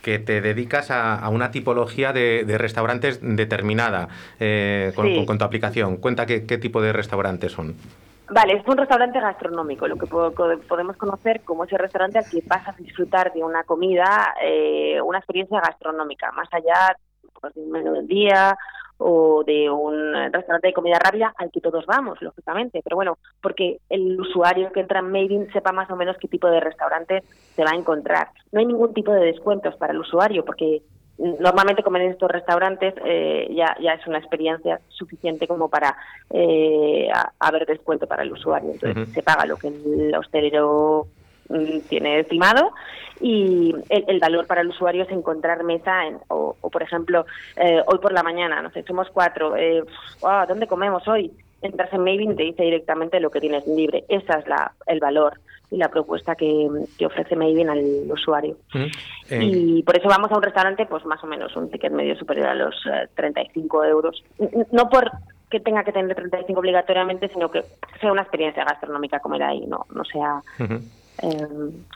que 0.08 0.18
te 0.18 0.40
dedicas 0.40 0.90
a, 0.90 1.18
a 1.18 1.28
una 1.28 1.50
tipología 1.50 2.14
de, 2.14 2.44
de 2.46 2.56
restaurantes 2.56 3.18
determinada 3.20 4.08
eh, 4.40 4.92
con, 4.96 5.06
Sí. 5.06 5.16
con- 5.16 5.26
con 5.26 5.38
tu 5.38 5.44
aplicación. 5.44 5.98
Cuenta 5.98 6.24
qué, 6.24 6.46
qué 6.46 6.56
tipo 6.56 6.80
de 6.80 6.94
restaurantes 6.94 7.52
son. 7.52 7.74
Vale, 8.30 8.54
es 8.54 8.66
un 8.66 8.76
restaurante 8.78 9.20
gastronómico, 9.20 9.86
lo 9.86 9.96
que 9.96 10.06
podemos 10.06 10.96
conocer 10.96 11.42
como 11.44 11.64
ese 11.64 11.76
restaurante 11.76 12.18
al 12.18 12.24
que 12.30 12.42
vas 12.46 12.66
a 12.68 12.72
disfrutar 12.78 13.32
de 13.34 13.42
una 13.44 13.64
comida, 13.64 14.34
eh, 14.42 14.98
una 15.02 15.18
experiencia 15.18 15.60
gastronómica, 15.60 16.32
más 16.32 16.48
allá 16.52 16.96
pues, 17.40 17.54
de 17.54 17.60
un 17.60 17.70
menú 17.70 17.92
del 17.92 18.06
día 18.06 18.56
o 18.98 19.44
de 19.44 19.70
un 19.70 20.12
restaurante 20.32 20.68
de 20.68 20.72
comida 20.72 20.98
rápida 20.98 21.32
al 21.36 21.50
que 21.50 21.60
todos 21.60 21.86
vamos, 21.86 22.20
lógicamente. 22.20 22.80
Pero 22.82 22.96
bueno, 22.96 23.18
porque 23.40 23.78
el 23.88 24.20
usuario 24.20 24.72
que 24.72 24.80
entra 24.80 25.00
en 25.00 25.10
Made 25.10 25.52
sepa 25.52 25.72
más 25.72 25.90
o 25.90 25.96
menos 25.96 26.16
qué 26.18 26.28
tipo 26.28 26.48
de 26.48 26.60
restaurante 26.60 27.22
se 27.54 27.64
va 27.64 27.70
a 27.72 27.76
encontrar. 27.76 28.28
No 28.52 28.60
hay 28.60 28.66
ningún 28.66 28.92
tipo 28.94 29.12
de 29.12 29.24
descuentos 29.24 29.76
para 29.76 29.92
el 29.92 30.00
usuario 30.00 30.44
porque 30.44 30.82
normalmente 31.18 31.82
comer 31.82 32.02
en 32.02 32.12
estos 32.12 32.30
restaurantes 32.30 32.94
eh, 33.04 33.48
ya, 33.54 33.76
ya 33.80 33.94
es 33.94 34.06
una 34.06 34.18
experiencia 34.18 34.80
suficiente 34.88 35.48
como 35.48 35.68
para 35.68 35.96
eh, 36.30 37.08
haber 37.40 37.66
descuento 37.66 38.06
para 38.06 38.22
el 38.22 38.32
usuario. 38.32 38.70
Entonces 38.72 39.12
se 39.12 39.22
paga 39.22 39.46
lo 39.46 39.56
que 39.56 39.68
el 39.68 40.14
hostelero 40.14 41.08
tiene 41.88 42.20
estimado 42.20 42.72
y 43.20 43.74
el, 43.88 44.04
el 44.06 44.18
valor 44.20 44.46
para 44.46 44.60
el 44.60 44.68
usuario 44.68 45.02
es 45.04 45.10
encontrar 45.10 45.64
mesa 45.64 46.06
en- 46.06 46.18
o, 46.28 46.56
o, 46.60 46.70
por 46.70 46.82
ejemplo 46.82 47.26
eh, 47.56 47.82
hoy 47.86 47.98
por 47.98 48.12
la 48.12 48.22
mañana 48.22 48.62
no 48.62 48.70
sé 48.70 48.82
somos 48.84 49.08
cuatro 49.12 49.56
eh, 49.56 49.82
ah, 50.24 50.44
dónde 50.48 50.66
comemos 50.66 51.06
hoy 51.08 51.32
entras 51.60 51.92
en 51.92 52.00
Maven 52.00 52.32
y 52.32 52.36
te 52.36 52.42
dice 52.44 52.62
directamente 52.62 53.18
lo 53.18 53.30
que 53.30 53.40
tienes 53.40 53.66
libre. 53.66 54.04
Esa 54.08 54.38
es 54.38 54.46
la 54.46 54.70
el 54.86 55.00
valor 55.00 55.40
y 55.72 55.76
la 55.76 55.88
propuesta 55.88 56.36
que, 56.36 56.68
que 56.96 57.06
ofrece 57.06 57.34
Maven 57.34 57.68
al 57.68 57.80
usuario. 58.12 58.56
Eh, 58.72 58.90
y 59.42 59.82
por 59.82 59.98
eso 59.98 60.08
vamos 60.08 60.30
a 60.30 60.36
un 60.36 60.42
restaurante, 60.44 60.86
pues 60.86 61.04
más 61.04 61.22
o 61.24 61.26
menos 61.26 61.56
un 61.56 61.68
ticket 61.68 61.90
medio 61.92 62.16
superior 62.16 62.46
a 62.46 62.54
los 62.54 62.76
eh, 62.86 63.08
35 63.16 63.84
euros. 63.86 64.22
No 64.70 64.88
por 64.88 65.10
que 65.50 65.58
tenga 65.58 65.82
que 65.82 65.90
tener 65.90 66.14
35 66.14 66.60
obligatoriamente, 66.60 67.28
sino 67.28 67.50
que 67.50 67.64
sea 68.00 68.12
una 68.12 68.22
experiencia 68.22 68.64
gastronómica 68.64 69.18
comer 69.18 69.42
ahí, 69.42 69.66
no, 69.66 69.84
no 69.92 70.04
sea. 70.04 70.40
Eh, 71.22 71.46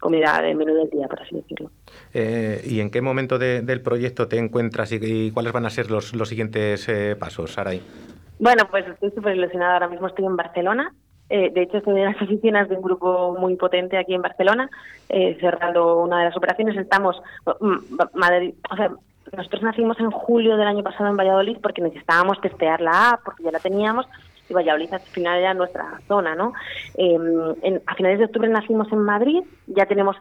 comida 0.00 0.40
de 0.42 0.54
menú 0.54 0.74
del 0.74 0.90
día, 0.90 1.06
por 1.08 1.20
así 1.22 1.34
decirlo. 1.36 1.70
Eh, 2.14 2.60
¿Y 2.64 2.80
en 2.80 2.90
qué 2.90 3.00
momento 3.00 3.38
de- 3.38 3.62
del 3.62 3.80
proyecto 3.80 4.28
te 4.28 4.38
encuentras 4.38 4.92
y, 4.92 4.98
y 5.00 5.30
cuáles 5.30 5.52
van 5.52 5.66
a 5.66 5.70
ser 5.70 5.90
los, 5.90 6.14
los 6.14 6.28
siguientes 6.28 6.88
eh, 6.88 7.16
pasos, 7.18 7.52
Saray? 7.52 7.80
Bueno, 8.38 8.64
pues 8.70 8.86
estoy 8.88 9.10
súper 9.12 9.36
ilusionada. 9.36 9.74
Ahora 9.74 9.88
mismo 9.88 10.06
estoy 10.08 10.24
en 10.26 10.36
Barcelona. 10.36 10.92
Eh, 11.30 11.50
de 11.50 11.62
hecho, 11.62 11.78
estoy 11.78 11.98
en 11.98 12.06
las 12.12 12.20
oficinas 12.20 12.68
de 12.68 12.76
un 12.76 12.82
grupo 12.82 13.36
muy 13.38 13.56
potente 13.56 13.96
aquí 13.96 14.12
en 14.14 14.20
Barcelona, 14.22 14.68
eh, 15.08 15.36
cerrando 15.40 16.02
una 16.02 16.18
de 16.18 16.24
las 16.26 16.36
operaciones. 16.36 16.76
Estamos, 16.76 17.22
mm, 17.60 17.76
Madrid, 18.14 18.54
o 18.70 18.76
sea, 18.76 18.90
nosotros 19.34 19.62
nacimos 19.62 19.98
en 20.00 20.10
julio 20.10 20.56
del 20.58 20.66
año 20.66 20.82
pasado 20.82 21.08
en 21.08 21.16
Valladolid 21.16 21.56
porque 21.62 21.80
necesitábamos 21.80 22.38
testear 22.42 22.80
la 22.82 23.10
app, 23.12 23.20
porque 23.24 23.44
ya 23.44 23.50
la 23.52 23.60
teníamos, 23.60 24.06
y 24.48 24.54
Valladolid 24.54 24.92
al 24.92 25.00
final 25.00 25.38
era 25.38 25.54
nuestra 25.54 26.00
zona, 26.08 26.34
¿no? 26.34 26.52
Eh, 26.96 27.16
en- 27.62 27.82
a 27.86 27.94
finales 27.94 28.18
de 28.18 28.24
octubre 28.26 28.48
nacimos 28.48 28.90
en 28.92 28.98
Madrid, 29.00 29.42
ya 29.66 29.86
tenemos 29.86 30.16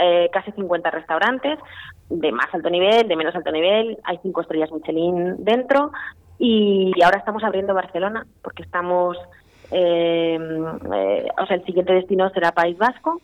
eh, 0.00 0.28
casi 0.32 0.52
50 0.52 0.90
restaurantes 0.90 1.58
de 2.08 2.32
más 2.32 2.46
alto 2.54 2.68
nivel, 2.70 3.08
de 3.08 3.16
menos 3.16 3.34
alto 3.34 3.50
nivel, 3.52 3.98
hay 4.04 4.18
cinco 4.22 4.40
estrellas 4.40 4.70
Michelin 4.72 5.36
dentro 5.44 5.92
y 6.38 6.92
ahora 7.02 7.18
estamos 7.18 7.42
abriendo 7.44 7.74
Barcelona 7.74 8.26
porque 8.42 8.62
estamos, 8.62 9.16
eh, 9.70 10.38
eh, 10.94 11.28
o 11.38 11.46
sea, 11.46 11.56
el 11.56 11.64
siguiente 11.64 11.92
destino 11.92 12.28
será 12.30 12.52
País 12.52 12.76
Vasco. 12.78 13.20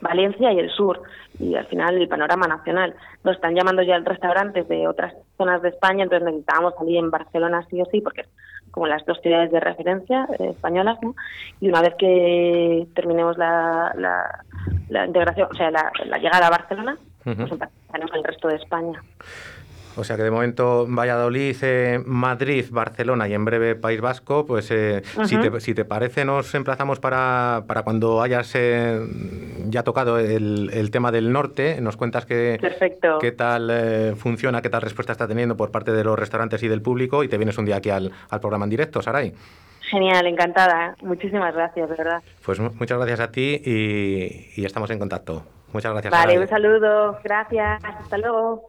Valencia 0.00 0.52
y 0.52 0.58
el 0.60 0.70
sur 0.70 1.02
y 1.40 1.56
al 1.56 1.66
final 1.66 1.96
el 2.00 2.06
panorama 2.08 2.46
nacional. 2.46 2.94
Nos 3.24 3.34
están 3.34 3.56
llamando 3.56 3.82
ya 3.82 3.98
restaurantes 3.98 4.68
de 4.68 4.86
otras 4.86 5.12
zonas 5.36 5.60
de 5.62 5.70
España, 5.70 6.04
entonces 6.04 6.26
necesitábamos 6.26 6.74
salir 6.76 6.98
en 6.98 7.10
Barcelona 7.10 7.66
sí 7.68 7.82
o 7.82 7.84
sí 7.86 8.00
porque 8.00 8.22
como 8.72 8.88
las 8.88 9.04
dos 9.06 9.20
ciudades 9.20 9.52
de 9.52 9.60
referencia 9.60 10.26
eh, 10.38 10.48
españolas, 10.50 10.98
¿no? 11.02 11.14
Y 11.60 11.68
una 11.68 11.82
vez 11.82 11.94
que 11.96 12.88
terminemos 12.94 13.38
la, 13.38 13.92
la, 13.96 14.44
la 14.88 15.06
integración, 15.06 15.48
o 15.50 15.54
sea, 15.54 15.70
la, 15.70 15.92
la 16.06 16.18
llegada 16.18 16.48
a 16.48 16.50
Barcelona, 16.50 16.96
Ujú. 17.24 17.36
pues 17.36 17.52
empezaremos 17.52 18.10
el 18.14 18.24
resto 18.24 18.48
de 18.48 18.56
España. 18.56 19.00
O 19.96 20.04
sea 20.04 20.16
que 20.16 20.22
de 20.22 20.30
momento 20.30 20.86
Valladolid, 20.88 21.56
eh, 21.62 22.02
Madrid, 22.06 22.64
Barcelona 22.70 23.28
y 23.28 23.34
en 23.34 23.44
breve 23.44 23.74
País 23.74 24.00
Vasco, 24.00 24.46
pues 24.46 24.70
eh, 24.70 25.02
si, 25.26 25.36
te, 25.36 25.60
si 25.60 25.74
te 25.74 25.84
parece 25.84 26.24
nos 26.24 26.54
emplazamos 26.54 26.98
para, 27.00 27.64
para 27.66 27.82
cuando 27.82 28.22
hayas 28.22 28.52
eh, 28.54 29.00
ya 29.66 29.82
tocado 29.82 30.18
el, 30.18 30.70
el 30.72 30.90
tema 30.90 31.12
del 31.12 31.32
norte, 31.32 31.80
nos 31.80 31.96
cuentas 31.96 32.24
que, 32.24 32.58
Perfecto. 32.60 33.18
qué 33.20 33.32
tal 33.32 33.68
eh, 33.70 34.14
funciona, 34.16 34.62
qué 34.62 34.70
tal 34.70 34.82
respuesta 34.82 35.12
está 35.12 35.28
teniendo 35.28 35.56
por 35.56 35.70
parte 35.70 35.92
de 35.92 36.04
los 36.04 36.18
restaurantes 36.18 36.62
y 36.62 36.68
del 36.68 36.80
público 36.82 37.22
y 37.22 37.28
te 37.28 37.36
vienes 37.36 37.58
un 37.58 37.64
día 37.66 37.76
aquí 37.76 37.90
al, 37.90 38.10
al 38.30 38.40
programa 38.40 38.64
en 38.64 38.70
directo, 38.70 39.02
Saray. 39.02 39.32
Genial, 39.90 40.26
encantada. 40.26 40.96
Muchísimas 41.02 41.54
gracias, 41.54 41.90
de 41.90 41.96
verdad. 41.96 42.22
Pues 42.46 42.58
mu- 42.60 42.70
muchas 42.78 42.96
gracias 42.96 43.20
a 43.20 43.30
ti 43.30 43.60
y, 43.62 44.60
y 44.60 44.64
estamos 44.64 44.90
en 44.90 44.98
contacto. 44.98 45.44
Muchas 45.74 45.92
gracias. 45.92 46.10
Vale, 46.12 46.22
Saray. 46.34 46.38
un 46.38 46.48
saludo. 46.48 47.18
Gracias. 47.22 47.84
Hasta 47.84 48.16
luego. 48.16 48.68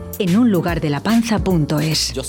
enunlugardelapanza.es. 0.21 2.13
Jag 2.15 2.25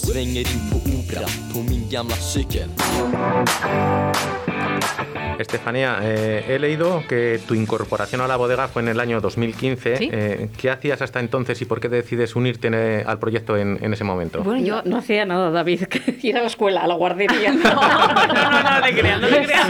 Estefanía, 5.38 5.99
eh, 6.03 6.45
he 6.49 6.59
leído 6.59 7.03
que 7.09 7.40
tu 7.49 7.55
incorporación 7.55 8.21
a 8.21 8.29
la 8.29 8.37
bodega 8.37 8.68
fue 8.68 8.83
en 8.83 8.88
el 8.88 9.01
año 9.01 9.21
2015. 9.21 9.97
¿Sí? 9.97 10.11
Eh, 10.12 10.49
¿Qué 10.61 10.71
hacías 10.71 11.03
hasta 11.03 11.21
entonces 11.21 11.61
y 11.62 11.64
por 11.64 11.81
qué 11.81 11.88
decides 11.88 12.37
unirte 12.37 12.68
eh, 12.73 13.03
al 13.07 13.18
proyecto 13.18 13.57
en, 13.57 13.79
en 13.83 13.92
ese 13.92 14.05
momento? 14.05 14.42
Bueno, 14.45 14.64
yo 14.64 14.83
no 14.85 14.99
hacía 14.99 15.25
nada, 15.25 15.51
David, 15.51 15.83
que 15.88 16.18
ir 16.23 16.37
a 16.37 16.42
la 16.42 16.47
escuela, 16.47 16.83
a 16.83 16.87
la 16.87 16.95
guardería. 16.95 17.53
No, 17.62 17.71
no, 17.75 18.35
no, 18.35 18.62
no 18.81 18.83
te 18.87 18.92
creas, 18.95 19.21
no 19.21 19.29
te 19.29 19.42
creas. 19.45 19.68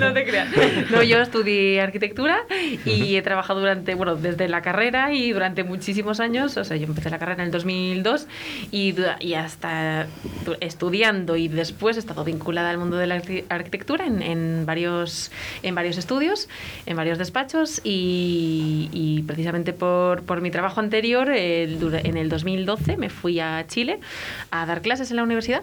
No 0.00 0.12
te 0.12 0.24
creas. 0.24 0.48
No, 0.90 1.02
yo 1.02 1.18
estudié 1.20 1.80
arquitectura 1.80 2.38
y 2.84 3.16
he 3.16 3.22
trabajado 3.22 3.60
durante, 3.60 3.94
bueno, 3.94 4.16
desde 4.16 4.48
la 4.48 4.62
carrera 4.62 5.12
y 5.12 5.32
durante 5.32 5.64
muchísimos 5.64 6.20
años. 6.20 6.56
O 6.56 6.64
sea, 6.64 6.76
yo 6.76 6.86
empecé 6.86 7.10
la 7.10 7.18
carrera 7.18 7.42
en 7.42 7.46
el 7.46 7.50
2002 7.52 8.26
y, 8.70 8.94
y 9.20 9.34
hasta 9.34 10.06
tu- 10.44 10.56
estudiando 10.60 11.36
y 11.36 11.48
después 11.48 11.96
he 11.96 12.00
estado 12.00 12.24
vinculada 12.24 12.70
al 12.70 12.78
mundo 12.78 12.96
de 12.96 13.06
la 13.06 13.20
arqui- 13.20 13.44
en, 14.04 14.22
en 14.22 14.66
varios, 14.66 15.30
en 15.62 15.74
varios 15.74 15.96
estudios, 15.98 16.48
en 16.86 16.96
varios 16.96 17.18
despachos 17.18 17.80
y, 17.84 18.88
y 18.92 19.22
precisamente 19.22 19.72
por, 19.72 20.22
por 20.22 20.40
mi 20.40 20.50
trabajo 20.50 20.80
anterior, 20.80 21.30
el 21.30 21.78
en 22.04 22.16
el 22.16 22.28
2012 22.28 22.96
me 22.96 23.10
fui 23.10 23.40
a 23.40 23.64
Chile 23.66 23.98
a 24.50 24.66
dar 24.66 24.80
clases 24.82 25.10
en 25.10 25.16
la 25.16 25.22
universidad 25.22 25.62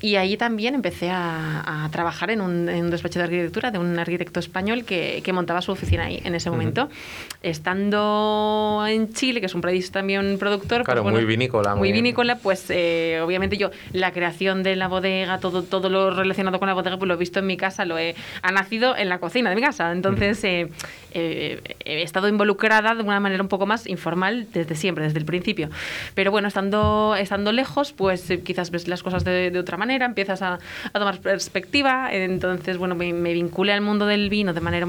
y 0.00 0.16
allí 0.16 0.36
también 0.36 0.74
empecé 0.74 1.10
a, 1.10 1.84
a 1.84 1.90
trabajar 1.90 2.30
en 2.30 2.40
un, 2.40 2.68
en 2.68 2.84
un 2.86 2.90
despacho 2.90 3.18
de 3.18 3.24
arquitectura 3.26 3.70
de 3.70 3.78
un 3.78 3.98
arquitecto 3.98 4.40
español 4.40 4.84
que, 4.84 5.20
que 5.24 5.32
montaba 5.32 5.60
su 5.62 5.72
oficina 5.72 6.04
ahí 6.06 6.20
en 6.24 6.34
ese 6.34 6.50
momento. 6.50 6.88
Estando 7.42 8.84
en 8.88 9.12
Chile, 9.12 9.40
que 9.40 9.46
es 9.46 9.54
un 9.54 9.60
país 9.60 9.90
también 9.90 10.38
productor, 10.38 10.84
Claro, 10.84 11.02
pues, 11.02 11.14
muy 11.14 11.24
vinícola, 11.24 11.74
Muy 11.74 11.88
muy- 11.88 11.92
vinícola, 11.92 12.36
pues 12.38 12.66
eh, 12.70 13.20
obviamente 13.22 13.56
yo 13.56 13.70
la 13.92 14.12
creación 14.12 14.62
de 14.62 14.76
la 14.76 14.88
bodega, 14.88 15.38
todo, 15.38 15.62
todo 15.62 15.88
lo 15.88 16.10
relacionado 16.10 16.58
con 16.58 16.68
la 16.68 16.74
bodega, 16.74 16.96
pues 16.98 17.08
lo 17.08 17.14
he 17.14 17.16
visto 17.16 17.38
en 17.38 17.46
mi 17.46 17.56
casa, 17.56 17.79
lo 17.84 17.98
he, 17.98 18.14
ha 18.42 18.52
nacido 18.52 18.96
en 18.96 19.08
la 19.08 19.18
cocina 19.18 19.50
de 19.50 19.56
mi 19.56 19.62
casa. 19.62 19.92
Entonces 19.92 20.42
eh, 20.44 20.68
eh, 21.12 21.60
he 21.84 22.02
estado 22.02 22.28
involucrada 22.28 22.94
de 22.94 23.02
una 23.02 23.20
manera 23.20 23.42
un 23.42 23.48
poco 23.48 23.66
más 23.66 23.86
informal 23.86 24.46
desde 24.52 24.74
siempre, 24.74 25.04
desde 25.04 25.18
el 25.18 25.24
principio. 25.24 25.70
Pero 26.14 26.30
bueno, 26.30 26.48
estando, 26.48 27.14
estando 27.18 27.52
lejos, 27.52 27.92
pues 27.92 28.30
eh, 28.30 28.42
quizás 28.42 28.70
ves 28.70 28.88
las 28.88 29.02
cosas 29.02 29.24
de, 29.24 29.50
de 29.50 29.58
otra 29.58 29.76
manera, 29.76 30.06
empiezas 30.06 30.42
a, 30.42 30.58
a 30.92 30.98
tomar 30.98 31.18
perspectiva. 31.20 32.08
Entonces, 32.12 32.78
bueno, 32.78 32.94
me, 32.94 33.12
me 33.12 33.32
vinculé 33.32 33.72
al 33.72 33.80
mundo 33.80 34.06
del 34.06 34.30
vino 34.30 34.52
de 34.52 34.60
manera, 34.60 34.86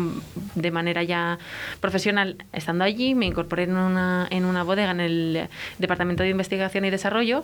de 0.55 0.71
manera 0.71 1.03
ya 1.03 1.39
profesional 1.79 2.37
estando 2.53 2.83
allí. 2.83 3.15
Me 3.15 3.25
incorporé 3.25 3.63
en 3.63 3.75
una, 3.75 4.27
en 4.29 4.45
una 4.45 4.63
bodega 4.63 4.91
en 4.91 4.99
el 4.99 5.47
Departamento 5.79 6.23
de 6.23 6.29
Investigación 6.29 6.85
y 6.85 6.89
Desarrollo 6.89 7.43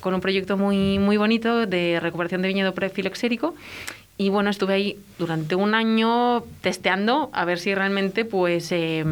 con 0.00 0.14
un 0.14 0.20
proyecto 0.20 0.56
muy, 0.56 0.98
muy 0.98 1.16
bonito 1.16 1.64
de 1.66 2.00
recuperación 2.00 2.42
de 2.42 2.48
viñedo 2.48 2.74
prefiloxérico. 2.74 3.54
Y 4.18 4.28
bueno, 4.28 4.50
estuve 4.50 4.74
ahí 4.74 4.96
durante 5.18 5.54
un 5.54 5.74
año 5.74 6.44
testeando 6.60 7.30
a 7.32 7.44
ver 7.44 7.58
si 7.58 7.74
realmente 7.74 8.24
pues 8.24 8.70
eh, 8.70 9.04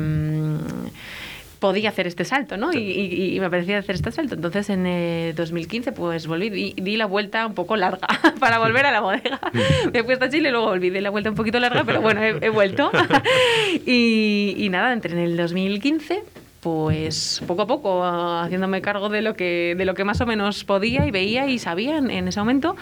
podía 1.58 1.88
hacer 1.90 2.06
este 2.06 2.24
salto, 2.24 2.56
¿no? 2.56 2.72
Y, 2.72 2.78
y- 2.78 3.36
y 3.36 3.40
me 3.40 3.50
parecía 3.50 3.78
hacer 3.78 3.94
este 3.96 4.12
salto. 4.12 4.34
Entonces 4.34 4.70
en 4.70 4.86
eh, 4.86 5.32
2015 5.36 5.92
pues 5.92 6.26
volví, 6.26 6.48
di, 6.50 6.74
di 6.76 6.96
la 6.96 7.06
vuelta 7.06 7.46
un 7.46 7.54
poco 7.54 7.76
larga 7.76 8.06
para 8.40 8.58
volver 8.58 8.86
a 8.86 8.92
la 8.92 9.00
bodega. 9.00 9.40
me 9.92 10.04
fui 10.04 10.14
hasta 10.14 10.28
Chile 10.30 10.48
y 10.48 10.52
luego 10.52 10.66
volví, 10.68 10.90
di 10.90 11.00
la 11.00 11.10
vuelta 11.10 11.30
un 11.30 11.36
poquito 11.36 11.58
larga, 11.60 11.82
pero 11.84 12.00
bueno, 12.00 12.22
he, 12.22 12.36
he 12.40 12.48
vuelto. 12.50 12.90
y, 13.86 14.54
y 14.56 14.68
nada, 14.68 14.92
entré 14.92 15.12
en 15.12 15.18
el 15.18 15.36
2015 15.36 16.22
pues 16.60 17.42
poco 17.46 17.62
a 17.62 17.66
poco 17.66 18.04
haciéndome 18.04 18.82
cargo 18.82 19.08
de 19.08 19.22
lo 19.22 19.34
que 19.34 19.74
de 19.76 19.84
lo 19.84 19.94
que 19.94 20.04
más 20.04 20.20
o 20.20 20.26
menos 20.26 20.64
podía 20.64 21.06
y 21.06 21.10
veía 21.10 21.46
y 21.46 21.58
sabía 21.58 21.96
en, 21.96 22.10
en 22.10 22.28
ese 22.28 22.38
momento. 22.38 22.76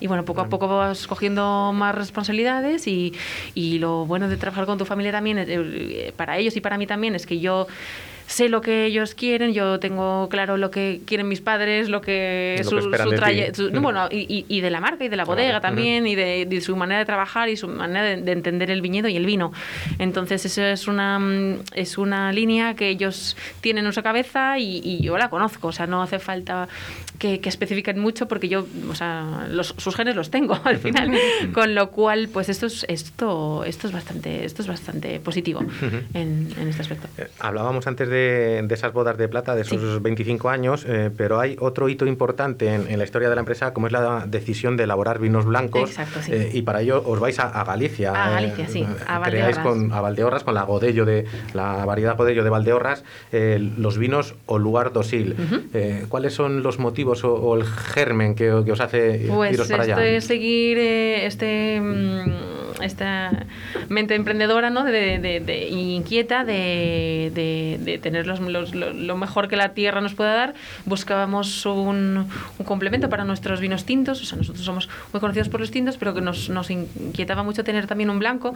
Y 0.00 0.06
bueno 0.06 0.24
poco 0.24 0.40
a 0.40 0.48
poco 0.48 0.68
vas 0.68 1.06
cogiendo 1.06 1.72
más 1.74 1.94
responsabilidades 1.94 2.86
y, 2.86 3.14
y 3.54 3.78
lo 3.78 4.06
bueno 4.06 4.28
de 4.28 4.36
trabajar 4.36 4.66
con 4.66 4.78
tu 4.78 4.84
familia 4.84 5.12
también 5.12 5.38
eh, 5.38 6.12
para 6.16 6.38
ellos 6.38 6.56
y 6.56 6.60
para 6.60 6.78
mí 6.78 6.86
también 6.86 7.14
es 7.14 7.26
que 7.26 7.38
yo 7.38 7.66
sé 8.28 8.48
lo 8.48 8.60
que 8.60 8.84
ellos 8.84 9.14
quieren, 9.14 9.52
yo 9.54 9.80
tengo 9.80 10.28
claro 10.28 10.56
lo 10.58 10.70
que 10.70 11.00
quieren 11.06 11.26
mis 11.28 11.40
padres, 11.40 11.88
lo 11.88 12.00
que 12.02 12.60
Lo 12.62 12.70
que 12.70 12.70
su, 12.70 12.78
esperan 12.78 13.54
su 13.54 13.70
no, 13.72 13.80
bueno, 13.80 14.06
y, 14.10 14.44
y- 14.48 14.60
de 14.60 14.70
la 14.70 14.80
marca 14.80 15.04
y 15.04 15.08
de 15.08 15.16
la 15.16 15.24
Claro, 15.24 15.36
bodega 15.40 15.60
también 15.60 16.06
y 16.06 16.14
de, 16.14 16.44
de 16.46 16.60
su 16.60 16.76
manera 16.76 16.98
de 17.00 17.06
trabajar 17.06 17.48
y 17.48 17.56
su 17.56 17.66
manera 17.68 18.02
de, 18.02 18.18
de 18.18 18.32
entender 18.32 18.70
el 18.70 18.82
viñedo 18.82 19.08
y 19.08 19.16
el 19.16 19.24
vino. 19.26 19.52
Entonces 19.98 20.44
eso 20.44 20.62
es 20.62 20.86
una 20.88 21.18
mm, 21.18 21.60
es 21.74 21.96
una 21.98 22.30
línea 22.32 22.74
que 22.74 22.88
ellos 22.90 23.36
tienen 23.60 23.86
en 23.86 23.92
su 23.92 24.02
cabeza 24.02 24.58
y, 24.58 24.80
y 24.84 25.00
yo 25.02 25.16
la 25.16 25.30
conozco, 25.30 25.68
o 25.68 25.72
sea, 25.72 25.86
no 25.86 26.02
hace 26.02 26.18
falta 26.18 26.68
que, 27.18 27.40
que 27.40 27.48
especifiquen 27.48 27.98
mucho 27.98 28.28
porque 28.28 28.48
yo, 28.48 28.66
o 28.90 28.94
sea, 28.94 29.46
los- 29.50 29.74
sus 29.78 29.96
genes 29.96 30.14
los 30.16 30.30
tengo 30.30 30.58
al 30.64 30.76
final, 30.78 31.10
con 31.54 31.74
lo 31.74 31.90
cual 31.90 32.28
pues 32.32 32.48
esto 32.50 32.66
es 32.66 32.84
esto 32.88 33.64
esto 33.64 33.86
es 33.86 33.92
bastante 33.92 34.44
esto 34.44 34.62
es 34.62 34.68
bastante 34.68 35.18
positivo 35.20 35.60
en, 36.14 36.48
en 36.60 36.68
este 36.68 36.82
aspecto. 36.82 37.08
Eh, 37.16 37.28
Hablábamos 37.38 37.86
antes 37.86 38.08
de, 38.08 38.17
de 38.18 38.74
esas 38.74 38.92
bodas 38.92 39.16
de 39.16 39.28
plata, 39.28 39.54
de 39.54 39.62
esos 39.62 40.02
25 40.02 40.48
años, 40.50 40.84
eh, 40.86 41.10
pero 41.16 41.40
hay 41.40 41.56
otro 41.60 41.88
hito 41.88 42.06
importante 42.06 42.72
en, 42.74 42.86
en 42.88 42.98
la 42.98 43.04
historia 43.04 43.28
de 43.28 43.34
la 43.34 43.40
empresa, 43.40 43.72
como 43.72 43.86
es 43.86 43.92
la 43.92 44.24
decisión 44.26 44.76
de 44.76 44.84
elaborar 44.84 45.18
vinos 45.18 45.44
blancos. 45.44 45.90
Exacto, 45.90 46.20
sí. 46.22 46.32
eh, 46.32 46.50
y 46.52 46.62
para 46.62 46.80
ello 46.82 47.02
os 47.06 47.20
vais 47.20 47.38
a, 47.38 47.48
a 47.48 47.64
Galicia. 47.64 48.10
A 48.12 48.30
Galicia, 48.30 48.66
sí, 48.68 48.86
a 49.06 49.22
creáis 49.22 49.58
con, 49.58 49.92
a 49.92 50.00
Valdeorras, 50.00 50.44
con 50.44 50.54
la 50.54 50.62
Godello 50.62 51.04
de 51.04 51.24
la 51.54 51.84
variedad 51.84 52.16
Godello 52.16 52.44
de 52.44 52.50
Valdeorras, 52.50 53.04
eh, 53.32 53.58
los 53.78 53.98
vinos 53.98 54.34
o 54.46 54.58
lugar 54.58 54.92
dosil. 54.92 55.36
Eh, 55.74 56.04
¿Cuáles 56.08 56.34
son 56.34 56.62
los 56.62 56.78
motivos 56.78 57.24
o, 57.24 57.34
o 57.34 57.56
el 57.56 57.64
germen 57.64 58.34
que, 58.34 58.62
que 58.64 58.72
os 58.72 58.80
hace 58.80 59.26
Pues 59.28 59.52
iros 59.54 59.68
para 59.68 59.84
esto 59.84 59.94
allá? 60.00 60.20
seguir 60.20 60.78
eh, 60.78 61.26
este 61.26 61.80
esta 62.82 63.46
mente 63.88 64.14
emprendedora 64.14 64.70
¿no? 64.70 64.84
de, 64.84 65.18
de- 65.18 65.40
de- 65.40 65.68
y 65.68 65.94
inquieta 65.96 66.44
de, 66.44 67.32
de- 67.34 67.78
de 67.82 67.98
tener 68.10 68.26
los- 68.26 68.40
los- 68.40 68.72
lo, 68.72 69.16
mejor 69.16 69.48
que 69.48 69.56
la 69.56 69.70
tierra 69.74 70.00
nos 70.00 70.14
pueda 70.14 70.34
dar. 70.34 70.54
Buscábamos 70.86 71.66
un, 71.66 72.26
un 72.58 72.64
complemento 72.66 73.08
para 73.08 73.24
nuestros 73.24 73.60
vinos 73.60 73.84
tintos. 73.84 74.22
O 74.22 74.24
sea, 74.24 74.38
nosotros 74.38 74.64
somos 74.64 74.88
muy 75.12 75.20
conocidos 75.20 75.48
por 75.48 75.60
los 75.60 75.70
tintos, 75.70 75.96
pero 75.96 76.14
que 76.14 76.20
nos, 76.20 76.48
nos 76.48 76.70
inquietaba 76.70 77.42
mucho 77.42 77.64
tener 77.64 77.86
también 77.86 78.10
un 78.10 78.18
blanco. 78.18 78.54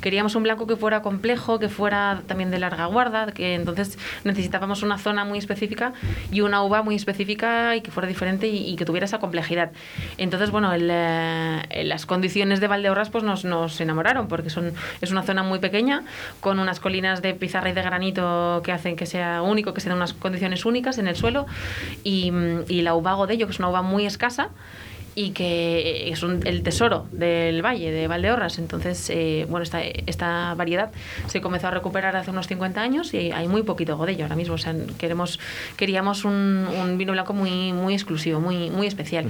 Queríamos 0.00 0.34
un 0.34 0.42
blanco 0.42 0.66
que 0.66 0.76
fuera 0.76 1.02
complejo, 1.02 1.58
que 1.58 1.68
fuera 1.68 2.22
también 2.26 2.50
de 2.50 2.58
larga 2.58 2.86
guarda, 2.86 3.32
que 3.32 3.54
entonces 3.54 3.98
necesitábamos 4.24 4.82
una 4.82 4.98
zona 4.98 5.24
muy 5.24 5.38
específica 5.38 5.92
y 6.30 6.40
una 6.40 6.62
uva 6.62 6.82
muy 6.82 6.94
específica 6.94 7.76
y 7.76 7.80
que 7.80 7.90
fuera 7.90 8.08
diferente 8.08 8.46
y, 8.48 8.68
y 8.70 8.76
que 8.76 8.84
tuviera 8.84 9.04
esa 9.06 9.18
complejidad. 9.18 9.70
Entonces, 10.18 10.50
bueno, 10.50 10.72
el, 10.72 10.88
eh, 10.90 11.84
las 11.84 12.06
condiciones 12.06 12.60
de 12.60 12.68
Valdeorras 12.68 13.10
pues 13.10 13.24
nos, 13.24 13.44
nos 13.44 13.80
enamoraron 13.80 14.28
porque 14.28 14.50
son, 14.50 14.72
es 15.00 15.10
una 15.10 15.22
zona 15.22 15.42
muy 15.42 15.58
pequeña 15.58 16.02
con 16.40 16.58
unas 16.58 16.80
colinas 16.80 17.22
de 17.22 17.34
pizarra 17.34 17.70
y 17.70 17.72
de 17.72 17.82
granito 17.82 18.62
que 18.64 18.72
hacen 18.72 18.93
que 18.96 19.06
sea 19.06 19.42
único, 19.42 19.74
que 19.74 19.80
se 19.80 19.88
den 19.88 19.96
unas 19.96 20.12
condiciones 20.14 20.64
únicas 20.64 20.98
en 20.98 21.06
el 21.08 21.16
suelo 21.16 21.46
y, 22.02 22.32
y 22.68 22.82
la 22.82 22.94
uva 22.94 23.14
Godello, 23.14 23.46
que 23.46 23.52
es 23.52 23.58
una 23.58 23.68
uva 23.70 23.82
muy 23.82 24.06
escasa 24.06 24.50
y 25.16 25.30
que 25.30 26.10
es 26.10 26.24
un- 26.24 26.44
el 26.44 26.64
tesoro 26.64 27.06
del 27.12 27.64
valle 27.64 27.92
de 27.92 28.08
Valdeorras. 28.08 28.58
Entonces, 28.58 29.08
eh, 29.10 29.46
bueno, 29.48 29.62
esta, 29.62 29.80
esta 29.80 30.54
variedad 30.54 30.90
se 31.28 31.40
comenzó 31.40 31.68
a 31.68 31.70
recuperar 31.70 32.16
hace 32.16 32.32
unos 32.32 32.48
50 32.48 32.80
años 32.82 33.14
y 33.14 33.30
hay 33.30 33.46
muy 33.46 33.62
poquito 33.62 33.96
godello 33.96 34.24
ahora 34.24 34.34
mismo. 34.34 34.56
O 34.56 34.58
sea, 34.58 34.74
queremos, 34.98 35.38
queríamos 35.76 36.24
un, 36.24 36.66
un 36.82 36.98
vino 36.98 37.12
blanco 37.12 37.32
muy, 37.32 37.72
muy 37.72 37.94
exclusivo, 37.94 38.40
muy, 38.40 38.70
muy 38.70 38.88
especial. 38.88 39.26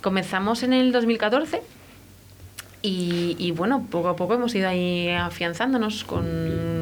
Comenzamos 0.00 0.62
en 0.62 0.72
el 0.72 0.90
2014 0.90 1.60
y, 2.82 3.36
y, 3.38 3.50
bueno, 3.50 3.86
poco 3.90 4.08
a 4.10 4.16
poco 4.16 4.34
hemos 4.34 4.54
ido 4.54 4.68
ahí 4.68 5.08
afianzándonos 5.08 6.04
con, 6.04 6.24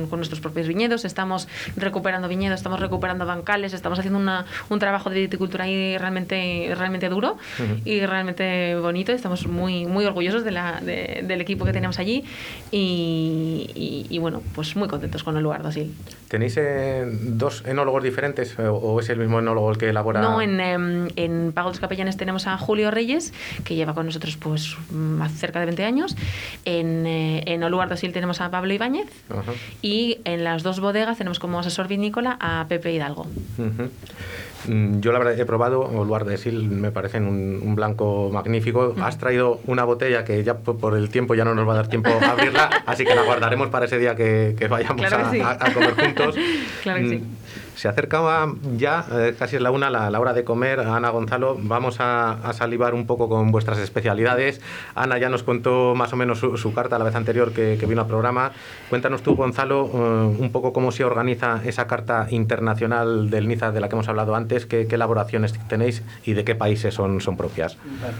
con 0.08 0.18
nuestros 0.18 0.40
propios 0.40 0.66
viñedos, 0.68 1.04
estamos 1.04 1.48
recuperando 1.76 2.28
viñedos, 2.28 2.58
estamos 2.60 2.80
recuperando 2.80 3.26
bancales, 3.26 3.72
estamos 3.72 3.98
haciendo 3.98 4.18
una- 4.18 4.44
un 4.68 4.78
trabajo 4.78 5.10
de 5.10 5.20
viticultura 5.20 5.64
ahí 5.64 5.96
realmente, 5.98 6.72
realmente 6.76 7.08
duro 7.08 7.32
Ujú. 7.58 7.80
y 7.84 8.04
realmente 8.06 8.76
bonito. 8.76 9.12
Estamos 9.12 9.46
muy, 9.46 9.86
muy 9.86 10.04
orgullosos 10.04 10.44
de 10.44 10.50
la- 10.50 10.80
de- 10.80 11.22
del 11.26 11.40
equipo 11.40 11.64
que 11.64 11.72
tenemos 11.72 11.98
allí 11.98 12.24
y, 12.70 13.70
y- 13.74 14.06
y, 14.10 14.18
bueno, 14.18 14.42
pues 14.54 14.76
muy 14.76 14.88
contentos 14.88 15.22
con 15.22 15.36
el 15.36 15.42
lugar 15.42 15.62
de 15.62 15.68
Asil. 15.68 15.94
¿Tenéis 16.28 16.56
eh, 16.56 17.04
dos 17.06 17.62
enólogos 17.66 18.02
diferentes 18.02 18.58
eh, 18.58 18.62
o 18.68 18.98
es 19.00 19.08
el 19.08 19.18
mismo 19.18 19.38
enólogo 19.38 19.70
el 19.70 19.78
que 19.78 19.88
elabora? 19.88 20.20
No, 20.20 20.40
en, 20.42 20.60
em, 20.60 21.08
en 21.16 21.52
Pago 21.52 21.68
de 21.68 21.74
los 21.74 21.80
Capellanes 21.80 22.16
tenemos 22.16 22.46
a 22.46 22.58
Julio 22.58 22.90
Reyes, 22.90 23.32
que 23.64 23.74
lleva 23.74 23.94
con 23.94 24.06
nosotros 24.06 24.36
pues 24.36 24.76
más 24.90 25.32
cerca 25.32 25.60
de 25.60 25.66
20 25.66 25.84
años. 25.84 26.16
En, 26.64 27.06
eh, 27.06 27.42
en 27.46 27.62
Oluar 27.62 27.88
Dosil 27.88 28.12
tenemos 28.12 28.40
a 28.40 28.50
Pablo 28.50 28.72
Ibáñez. 28.74 29.06
Ajá. 29.30 29.52
Y 29.82 29.93
en 30.24 30.44
las 30.44 30.62
dos 30.62 30.80
bodegas 30.80 31.18
tenemos 31.18 31.38
como 31.38 31.58
asesor 31.58 31.88
vinícola 31.88 32.36
a 32.40 32.66
Pepe 32.68 32.92
Hidalgo. 32.92 33.26
Yo 34.66 35.12
la 35.12 35.18
verdad 35.18 35.38
he 35.38 35.44
probado 35.44 35.80
Oluar 35.80 36.24
de 36.24 36.36
Sil, 36.40 36.68
me 36.70 36.90
parecen 36.90 37.26
un, 37.26 37.60
un 37.62 37.74
blanco 37.74 38.30
magnífico. 38.32 38.94
Has 39.02 39.18
traído 39.18 39.60
una 39.66 39.84
botella 39.84 40.24
que 40.24 40.42
ya 40.42 40.54
por, 40.58 40.96
el 40.96 41.08
tiempo 41.10 41.34
ya 41.34 41.44
no 41.44 41.54
nos 41.54 41.68
va 41.68 41.72
a 41.72 41.76
dar 41.76 41.88
tiempo 41.88 42.10
a 42.10 42.30
abrirla, 42.30 42.70
así 42.86 43.04
que 43.04 43.14
la 43.14 43.22
guardaremos 43.22 43.68
para 43.68 43.84
ese 43.86 43.98
día 43.98 44.14
que, 44.14 44.54
que 44.58 44.68
vayamos 44.68 45.06
Claro 45.06 45.26
a, 45.26 45.30
que 45.30 45.36
sí. 45.36 45.42
a- 45.42 45.50
a 45.60 45.72
comer 45.72 45.94
juntos. 45.94 46.36
Claro 46.82 47.00
que 47.00 47.08
sí. 47.08 47.16
Mm, 47.16 47.76
Se 47.76 47.88
acercaba 47.88 48.52
ya, 48.76 49.06
eh, 49.10 49.34
casi 49.38 49.56
es 49.56 49.62
la 49.62 49.70
una, 49.70 49.88
la, 49.88 50.10
la 50.10 50.20
hora 50.20 50.32
de 50.34 50.44
comer. 50.44 50.80
Ana 50.80 51.08
Gonzalo, 51.08 51.56
vamos 51.58 51.98
a, 51.98 52.32
a 52.32 52.52
salivar 52.52 52.92
un 52.94 53.06
poco 53.06 53.28
con 53.28 53.50
vuestras 53.52 53.78
especialidades. 53.78 54.60
Ana 54.94 55.16
ya 55.18 55.28
nos 55.30 55.42
contó 55.42 55.94
más 55.94 56.12
o 56.12 56.16
menos 56.16 56.38
su, 56.38 56.56
su 56.58 56.74
carta 56.74 56.98
la 56.98 57.04
vez 57.04 57.14
anterior 57.14 57.52
que, 57.52 57.76
que 57.80 57.86
vino 57.86 58.02
al 58.02 58.06
programa. 58.06 58.52
Cuéntanos 58.90 59.22
tú, 59.22 59.34
Gonzalo, 59.34 59.90
eh, 59.92 60.36
un 60.38 60.50
poco 60.52 60.72
cómo 60.74 60.92
se 60.92 61.04
organiza 61.04 61.60
esa 61.64 61.86
carta 61.86 62.26
internacional 62.30 63.30
del 63.30 63.48
Niza 63.48 63.72
de 63.72 63.80
la 63.80 63.88
que 63.88 63.94
hemos 63.94 64.08
hablado 64.08 64.34
antes, 64.34 64.53
qué, 64.66 64.86
qué 64.86 64.94
elaboraciones 64.94 65.52
tenéis 65.68 66.02
y 66.24 66.34
de 66.34 66.44
qué 66.44 66.54
países 66.54 66.94
son, 66.94 67.20
son 67.20 67.36
propias. 67.36 67.76
Vale. 68.00 68.14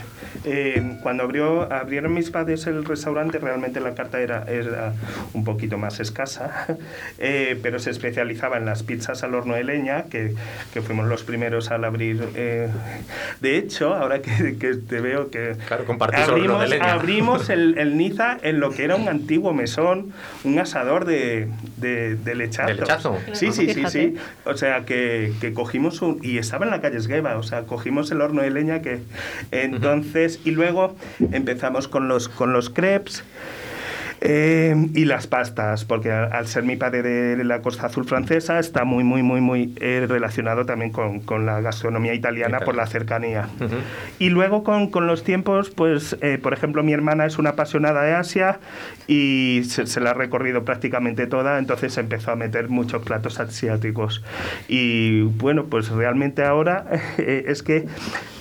Eh, 0.45 0.99
cuando 1.03 1.23
abrió, 1.23 1.73
abrieron 1.73 2.13
mis 2.13 2.31
padres 2.31 2.67
el 2.67 2.85
restaurante, 2.85 3.39
realmente 3.39 3.81
la 3.81 3.95
carta 3.95 4.21
era, 4.21 4.45
era 4.49 4.93
un 5.33 5.45
poquito 5.45 5.79
más 5.79 6.01
escasa, 6.01 6.67
eh, 7.19 7.59
pero 7.63 7.79
se 7.79 7.91
especializaba 7.91 8.59
en 8.59 8.67
las 8.67 8.83
pizzas 8.83 9.23
al 9.23 9.35
horno 9.35 9.55
de 9.55 9.65
leña, 9.65 10.05
que, 10.05 10.35
que 10.73 10.83
fuimos 10.83 11.07
los 11.07 11.23
primeros 11.23 11.71
al 11.71 11.85
abrir. 11.85 12.23
eh, 12.35 12.69
de 13.41 13.57
hecho, 13.57 13.95
ahora 13.95 14.21
que, 14.21 14.57
que 14.59 14.75
te 14.75 15.01
veo 15.01 15.31
que 15.31 15.57
Claro, 15.69 15.85
compartís 15.85 16.29
horno 16.29 16.35
de 16.59 16.65
abrimos, 16.65 16.71
leña. 16.71 16.93
abrimos 16.93 17.51
el, 17.51 17.79
el 17.79 17.97
Niza 17.97 18.39
en 18.43 18.61
lo 18.61 18.71
que 18.71 18.85
era 18.85 18.97
un 18.97 19.09
antiguo 19.09 19.53
mesón, 19.55 20.13
un 20.45 20.59
asador 20.59 21.05
de, 21.05 21.49
de, 21.77 22.17
de 22.17 22.35
lechazo. 22.35 22.69
¿De 22.69 22.75
lechazo? 22.75 23.19
Sí, 23.33 23.53
sí, 23.53 23.73
sí, 23.73 23.85
sí. 23.89 24.15
O 24.45 24.57
sea, 24.57 24.85
que, 24.85 25.33
que 25.41 25.53
cogimos 25.53 26.03
un... 26.03 26.19
Y 26.25 26.39
estaba 26.39 26.65
en 26.65 26.71
la 26.71 26.81
calle 26.81 26.97
Esgueva, 26.97 27.37
o 27.37 27.43
sea, 27.43 27.65
cogimos 27.65 28.11
el 28.11 28.23
horno 28.23 28.41
de 28.41 28.51
leña 28.51 28.81
que... 28.81 29.03
Entonces, 29.51 30.41
y 30.43 30.53
luego 30.53 30.97
empezamos 31.33 31.87
con 31.87 32.09
los, 32.09 32.31
con 32.31 32.55
los 32.55 32.71
crepes. 32.71 33.23
Eh, 34.27 34.75
y 34.95 35.05
las 35.05 35.27
pastas, 35.27 35.85
porque 35.85 36.11
al, 36.11 36.47
ser 36.47 36.63
mi 36.65 36.77
padre 36.77 37.03
de 37.03 37.45
la 37.45 37.61
costa 37.61 37.87
azul 37.87 38.07
francesa, 38.07 38.59
está 38.59 38.85
muy, 38.85 39.05
muy, 39.05 39.23
muy, 39.23 39.43
muy 39.43 39.75
eh, 39.81 40.07
relacionado 40.09 40.65
también 40.65 40.93
con, 40.93 41.21
con 41.21 41.45
la 41.45 41.61
gastronomía 41.61 42.15
italiana 42.15 42.61
por 42.61 42.75
la 42.75 42.87
cercanía. 42.87 43.51
Ujú. 43.61 43.77
Y 44.19 44.31
luego 44.31 44.65
con, 44.65 44.91
con 44.91 45.07
los 45.07 45.25
tiempos, 45.25 45.69
pues, 45.69 46.17
eh, 46.23 46.39
por 46.43 46.55
ejemplo, 46.55 46.83
mi 46.83 46.95
hermana 46.95 47.27
es 47.27 47.39
una 47.39 47.51
apasionada 47.51 48.03
de 48.03 48.15
Asia 48.15 48.61
y 49.07 49.61
se, 49.69 49.87
se 49.87 50.01
la 50.01 50.13
ha 50.13 50.15
recorrido 50.15 50.65
prácticamente 50.65 51.27
toda, 51.27 51.59
entonces 51.59 51.99
empezó 51.99 52.31
a 52.33 52.37
meter 52.37 52.71
muchos 52.71 53.03
platos 53.03 53.39
asiáticos. 53.41 54.25
Y 54.69 55.21
bueno, 55.21 55.67
pues 55.67 55.91
realmente 55.91 56.45
ahora 56.45 56.87
eh, 57.19 57.45
es 57.49 57.63
que 57.63 57.87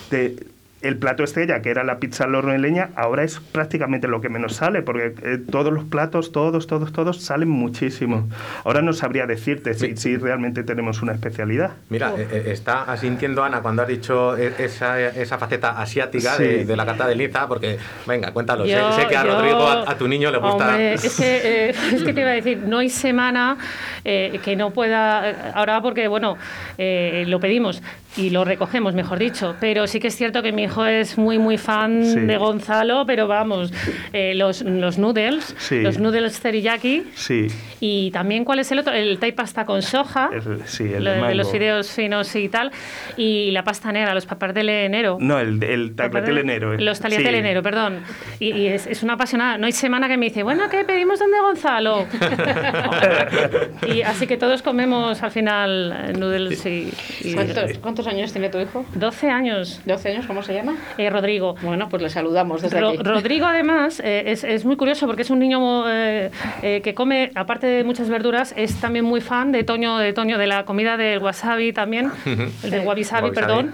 te- 0.10 0.53
el 0.84 0.98
plato 0.98 1.24
estrella, 1.24 1.62
que 1.62 1.70
era 1.70 1.84
la 1.84 1.98
pizza 2.00 2.26
al 2.26 2.36
horno 2.36 2.52
de 2.52 2.60
leña, 2.60 2.90
ahora 2.96 3.24
es 3.24 3.40
prácticamente 3.40 4.08
lo 4.08 4.22
que 4.22 4.30
menos 4.30 4.54
sale, 4.56 4.82
porque 4.82 5.14
eh, 5.24 5.38
todos 5.50 5.72
los 5.74 5.86
platos, 5.86 6.32
todos, 6.32 6.68
todos, 6.68 6.92
todos, 6.92 7.22
salen 7.22 7.50
muchísimo. 7.50 8.28
Ahora 8.66 8.82
no 8.82 8.94
sabría 8.94 9.26
decirte 9.26 9.74
si, 9.74 9.96
si 9.98 10.18
realmente 10.18 10.64
tenemos 10.64 11.02
una 11.02 11.14
especialidad. 11.14 11.72
Mira, 11.90 12.14
eh, 12.18 12.28
eh, 12.32 12.44
está 12.48 12.84
asintiendo 12.84 13.44
Ana 13.44 13.62
cuando 13.62 13.82
has 13.82 13.88
dicho 13.88 14.38
e- 14.38 14.54
esa, 14.60 15.00
esa 15.00 15.38
faceta 15.38 15.80
asiática 15.82 16.36
Sí. 16.36 16.44
de, 16.44 16.66
de 16.66 16.76
la 16.76 16.86
carta 16.86 17.08
de 17.08 17.16
Liza, 17.16 17.48
porque, 17.48 17.78
venga, 18.06 18.32
cuéntalo. 18.32 18.66
Sé- 18.66 18.72
Yo- 18.72 18.92
sé, 18.94 19.08
que 19.08 19.16
a 19.18 19.24
yo- 19.26 19.36
Rodrigo, 19.36 19.68
a, 19.68 19.90
a 19.92 19.98
tu 19.98 20.08
niño, 20.08 20.32
le 20.32 20.38
gusta. 20.38 20.68
Hombre, 20.70 20.94
es, 20.94 21.16
que, 21.18 21.70
eh, 21.70 21.74
es 21.94 22.04
que 22.04 22.14
te 22.14 22.22
iba 22.22 22.30
a 22.30 22.34
decir, 22.34 22.58
no 22.66 22.80
hay 22.80 22.90
semana 22.90 23.58
eh, 24.06 24.40
que 24.44 24.56
no 24.56 24.72
pueda. 24.72 25.30
eh, 25.30 25.36
Ahora, 25.54 25.82
porque, 25.82 26.08
bueno, 26.08 26.38
eh, 26.78 27.24
lo 27.28 27.40
pedimos 27.40 27.82
y 28.18 28.30
lo 28.30 28.44
recogemos, 28.46 28.94
mejor 28.94 29.18
dicho. 29.20 29.56
Pero 29.60 29.88
sí 29.88 30.00
que 30.00 30.08
es 30.08 30.16
cierto 30.16 30.42
que 30.44 30.52
mi 30.52 30.64
hijo 30.74 30.86
es 30.86 31.17
muy, 31.17 31.38
muy 31.38 31.57
fan 31.57 32.03
Sí. 32.03 32.19
de 32.21 32.38
Gonzalo, 32.38 33.05
pero 33.05 33.28
vamos, 33.28 33.71
eh, 34.11 34.34
los, 34.36 34.61
los 34.63 34.97
noodles, 34.97 35.55
Sí. 35.59 35.82
los 35.82 35.99
noodles 35.99 36.39
teriyaki. 36.39 37.03
Sí, 37.15 37.47
Y 37.80 38.11
también, 38.11 38.45
¿cuál 38.45 38.59
es 38.59 38.71
el 38.71 38.80
otro? 38.80 38.93
El 38.93 39.19
Thai 39.19 39.34
pasta 39.34 39.65
con 39.65 39.82
soja. 39.82 40.30
el- 40.34 40.61
sí, 40.65 40.84
el 40.86 41.03
lo 41.03 41.11
de 41.11 41.17
de, 41.21 41.28
de 41.28 41.36
los 41.36 41.51
fideos 41.51 41.91
finos 41.91 42.34
y 42.36 42.47
tal. 42.49 42.71
Y 43.17 43.51
la 43.51 43.63
pasta 43.65 43.91
negra, 43.91 44.13
los 44.15 44.26
papardeles 44.26 44.86
enero. 44.86 45.17
No, 45.19 45.38
el, 45.39 45.61
el 45.63 45.93
tagliatelle 45.95 46.39
enero. 46.41 46.74
eh. 46.74 46.78
Los 46.80 46.99
tagliatelle 47.01 47.32
Sí. 47.32 47.38
enero, 47.39 47.61
perdón. 47.61 47.99
Y, 48.39 48.51
y 48.53 48.67
es, 48.67 48.88
es 48.88 49.03
una 49.03 49.13
apasionada. 49.13 49.57
No 49.57 49.65
hay 49.65 49.74
semana 49.74 50.07
que 50.07 50.15
me 50.17 50.28
dice, 50.28 50.43
bueno, 50.43 50.63
¿qué 50.71 50.84
pedimos 50.86 51.19
donde 51.19 51.39
Gonzalo? 51.41 52.07
y 53.93 54.01
así 54.01 54.28
que 54.28 54.38
todos 54.38 54.61
comemos 54.61 55.21
al 55.21 55.32
final 55.32 55.93
eh, 56.09 56.13
noodles 56.17 56.65
y... 56.65 56.89
y- 57.21 57.34
¿Cuántos, 57.34 57.78
cuántos 57.80 58.07
años 58.07 58.32
tiene 58.32 58.47
tu 58.49 58.59
hijo? 58.59 58.86
12 58.95 59.30
años. 59.30 59.82
¿12 59.86 60.05
años? 60.11 60.26
¿Cómo 60.26 60.41
se 60.41 60.53
llama? 60.53 60.62
Eh, 60.97 61.09
Rodrigo. 61.09 61.55
Bueno, 61.61 61.89
pues 61.89 62.01
le 62.01 62.09
saludamos 62.09 62.61
desde 62.61 62.80
Ro- 62.80 62.89
aquí. 62.89 62.97
Rodrigo, 63.03 63.45
además, 63.45 63.99
eh, 64.03 64.24
es, 64.28 64.43
es 64.43 64.66
muy 64.66 64.76
curioso 64.76 65.05
porque 65.07 65.22
es 65.24 65.30
un 65.30 65.39
niño 65.39 65.89
eh, 65.89 66.32
eh, 66.61 66.82
que 66.84 66.93
come, 66.93 67.32
aparte 67.36 67.68
de 67.68 67.84
muchas 67.84 68.09
verduras, 68.09 68.53
es 68.57 68.76
también 68.80 69.05
muy 69.05 69.22
fan 69.22 69.51
de 69.51 69.64
Toño, 69.64 69.97
de 69.97 70.14
Toño, 70.14 70.38
de 70.38 70.47
la 70.47 70.66
comida 70.66 70.97
del 70.97 71.20
wasabi 71.20 71.74
también, 71.74 72.11
el 72.64 72.70
del 72.70 72.86
wabi 72.86 73.03
sabi, 73.03 73.30
Wabi-sabi. 73.30 73.70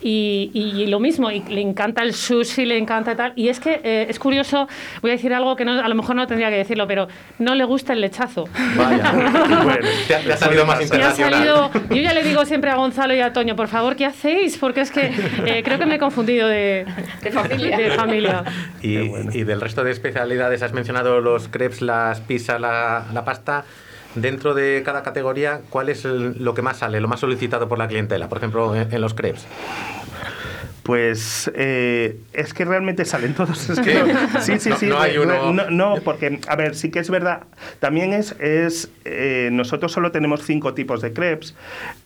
Perdón. 0.00 0.10
Y, 0.12 0.50
y 0.54 0.86
lo 0.86 0.98
mismo, 1.00 1.30
y 1.30 1.40
le 1.40 1.60
encanta 1.60 2.02
el 2.02 2.14
sushi, 2.14 2.64
le 2.64 2.78
encanta 2.78 3.14
tal. 3.16 3.32
Y 3.36 3.48
es 3.48 3.60
que 3.60 3.80
eh, 3.84 4.06
es 4.08 4.18
curioso, 4.18 4.66
voy 5.02 5.10
a 5.10 5.14
decir 5.14 5.32
algo 5.34 5.56
que 5.56 5.64
no, 5.64 5.72
a 5.80 5.88
lo 5.88 5.94
mejor 5.94 6.16
no 6.16 6.26
tendría 6.26 6.50
que 6.50 6.56
decirlo, 6.56 6.86
pero 6.86 7.06
no 7.38 7.54
le 7.54 7.64
gusta 7.64 7.92
el 7.92 8.00
lechazo. 8.00 8.44
Vaya. 8.76 9.12
Bueno, 9.60 9.86
te, 10.08 10.14
ha- 10.14 10.20
te 10.22 10.32
ha 10.32 10.36
salido 10.36 10.64
más 10.66 10.80
internacional. 10.80 11.32
salido, 11.34 11.70
yo 11.90 11.96
ya 12.02 12.14
le 12.14 12.22
digo 12.22 12.44
siempre 12.44 12.70
a 12.70 12.76
Gonzalo 12.76 13.14
y 13.14 13.20
a 13.20 13.32
Toño, 13.32 13.56
por 13.56 13.68
favor, 13.68 13.94
¿qué 13.96 14.06
hacéis? 14.06 14.56
Porque 14.58 14.80
es 14.80 14.90
que 14.90 15.12
eh, 15.46 15.62
creo 15.64 15.78
que 15.78 15.86
me 15.86 15.96
he 15.96 15.98
confundido 15.98 16.48
de, 16.48 16.86
De 17.22 17.30
familia. 17.30 17.76
de 17.76 17.90
familia. 17.92 18.44
Y, 18.82 18.96
y 19.38 19.44
del 19.44 19.60
resto 19.60 19.84
de 19.84 19.90
especialidades, 19.90 20.62
has 20.62 20.72
mencionado 20.72 21.20
los 21.20 21.48
crepes, 21.48 21.82
las 21.82 22.20
pizzas, 22.20 22.60
la, 22.60 23.04
la 23.12 23.24
pasta. 23.24 23.64
Dentro 24.14 24.54
de 24.54 24.82
cada 24.84 25.02
categoría, 25.02 25.60
¿cuál 25.70 25.88
es 25.88 26.04
el- 26.04 26.42
lo 26.42 26.52
que 26.54 26.62
más 26.62 26.78
sale, 26.78 27.00
lo 27.00 27.08
más 27.08 27.20
solicitado 27.20 27.68
por 27.68 27.78
la 27.78 27.86
clientela? 27.88 28.28
Por 28.28 28.38
ejemplo, 28.38 28.74
en, 28.74 28.92
en 28.92 29.00
los 29.00 29.14
crepes. 29.14 29.46
Pues 30.82 31.48
eh, 31.54 32.16
es 32.32 32.52
que 32.54 32.64
realmente 32.64 33.04
salen 33.04 33.34
todos. 33.34 33.68
Es 33.70 33.78
que 33.80 33.92
Sí. 33.92 33.98
no- 34.34 34.40
sí, 34.40 34.58
sí, 34.58 34.68
No- 34.70 34.76
sí. 34.76 34.86
no 34.86 35.00
hay 35.00 35.18
uno- 35.18 35.52
No, 35.52 35.70
no, 35.70 35.94
porque, 36.02 36.40
a 36.48 36.56
ver, 36.56 36.74
sí 36.74 36.90
que 36.90 36.98
es 36.98 37.10
verdad. 37.10 37.42
También 37.78 38.12
es, 38.12 38.32
es 38.40 38.90
eh, 39.04 39.50
nosotros 39.52 39.92
solo 39.92 40.10
tenemos 40.10 40.42
cinco 40.44 40.74
tipos 40.74 41.02
de 41.02 41.12
crepes. 41.12 41.54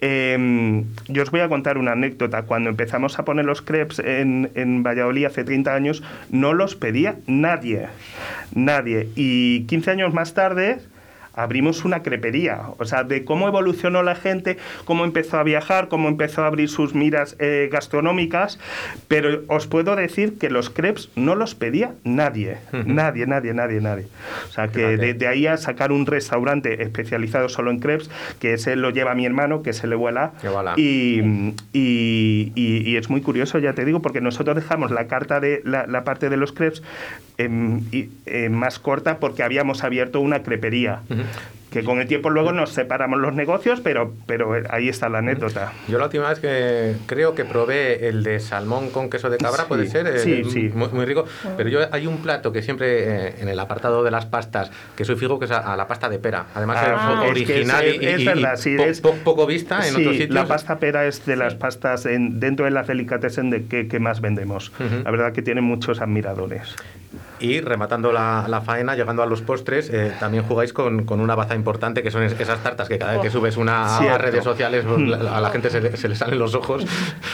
Eh, 0.00 0.84
yo 1.08 1.22
os 1.22 1.30
voy 1.30 1.40
a 1.40 1.48
contar 1.48 1.78
una 1.78 1.92
anécdota. 1.92 2.42
Cuando 2.42 2.68
empezamos 2.68 3.18
a 3.18 3.24
poner 3.24 3.44
los 3.46 3.62
crepes 3.62 4.00
en, 4.00 4.50
en 4.54 4.82
Valladolid 4.82 5.26
hace 5.26 5.44
30 5.44 5.72
años, 5.74 6.02
no 6.30 6.52
los 6.52 6.74
pedía 6.74 7.14
nadie. 7.26 7.86
Nadie. 8.54 9.08
Y 9.14 9.64
15 9.64 9.92
años 9.92 10.12
más 10.12 10.34
tarde 10.34 10.80
abrimos 11.36 11.84
una 11.84 12.02
crepería, 12.02 12.60
o 12.78 12.84
sea, 12.84 13.04
de 13.04 13.24
cómo 13.24 13.48
evolucionó 13.48 14.02
la 14.02 14.14
gente, 14.14 14.56
cómo 14.84 15.04
empezó 15.04 15.38
a 15.38 15.42
viajar, 15.42 15.88
cómo 15.88 16.08
empezó 16.08 16.42
a 16.44 16.46
abrir 16.46 16.68
sus 16.68 16.94
miras 16.94 17.36
eh, 17.38 17.68
gastronómicas, 17.72 18.58
pero 19.08 19.42
os 19.48 19.66
puedo 19.66 19.96
decir 19.96 20.38
que 20.38 20.50
los 20.50 20.70
crepes 20.70 21.08
no 21.16 21.34
los 21.34 21.54
pedía 21.54 21.92
nadie, 22.04 22.58
nadie, 22.72 23.26
nadie, 23.26 23.54
nadie, 23.54 23.80
nadie. 23.80 24.06
O 24.48 24.52
sea, 24.52 24.68
que 24.68 24.86
Fíjate. 24.96 25.14
de, 25.14 25.26
ahí 25.26 25.46
a 25.46 25.56
sacar 25.56 25.92
un 25.92 26.06
restaurante 26.06 26.82
especializado 26.82 27.48
solo 27.48 27.70
en 27.70 27.78
crepes, 27.80 28.10
que 28.40 28.54
ese 28.54 28.76
lo 28.76 28.90
lleva 28.90 29.14
mi 29.14 29.26
hermano, 29.26 29.62
que 29.62 29.72
se 29.72 29.86
le 29.86 29.96
vuela, 29.96 30.32
y, 30.76 31.20
y, 31.72 32.52
y- 32.54 32.82
y 32.84 32.96
es 32.96 33.10
muy 33.10 33.20
curioso, 33.20 33.58
ya 33.58 33.72
te 33.72 33.84
digo, 33.84 34.00
porque 34.02 34.20
nosotros 34.20 34.56
dejamos 34.56 34.90
la 34.90 35.06
carta 35.06 35.40
de 35.40 35.60
la, 35.64 35.86
la 35.86 36.04
parte 36.04 36.28
de 36.28 36.36
los 36.36 36.52
crepes 36.52 36.82
em, 37.38 37.80
em, 38.26 38.52
más 38.52 38.78
corta 38.78 39.18
porque 39.18 39.42
habíamos 39.42 39.82
abierto 39.84 40.20
una 40.20 40.42
crepería. 40.42 41.00
Que 41.70 41.82
con 41.82 41.98
el 42.00 42.06
tiempo 42.06 42.30
luego 42.30 42.52
nos 42.52 42.70
separamos 42.70 43.18
los 43.18 43.34
negocios, 43.34 43.80
pero, 43.80 44.14
pero 44.26 44.54
ahí 44.70 44.88
está 44.88 45.08
la 45.08 45.18
anécdota. 45.18 45.72
Yo 45.88 45.98
la 45.98 46.04
última 46.04 46.28
vez 46.28 46.38
que 46.38 46.94
creo 47.06 47.34
que 47.34 47.44
probé 47.44 48.06
el 48.06 48.22
de 48.22 48.38
salmón 48.38 48.90
con 48.90 49.10
queso 49.10 49.28
de 49.28 49.38
cabra, 49.38 49.62
Sí, 49.62 49.68
puede 49.68 49.88
ser, 49.88 50.06
eh, 50.06 50.20
sí, 50.20 50.44
sí. 50.44 50.70
Muy, 50.72 50.86
muy 50.90 51.04
rico. 51.04 51.24
Pero 51.56 51.68
yo 51.68 51.80
hay 51.90 52.06
un 52.06 52.18
plato 52.18 52.52
que 52.52 52.62
siempre 52.62 53.26
eh, 53.26 53.34
en 53.40 53.48
el 53.48 53.58
apartado 53.58 54.04
de 54.04 54.12
las 54.12 54.24
pastas 54.24 54.70
que 54.96 55.04
soy 55.04 55.16
fijo 55.16 55.40
que 55.40 55.46
es 55.46 55.50
a, 55.50 55.72
a 55.72 55.76
la 55.76 55.88
pasta 55.88 56.08
de 56.08 56.20
pera. 56.20 56.46
Además 56.54 56.78
Ah, 56.80 57.22
es 57.24 57.24
que 57.24 57.30
original 57.50 57.84
es- 57.84 58.00
y, 58.00 58.06
es 58.06 58.18
y- 58.20 58.22
y 58.22 58.26
verdad, 58.26 58.56
sí, 58.56 58.76
po- 58.76 58.84
es- 58.84 59.00
po- 59.00 59.14
poco 59.24 59.44
vista 59.44 59.78
en 59.84 59.94
Sí, 59.94 60.00
otros 60.02 60.12
sitios. 60.16 60.30
la 60.30 60.46
pasta 60.46 60.78
pera 60.78 61.06
es 61.06 61.26
de 61.26 61.34
las 61.34 61.56
pastas 61.56 62.06
en- 62.06 62.38
dentro 62.38 62.66
de 62.66 62.70
las 62.70 62.86
delicatessen 62.86 63.50
de 63.50 63.66
que, 63.66 63.88
que 63.88 63.98
más 63.98 64.20
vendemos. 64.20 64.70
Ujú. 64.78 65.02
La 65.02 65.10
verdad 65.10 65.32
que 65.32 65.42
tiene 65.42 65.60
muchos 65.60 66.00
admiradores. 66.00 66.76
Y 67.40 67.60
rematando 67.60 68.12
la, 68.12 68.46
la 68.48 68.60
faena, 68.62 68.94
llegando 68.94 69.22
a 69.22 69.26
los 69.26 69.42
postres, 69.42 69.90
eh, 69.90 70.12
también 70.20 70.44
jugáis 70.44 70.72
con, 70.72 71.04
con 71.04 71.20
una 71.20 71.34
baza 71.34 71.54
importante, 71.54 72.02
que 72.02 72.10
son 72.10 72.22
es- 72.22 72.38
esas 72.40 72.62
tartas 72.62 72.88
que 72.88 72.98
cada 72.98 73.12
vez 73.14 73.22
que 73.22 73.30
subes 73.30 73.56
una 73.56 73.96
a 73.96 73.98
Cierto. 73.98 74.18
redes 74.18 74.44
sociales 74.44 74.84
pues, 74.86 75.12
a 75.20 75.40
la 75.40 75.50
gente 75.50 75.68
se 75.70 75.80
le, 75.80 75.96
se 75.96 76.08
le 76.08 76.14
salen 76.16 76.38
los 76.38 76.54
ojos. 76.54 76.86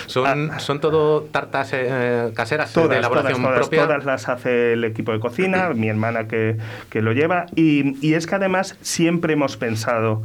Son, 0.06 0.50
son 0.58 0.80
todo 0.80 1.22
tartas 1.30 1.70
eh, 1.74 2.32
caseras 2.34 2.70
de 2.70 2.74
Todas, 2.74 2.88
todas, 2.88 2.98
elaboración 2.98 3.42
todas, 3.42 3.58
propia. 3.60 3.82
todas 3.84 4.04
las 4.04 4.28
hace 4.28 4.72
el 4.72 4.84
equipo 4.84 5.12
de 5.12 5.20
cocina, 5.20 5.70
mi 5.74 5.88
hermana 5.88 6.26
que, 6.26 6.56
que 6.88 7.02
lo 7.02 7.12
lleva. 7.12 7.46
Y, 7.54 7.96
y 8.06 8.14
es 8.14 8.26
que 8.26 8.34
además 8.34 8.76
siempre 8.80 9.34
hemos 9.34 9.56
pensado 9.56 10.22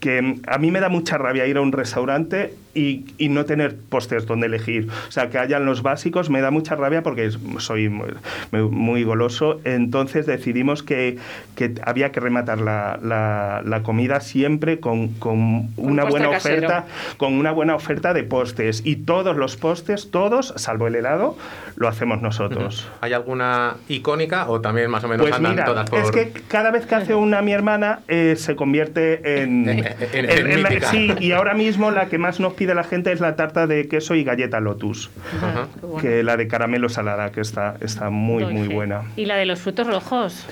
que 0.00 0.20
mm, 0.22 0.42
a 0.46 0.58
mí 0.58 0.70
me 0.70 0.80
da 0.80 0.88
mucha 0.88 1.18
rabia 1.18 1.46
ir 1.46 1.56
a 1.56 1.60
un 1.62 1.72
restaurante 1.72 2.54
y, 2.76 3.06
y 3.18 3.28
no 3.30 3.44
tener 3.44 3.76
postres 3.76 4.26
donde 4.26 4.46
elegir. 4.46 4.88
O 5.08 5.10
sea, 5.10 5.30
que 5.30 5.38
hayan 5.38 5.64
los 5.64 5.82
básicos 5.82 6.30
me 6.30 6.40
da 6.40 6.50
mucha 6.50 6.76
rabia 6.76 7.02
porque 7.02 7.30
soy 7.58 7.88
muy, 7.88 8.10
muy 8.52 9.02
goloso. 9.04 9.60
Entonces 9.64 10.26
decidimos 10.26 10.82
que, 10.82 11.16
que 11.54 11.74
había 11.84 12.12
que 12.12 12.20
rematar 12.20 12.58
la, 12.60 12.98
la- 13.02 13.62
la 13.64 13.82
comida 13.82 14.20
siempre 14.20 14.78
con, 14.80 15.08
con 15.14 15.70
una 15.76 16.04
buena 16.04 16.30
casero. 16.30 16.66
oferta, 16.66 16.84
con 17.16 17.32
una 17.34 17.52
buena 17.52 17.74
oferta 17.74 18.12
de 18.12 18.22
postres. 18.24 18.82
Y 18.84 18.96
todos 18.96 19.36
los 19.36 19.56
postres, 19.56 20.10
todos, 20.10 20.52
salvo 20.56 20.86
el 20.86 20.94
helado, 20.96 21.36
lo 21.76 21.88
hacemos 21.88 22.20
nosotros. 22.22 22.88
¿Hay 23.00 23.12
alguna 23.12 23.76
icónica 23.88 24.48
o 24.48 24.60
también 24.60 24.90
más 24.90 25.02
o 25.04 25.08
menos 25.08 25.24
Pues 25.24 25.34
andan 25.34 25.52
mira, 25.52 25.64
todas 25.64 25.88
por...? 25.88 26.00
es 26.00 26.10
que 26.10 26.32
cada 26.48 26.70
vez 26.70 26.86
que 26.86 26.94
hace 26.94 27.14
una 27.14 27.40
mi 27.42 27.52
hermana 27.52 28.00
eh, 28.08 28.34
se 28.36 28.56
convierte 28.56 29.42
en, 29.42 29.68
En- 29.68 29.78
en- 30.12 30.50
en 30.50 30.62
la- 30.62 30.70
sí, 30.90 31.12
y 31.20 31.32
ahora 31.32 31.54
mismo 31.54 31.90
la 31.90 32.06
que 32.06 32.18
más 32.18 32.40
nos 32.40 32.52
pide 32.54 32.65
la 32.74 32.84
gente 32.84 33.12
es 33.12 33.20
la 33.20 33.36
tarta 33.36 33.66
de 33.66 33.88
queso 33.88 34.14
y 34.14 34.24
galleta 34.24 34.60
Lotus, 34.60 35.10
Ajá. 35.36 35.68
Bueno. 35.82 35.98
que 35.98 36.22
la 36.22 36.36
de 36.36 36.48
caramelo 36.48 36.88
salada, 36.88 37.30
que 37.32 37.40
está, 37.40 37.76
está 37.80 38.10
muy, 38.10 38.44
muy 38.44 38.54
Dulce. 38.62 38.74
buena. 38.74 39.02
Y 39.16 39.26
la 39.26 39.36
de 39.36 39.46
los 39.46 39.60
frutos 39.60 39.86
rojos. 39.86 40.46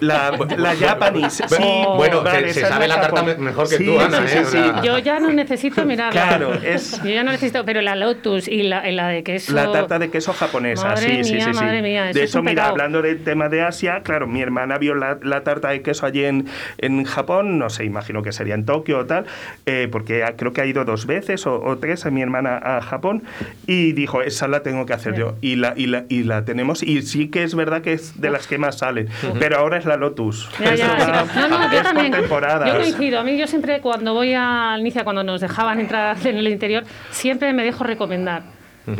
La, 0.00 0.32
la 0.58 0.74
Japanese, 0.74 1.44
sí, 1.48 1.62
Bueno, 1.96 2.22
vale, 2.22 2.48
se, 2.48 2.54
se 2.54 2.62
es 2.62 2.68
sabe 2.68 2.88
la 2.88 3.00
tarta 3.00 3.22
me- 3.22 3.36
mejor 3.36 3.68
que 3.68 3.76
Sí, 3.76 3.84
tú, 3.86 3.98
Ana. 4.00 4.26
sí, 4.26 4.38
¿eh? 4.38 4.44
sí, 4.44 4.58
Yo 4.84 4.98
ya 4.98 5.20
no 5.20 5.30
necesito 5.32 5.84
mirarla. 5.84 6.12
Claro, 6.12 6.54
es- 6.54 7.00
Yo 7.04 7.10
ya 7.10 7.22
no 7.22 7.30
necesito, 7.32 7.64
pero 7.64 7.80
la 7.80 7.94
Lotus 7.96 8.48
y 8.48 8.62
la, 8.64 8.90
la 8.90 9.08
de 9.08 9.22
queso. 9.22 9.52
La 9.52 9.70
tarta 9.70 9.98
de 9.98 10.10
queso 10.10 10.32
japonesa, 10.32 10.88
Madre 10.88 11.22
sí, 11.22 11.24
sí, 11.24 11.34
mía, 11.34 11.44
sí, 11.46 11.54
sí. 11.54 11.60
madre 11.64 11.82
mía, 11.82 12.10
eso 12.10 12.18
de 12.18 12.24
es 12.24 12.30
hecho, 12.30 12.38
un 12.40 12.44
mira, 12.46 12.54
pecado. 12.54 12.70
hablando 12.72 13.02
del 13.02 13.22
tema 13.22 13.48
de 13.48 13.62
Asia, 13.62 14.00
claro, 14.02 14.26
mi 14.26 14.42
hermana 14.42 14.78
vio 14.78 14.94
la, 14.94 15.18
la 15.22 15.42
tarta 15.42 15.68
de 15.70 15.82
queso 15.82 16.06
allí 16.06 16.24
en, 16.24 16.46
en 16.78 17.04
Japón, 17.04 17.58
no 17.58 17.70
sé, 17.70 17.84
imagino 17.84 18.22
que 18.22 18.32
sería 18.32 18.54
en 18.54 18.64
Tokio 18.66 18.98
o 19.00 19.06
tal, 19.06 19.26
eh, 19.66 19.88
porque 19.90 20.24
creo 20.36 20.52
que 20.52 20.60
ha 20.60 20.66
ido 20.66 20.84
dos 20.84 21.06
veces 21.06 21.43
o, 21.46 21.60
o 21.62 21.78
tres 21.78 22.06
a 22.06 22.10
mi 22.10 22.22
hermana 22.22 22.56
a 22.56 22.80
Japón 22.80 23.22
y 23.66 23.92
dijo, 23.92 24.22
esa 24.22 24.48
la 24.48 24.62
tengo 24.62 24.86
que 24.86 24.92
hacer 24.92 25.14
yo. 25.14 25.34
Y 25.40 25.56
la, 25.56 25.74
y, 25.76 25.86
la, 25.86 26.04
y 26.08 26.24
la 26.24 26.44
tenemos, 26.44 26.82
y 26.82 27.02
sí 27.02 27.28
que 27.28 27.42
es 27.42 27.54
verdad 27.54 27.82
que 27.82 27.92
es 27.92 28.20
de 28.20 28.30
las 28.30 28.46
que 28.46 28.58
más 28.58 28.78
salen, 28.78 29.08
pero 29.38 29.58
ahora 29.58 29.78
es 29.78 29.84
la 29.84 29.96
Lotus. 29.96 30.48
Ya, 30.60 30.74
ya. 30.74 31.26
No, 31.36 31.48
no, 31.48 31.72
yo 31.72 31.82
también. 31.82 32.12
Yo 32.12 32.74
coincido. 32.76 33.20
A 33.20 33.24
mí, 33.24 33.36
yo 33.36 33.46
siempre, 33.46 33.80
cuando 33.80 34.14
voy 34.14 34.34
a 34.34 34.76
Inicia, 34.78 35.04
cuando 35.04 35.22
nos 35.22 35.40
dejaban 35.40 35.80
entrar 35.80 36.16
en 36.26 36.36
el 36.36 36.48
interior, 36.48 36.84
siempre 37.10 37.52
me 37.52 37.64
dejo 37.64 37.84
recomendar. 37.84 38.42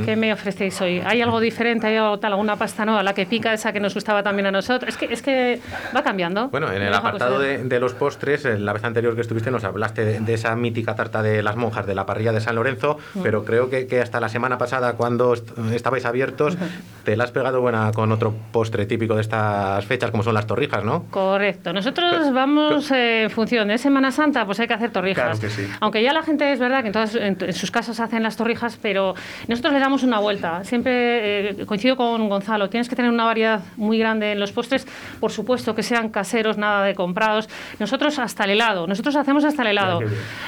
¿Qué 0.04 0.16
me 0.16 0.32
ofrecéis 0.32 0.80
hoy? 0.80 1.02
¿Hay 1.04 1.20
algo 1.20 1.40
diferente? 1.40 1.86
¿Hay 1.86 1.96
algo 1.96 2.18
tal, 2.18 2.32
alguna 2.32 2.56
pasta 2.56 2.84
nueva? 2.84 3.02
La 3.02 3.12
que 3.12 3.26
pica, 3.26 3.52
esa 3.52 3.72
que 3.72 3.80
nos 3.80 3.92
gustaba 3.94 4.22
también 4.22 4.46
a 4.46 4.50
nosotros. 4.50 4.88
Es 4.88 4.96
que, 4.96 5.12
es 5.12 5.20
que 5.22 5.60
va 5.94 6.02
cambiando. 6.02 6.48
Bueno, 6.48 6.68
en 6.72 6.80
el 6.82 6.88
deja 6.88 6.96
apartado 6.98 7.38
de, 7.38 7.58
de 7.64 7.80
los 7.80 7.92
postres, 7.94 8.44
la 8.44 8.72
vez 8.72 8.82
anterior 8.84 9.14
que 9.14 9.20
estuviste 9.20 9.50
nos 9.50 9.62
hablaste 9.64 10.04
de, 10.04 10.20
de 10.20 10.34
esa 10.34 10.54
mítica 10.56 10.94
tarta 10.94 11.22
de 11.22 11.42
las 11.42 11.56
monjas 11.56 11.86
de 11.86 11.94
la 11.94 12.06
parrilla 12.06 12.32
de 12.32 12.40
San 12.40 12.54
Lorenzo, 12.54 12.98
Mm. 13.14 13.22
pero 13.22 13.44
creo 13.44 13.68
que, 13.70 13.86
que 13.86 14.00
hasta 14.00 14.20
la 14.20 14.28
semana 14.28 14.56
pasada, 14.58 14.94
cuando 14.94 15.34
est- 15.34 15.50
estabais 15.72 16.04
abiertos, 16.06 16.56
te 17.04 17.16
la 17.16 17.24
has 17.24 17.30
pegado 17.32 17.60
buena 17.60 17.90
con 17.92 18.10
otro 18.12 18.34
postre 18.52 18.86
típico 18.86 19.14
de 19.14 19.20
estas 19.20 19.84
fechas, 19.84 20.10
como 20.10 20.22
son 20.22 20.34
las 20.34 20.46
torrijas, 20.46 20.84
¿no? 20.84 21.04
Correcto. 21.10 21.72
Nosotros 21.72 22.32
vamos 22.32 22.90
eh, 22.90 23.24
en 23.24 23.30
función 23.30 23.68
de 23.68 23.78
Semana 23.78 24.10
Santa, 24.10 24.46
pues 24.46 24.60
hay 24.60 24.66
que 24.66 24.74
hacer 24.74 24.90
torrijas. 24.90 25.24
Claro 25.24 25.40
que 25.40 25.50
sí. 25.50 25.68
Aunque 25.80 26.02
ya 26.02 26.12
la 26.12 26.22
gente 26.22 26.50
es 26.52 26.58
verdad 26.58 26.80
que 26.80 26.86
en, 26.88 26.92
todas, 26.92 27.14
en, 27.14 27.36
en 27.40 27.52
sus 27.52 27.70
casas 27.70 28.00
hacen 28.00 28.22
las 28.22 28.36
torrijas, 28.36 28.78
pero 28.80 29.14
nosotros 29.48 29.73
le 29.74 29.80
damos 29.80 30.02
una 30.02 30.18
vuelta. 30.20 30.64
Siempre 30.64 31.50
eh, 31.50 31.66
coincido 31.66 31.96
con 31.96 32.28
Gonzalo, 32.28 32.68
tienes 32.70 32.88
que 32.88 32.96
tener 32.96 33.10
una 33.10 33.24
variedad 33.24 33.60
muy 33.76 33.98
grande 33.98 34.32
en 34.32 34.40
los 34.40 34.52
postres, 34.52 34.86
por 35.20 35.30
supuesto 35.32 35.74
que 35.74 35.82
sean 35.82 36.08
caseros, 36.08 36.56
nada 36.56 36.84
de 36.84 36.94
comprados. 36.94 37.48
Nosotros 37.78 38.18
hasta 38.18 38.44
el 38.44 38.50
helado, 38.50 38.86
nosotros 38.86 39.16
hacemos 39.16 39.44
hasta 39.44 39.62
el 39.62 39.68
helado. 39.68 40.00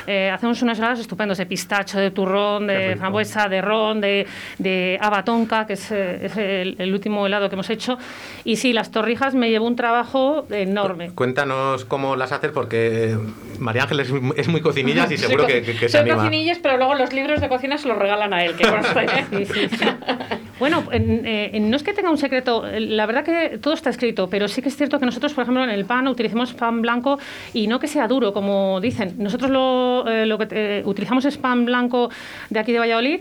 Eh, 0.07 0.31
hacemos 0.31 0.63
unos 0.63 0.79
helados 0.79 1.01
estupendos 1.01 1.39
de 1.39 1.47
pistacho, 1.47 1.99
de 1.99 2.11
turrón, 2.11 2.67
de 2.67 2.97
frambuesa, 2.97 3.49
de 3.49 3.61
ron, 3.61 4.01
de, 4.01 4.27
de 4.59 4.99
abatonca, 5.01 5.67
que 5.67 5.75
es, 5.75 5.91
eh, 5.91 6.27
es 6.27 6.37
el, 6.37 6.77
el 6.79 6.93
último 6.93 7.27
helado 7.27 7.49
que 7.49 7.55
hemos 7.55 7.69
hecho. 7.71 7.99
Y 8.45 8.57
sí, 8.57 8.73
las 8.73 8.91
torrijas 8.91 9.35
me 9.35 9.51
llevó 9.51 9.67
un 9.67 9.77
trabajo 9.77 10.47
enorme. 10.51 11.11
Cuéntanos 11.15 11.85
cómo 11.85 12.17
las 12.17 12.33
haces, 12.33 12.53
porque 12.53 13.17
María 13.59 13.83
Ángel 13.83 14.01
es, 14.01 14.49
muy 14.49 14.61
cocinillas 14.61 15.11
y 15.11 15.17
seguro 15.19 15.47
que, 15.47 15.63
que- 15.63 15.73
que 15.73 15.89
se 15.89 15.99
soy 15.99 16.01
anima. 16.03 16.17
cocinillas, 16.17 16.59
pero 16.63 16.77
luego 16.77 16.95
los 16.95 17.13
libros 17.13 17.41
de 17.41 17.49
cocina 17.49 17.77
se 17.79 17.89
los 17.89 17.99
regalan 17.99 18.33
a 18.33 18.45
él, 18.45 18.55
que 18.55 18.69
conste. 18.69 19.07
Bueno, 20.59 20.85
en- 20.91 21.23
eh, 21.27 21.59
no 21.61 21.77
es 21.77 21.83
que 21.83 21.93
tenga 21.93 22.11
un 22.11 22.17
secreto, 22.17 22.65
la 22.79 23.05
verdad 23.05 23.25
que 23.25 23.59
todo 23.59 23.75
está 23.75 23.91
escrito, 23.91 24.29
pero 24.31 24.49
sí 24.49 24.63
que 24.63 24.69
es 24.69 24.77
cierto 24.77 24.99
que 24.99 25.05
nosotros, 25.05 25.35
por 25.35 25.43
ejemplo, 25.43 25.63
en 25.63 25.69
el 25.71 25.85
pan 25.85 26.09
utilicemos 26.09 26.55
pan 26.55 26.81
blanco 26.81 27.19
y 27.53 27.67
no 27.67 27.79
que 27.79 27.89
sea 27.89 28.09
duro, 28.09 28.33
como 28.33 28.81
dicen. 28.81 29.17
Nosotros 29.19 29.51
lo, 29.51 30.05
eh, 30.09 30.27
que 30.39 30.79
eh, 30.79 30.83
utilizamos 30.87 31.25
es 31.27 31.37
pan 31.37 31.67
blanco 31.67 32.11
de 32.49 32.59
aquí 32.59 32.73
de 32.73 32.79
Valladolid. 32.79 33.21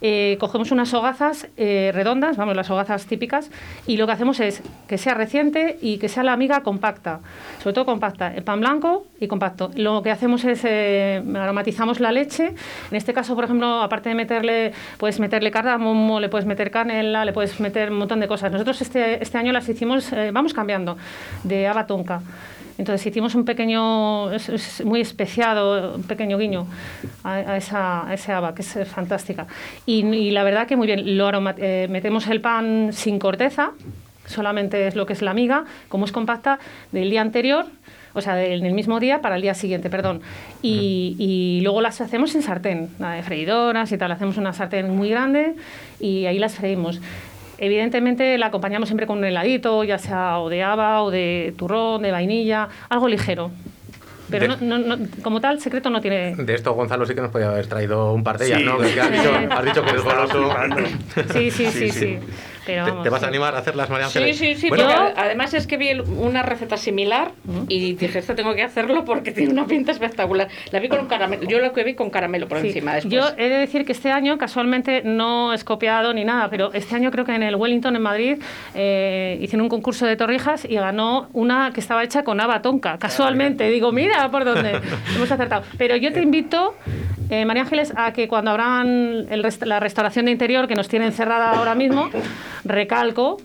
Eh, 0.00 0.36
cogemos 0.40 0.70
unas 0.70 0.92
hogazas 0.94 1.48
eh, 1.56 1.90
redondas, 1.94 2.36
vamos, 2.36 2.56
las 2.56 2.70
hogazas 2.70 3.06
típicas, 3.06 3.50
y 3.86 3.96
lo 3.96 4.06
que 4.06 4.12
hacemos 4.12 4.40
es 4.40 4.62
que 4.88 4.98
sea 4.98 5.14
reciente 5.14 5.78
y 5.80 5.98
que 5.98 6.08
sea 6.08 6.22
la 6.22 6.36
miga 6.36 6.62
compacta, 6.62 7.20
sobre 7.62 7.74
todo 7.74 7.86
compacta, 7.86 8.34
el 8.34 8.42
pan 8.42 8.60
blanco 8.60 9.06
y 9.20 9.26
compacto. 9.26 9.70
Lo 9.74 10.02
que 10.02 10.10
hacemos 10.10 10.44
es 10.44 10.62
eh, 10.64 11.22
aromatizamos 11.34 12.00
la 12.00 12.12
leche, 12.12 12.54
en 12.90 12.96
este 12.96 13.12
caso, 13.12 13.34
por 13.34 13.44
ejemplo, 13.44 13.82
aparte 13.82 14.08
de 14.08 14.14
meterle, 14.14 14.72
puedes 14.98 15.20
meterle 15.20 15.50
cardamomo, 15.50 16.20
le 16.20 16.28
puedes 16.28 16.46
meter 16.46 16.70
canela, 16.70 17.24
le 17.24 17.32
puedes 17.32 17.58
meter 17.60 17.90
un 17.90 17.98
montón 17.98 18.20
de 18.20 18.28
cosas. 18.28 18.52
Nosotros 18.52 18.80
este, 18.80 19.22
este 19.22 19.38
año 19.38 19.52
las 19.52 19.68
hicimos, 19.68 20.12
eh, 20.12 20.30
vamos 20.32 20.54
cambiando, 20.54 20.96
de 21.44 21.66
haba 21.66 21.86
tonka. 21.86 22.20
Entonces 22.78 23.06
hicimos 23.06 23.34
un 23.34 23.44
pequeño, 23.44 24.30
es, 24.32 24.48
es 24.50 24.84
muy 24.84 25.00
especiado, 25.00 25.94
un 25.94 26.02
pequeño 26.02 26.36
guiño 26.36 26.66
a, 27.24 27.34
a 27.34 27.56
esa, 27.56 28.06
a 28.06 28.12
ese 28.12 28.32
haba, 28.32 28.54
que 28.54 28.62
es 28.62 28.76
eh, 28.76 28.84
fantástica. 28.84 29.46
Y, 29.86 30.04
y 30.04 30.30
la 30.30 30.44
verdad 30.44 30.66
que 30.66 30.76
muy 30.76 30.86
bien, 30.86 31.16
lo 31.16 31.26
aroma- 31.26 31.54
eh, 31.56 31.86
metemos 31.90 32.26
el 32.28 32.40
pan 32.40 32.90
sin 32.92 33.18
corteza, 33.18 33.70
solamente 34.26 34.86
es 34.86 34.94
lo 34.94 35.06
que 35.06 35.14
es 35.14 35.22
la 35.22 35.32
miga, 35.32 35.64
como 35.88 36.04
es 36.04 36.12
compacta, 36.12 36.58
del 36.92 37.08
día 37.08 37.22
anterior, 37.22 37.64
o 38.12 38.20
sea, 38.20 38.34
del, 38.34 38.62
del 38.62 38.72
mismo 38.72 38.98
día 38.98 39.20
para 39.20 39.36
el 39.36 39.42
día 39.42 39.54
siguiente, 39.54 39.90
perdón. 39.90 40.22
Y, 40.62 41.16
y 41.18 41.60
luego 41.62 41.80
las 41.80 42.00
hacemos 42.00 42.34
en 42.34 42.42
sartén, 42.42 42.88
de 42.98 43.22
freidoras 43.22 43.92
y 43.92 43.98
tal, 43.98 44.10
hacemos 44.10 44.36
una 44.38 44.52
sartén 44.52 44.94
muy 44.94 45.10
grande 45.10 45.54
y 46.00 46.26
ahí 46.26 46.38
las 46.38 46.54
freímos. 46.54 47.00
Evidentemente 47.58 48.36
la 48.38 48.46
acompañamos 48.46 48.88
siempre 48.88 49.06
con 49.06 49.18
un 49.18 49.24
heladito, 49.24 49.82
ya 49.84 49.98
sea 49.98 50.38
o 50.40 50.48
de 50.48 50.62
haba 50.62 51.02
o 51.02 51.10
de 51.10 51.54
turrón, 51.56 52.02
de 52.02 52.10
vainilla, 52.12 52.68
algo 52.88 53.08
ligero. 53.08 53.50
Pero 54.28 54.56
De- 54.56 54.66
no, 54.66 54.78
no- 54.78 54.96
no- 54.96 55.06
como 55.22 55.40
tal, 55.40 55.60
secreto 55.60 55.88
no 55.88 56.00
tiene. 56.00 56.34
De 56.36 56.54
esto 56.54 56.74
Gonzalo 56.74 57.06
sí 57.06 57.14
que 57.14 57.20
nos 57.20 57.30
podía 57.30 57.48
haber 57.48 57.66
traído 57.68 58.12
un 58.12 58.24
par 58.24 58.38
de 58.38 58.46
ellas, 58.46 58.58
Sí. 58.58 58.64
¿no? 58.64 58.78
Que, 58.78 59.00
has, 59.00 59.10
dicho, 59.12 59.22
Sí. 59.22 59.46
has 59.50 59.64
dicho 59.64 59.82
que 59.84 59.90
eres 59.90 60.02
goloso. 60.02 60.50
sí, 61.32 61.50
sí, 61.50 61.66
Sí, 61.70 61.90
sí. 61.90 62.18
Sí. 62.66 62.72
Pero 62.72 62.84
¿Te, 62.84 62.90
vamos, 62.90 63.04
te 63.04 63.10
vas 63.10 63.22
a 63.22 63.26
sí. 63.26 63.28
animar 63.30 63.54
a 63.54 63.58
hacerlas, 63.58 63.88
María 63.88 64.08
Sí, 64.08 64.18
Ángeles? 64.18 64.38
sí, 64.38 64.54
sí. 64.56 64.68
Bueno, 64.68 64.84
porque 64.84 65.12
además 65.20 65.54
es 65.54 65.66
que 65.66 65.76
vi 65.76 65.90
una 66.18 66.42
receta 66.42 66.76
similar 66.76 67.32
y 67.68 67.94
dije, 67.94 68.18
esto 68.18 68.34
tengo 68.34 68.54
que 68.54 68.62
hacerlo 68.62 69.04
porque 69.04 69.32
tiene 69.32 69.52
una 69.52 69.66
pinta 69.66 69.92
espectacular. 69.92 70.48
La 70.72 70.80
vi 70.80 70.88
con 70.88 71.00
un 71.00 71.06
caramelo. 71.06 71.44
Yo 71.44 71.58
lo 71.58 71.72
que 71.72 71.84
vi 71.84 71.94
con 71.94 72.10
caramelo 72.10 72.48
por 72.48 72.60
Sí. 72.60 72.68
encima 72.68 72.94
después. 72.94 73.12
Yo 73.14 73.28
he 73.38 73.48
de 73.48 73.56
decir 73.58 73.84
que 73.84 73.92
este 73.92 74.10
año, 74.10 74.36
casualmente, 74.38 75.02
no 75.04 75.52
es 75.52 75.64
copiado 75.64 76.12
ni 76.12 76.24
nada, 76.24 76.50
pero 76.50 76.72
este 76.72 76.94
año 76.96 77.10
creo 77.10 77.24
que 77.24 77.34
en 77.34 77.42
el 77.42 77.56
Wellington, 77.56 77.96
en 77.96 78.02
Madrid, 78.02 78.38
eh, 78.74 79.38
hicieron 79.40 79.62
un 79.62 79.68
concurso 79.68 80.06
de 80.06 80.16
torrijas 80.16 80.64
y 80.64 80.74
ganó 80.74 81.28
una 81.32 81.70
que 81.72 81.80
estaba 81.80 82.02
hecha 82.04 82.22
con 82.24 82.40
haba 82.40 82.62
tonka. 82.62 82.98
Casualmente, 82.98 83.68
digo, 83.70 83.92
mira 83.92 84.28
por 84.30 84.44
dónde 84.44 84.80
hemos 85.16 85.30
acertado. 85.30 85.62
Pero 85.78 85.96
yo 85.96 86.12
te 86.12 86.20
invito, 86.20 86.74
eh, 87.30 87.44
María 87.44 87.62
Ángeles, 87.62 87.92
a 87.96 88.12
que 88.12 88.28
cuando 88.28 88.50
abran 88.50 89.26
el 89.30 89.42
rest- 89.42 89.64
la 89.64 89.80
restauración 89.80 90.26
de 90.26 90.32
interior, 90.32 90.66
que 90.68 90.74
nos 90.74 90.88
tienen 90.88 91.12
cerrada 91.12 91.50
ahora 91.52 91.74
mismo, 91.74 92.10
recalco, 92.68 93.38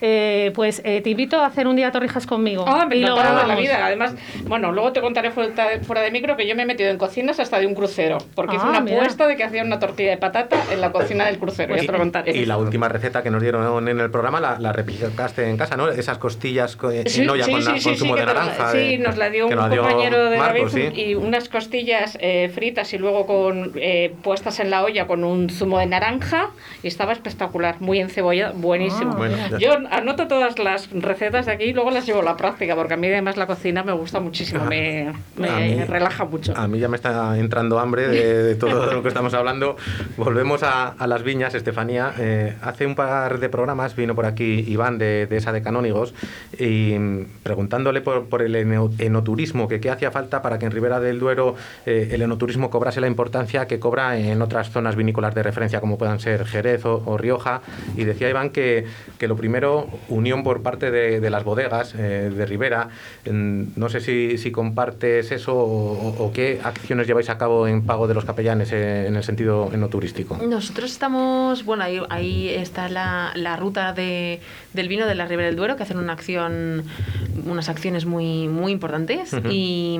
eh, 0.00 0.52
pues 0.54 0.82
eh, 0.84 1.00
te 1.00 1.10
invito 1.10 1.40
a 1.40 1.46
hacer 1.46 1.66
un 1.66 1.76
día 1.76 1.90
torrijas 1.90 2.26
conmigo. 2.26 2.64
Ah, 2.66 2.86
me 2.86 2.96
Y 2.96 3.00
lo 3.00 3.10
de 3.10 3.22
la 3.22 3.30
grabamos. 3.32 3.58
vida. 3.60 3.86
Además, 3.86 4.14
bueno, 4.44 4.72
luego 4.72 4.92
te 4.92 5.00
contaré 5.00 5.30
fuera 5.30 5.68
de, 5.68 5.80
fuera 5.80 6.02
de 6.02 6.10
micro 6.10 6.36
que 6.36 6.46
yo 6.46 6.54
me 6.54 6.62
he 6.62 6.66
metido 6.66 6.90
en 6.90 6.98
cocinas 6.98 7.40
hasta 7.40 7.58
de 7.58 7.66
un 7.66 7.74
crucero. 7.74 8.18
Porque 8.34 8.56
hice 8.56 8.64
Ah, 8.66 8.70
una 8.70 8.80
mira. 8.80 8.96
apuesta 8.98 9.26
de 9.26 9.36
que 9.36 9.44
hacía 9.44 9.62
una 9.62 9.78
tortilla 9.78 10.10
de 10.10 10.16
patata 10.18 10.56
en 10.72 10.80
la 10.80 10.92
cocina 10.92 11.24
del 11.26 11.38
crucero. 11.38 11.74
ya 11.76 11.82
te 11.86 11.92
lo 11.92 11.98
contaré. 11.98 12.36
Y 12.36 12.44
la 12.46 12.56
última 12.58 12.88
receta 12.88 13.22
que 13.22 13.30
nos 13.30 13.40
dieron 13.42 13.88
en 13.88 14.00
el 14.00 14.10
programa 14.10 14.40
la, 14.40 14.58
la 14.58 14.72
replicaste 14.72 15.48
en 15.48 15.56
casa, 15.56 15.76
¿no? 15.76 15.88
Esas 15.88 16.18
costillas 16.18 16.76
co- 16.76 16.90
en 16.90 17.08
Sí, 17.08 17.26
olla 17.26 17.44
sí, 17.44 17.50
con, 17.52 17.64
la- 17.64 17.70
sí, 17.72 17.78
sí, 17.78 17.84
con 17.84 17.92
sí, 17.94 17.98
zumo 18.00 18.16
de 18.16 18.26
naranja. 18.26 18.72
Sí, 18.72 18.78
de- 18.78 18.98
nos 18.98 19.16
la 19.16 19.30
dio 19.30 19.46
un 19.46 19.54
nos 19.54 19.70
dio 19.70 19.82
compañero 19.82 20.30
de 20.30 20.38
Marcos, 20.38 20.72
David 20.72 20.90
sí. 20.94 21.00
y 21.00 21.14
unas 21.14 21.48
costillas 21.48 22.18
eh, 22.20 22.50
fritas 22.54 22.92
y 22.92 22.98
luego 22.98 23.26
con 23.26 23.72
eh, 23.76 24.12
puestas 24.22 24.60
en 24.60 24.70
la 24.70 24.82
olla 24.84 25.06
con 25.06 25.24
un 25.24 25.48
zumo 25.50 25.78
de 25.78 25.86
naranja 25.86 26.50
y 26.82 26.88
estaba 26.88 27.12
espectacular, 27.12 27.76
muy 27.80 28.00
encebollado, 28.00 28.54
buenísimo. 28.54 29.12
Ah, 29.14 29.16
Bueno, 29.16 29.36
Yo 29.58 29.78
anoto 29.90 30.26
todas 30.28 30.58
las 30.58 30.90
recetas 30.90 31.46
de 31.46 31.52
aquí 31.52 31.64
y 31.64 31.72
luego 31.72 31.90
las 31.90 32.06
llevo 32.06 32.20
a 32.20 32.24
la 32.24 32.36
práctica, 32.36 32.74
porque 32.74 32.94
a 32.94 32.96
mí 32.96 33.06
además 33.08 33.36
la 33.36 33.46
cocina 33.46 33.82
me 33.82 33.92
gusta 33.92 34.20
muchísimo, 34.20 34.64
me, 34.64 35.12
me 35.36 35.48
A 35.48 35.56
mí- 35.58 35.84
relaja 35.84 36.24
mucho. 36.24 36.52
A 36.56 36.66
mí 36.68 36.78
ya 36.78 36.88
me 36.88 36.96
está 36.96 37.38
entrando 37.38 37.78
hambre 37.78 38.08
de, 38.08 38.42
de 38.42 38.54
todo 38.54 38.92
lo 38.92 39.02
que 39.02 39.08
estamos 39.08 39.34
hablando. 39.34 39.76
Volvemos 40.16 40.62
a, 40.62 40.88
a 40.88 41.06
las 41.06 41.22
viñas, 41.22 41.54
Estefanía. 41.54 42.12
Eh, 42.18 42.54
hace 42.62 42.86
un 42.86 42.94
par 42.94 43.38
de 43.38 43.48
programas 43.48 43.94
vino 43.96 44.14
por 44.14 44.26
aquí 44.26 44.64
Iván 44.66 44.98
de, 44.98 45.26
de 45.26 45.36
esa 45.36 45.52
de 45.52 45.62
Canónigos 45.62 46.14
y 46.58 46.96
mm, 46.98 47.26
preguntándole 47.42 48.00
por, 48.00 48.26
por 48.28 48.42
el 48.42 48.54
eno- 48.56 48.90
enoturismo, 48.98 49.68
que 49.68 49.80
qué 49.80 49.90
hacía 49.90 50.10
falta 50.10 50.42
para 50.42 50.58
que 50.58 50.66
en 50.66 50.72
Ribera 50.72 51.00
del 51.00 51.18
Duero 51.18 51.54
eh, 51.84 52.08
el 52.12 52.22
enoturismo 52.22 52.70
cobrase 52.70 53.00
la 53.00 53.06
importancia 53.06 53.66
que 53.66 53.78
cobra 53.78 54.16
en 54.18 54.40
otras 54.42 54.70
zonas 54.70 54.96
vinícolas 54.96 55.34
de 55.34 55.42
referencia, 55.42 55.80
como 55.80 55.98
puedan 55.98 56.20
ser 56.20 56.44
Jerez 56.46 56.84
o, 56.84 57.02
o 57.04 57.16
Rioja. 57.18 57.60
Y 57.96 58.04
decía 58.04 58.28
Iván 58.30 58.50
que, 58.50 58.84
que 59.18 59.28
lo 59.28 59.36
primero, 59.36 59.75
unión 60.08 60.42
por 60.42 60.62
parte 60.62 60.90
de, 60.90 61.20
de 61.20 61.30
las 61.30 61.44
bodegas 61.44 61.94
eh, 61.96 62.30
de 62.34 62.46
Ribera. 62.46 62.88
En- 63.24 63.72
No 63.76 63.88
sé 63.88 64.00
si, 64.00 64.38
si 64.38 64.50
compartes 64.50 65.30
eso 65.32 65.54
o, 65.56 66.30
qué 66.32 66.60
acciones 66.62 67.06
lleváis 67.06 67.28
a 67.30 67.38
cabo 67.38 67.66
en 67.68 67.82
pago 67.86 68.06
de 68.08 68.14
los 68.14 68.24
capellanes 68.24 68.72
eh, 68.72 69.06
en 69.06 69.16
el 69.16 69.22
sentido 69.24 69.70
enoturístico. 69.72 70.36
Nosotros 70.38 70.90
estamos, 70.90 71.64
bueno, 71.64 71.84
ahí, 71.84 72.00
ahí 72.10 72.48
está 72.48 72.88
la, 72.88 73.32
la 73.34 73.56
ruta 73.56 73.92
de, 73.92 74.40
del 74.74 74.88
vino 74.88 75.06
de 75.06 75.14
la 75.14 75.26
Ribera 75.26 75.46
del 75.48 75.56
Duero, 75.56 75.76
que 75.76 75.82
hacen 75.82 75.98
una 75.98 76.12
acción, 76.12 76.84
unas 77.44 77.68
acciones 77.68 78.06
muy, 78.06 78.48
muy 78.48 78.72
importantes 78.72 79.32
Ujú. 79.32 79.48
y, 79.50 79.98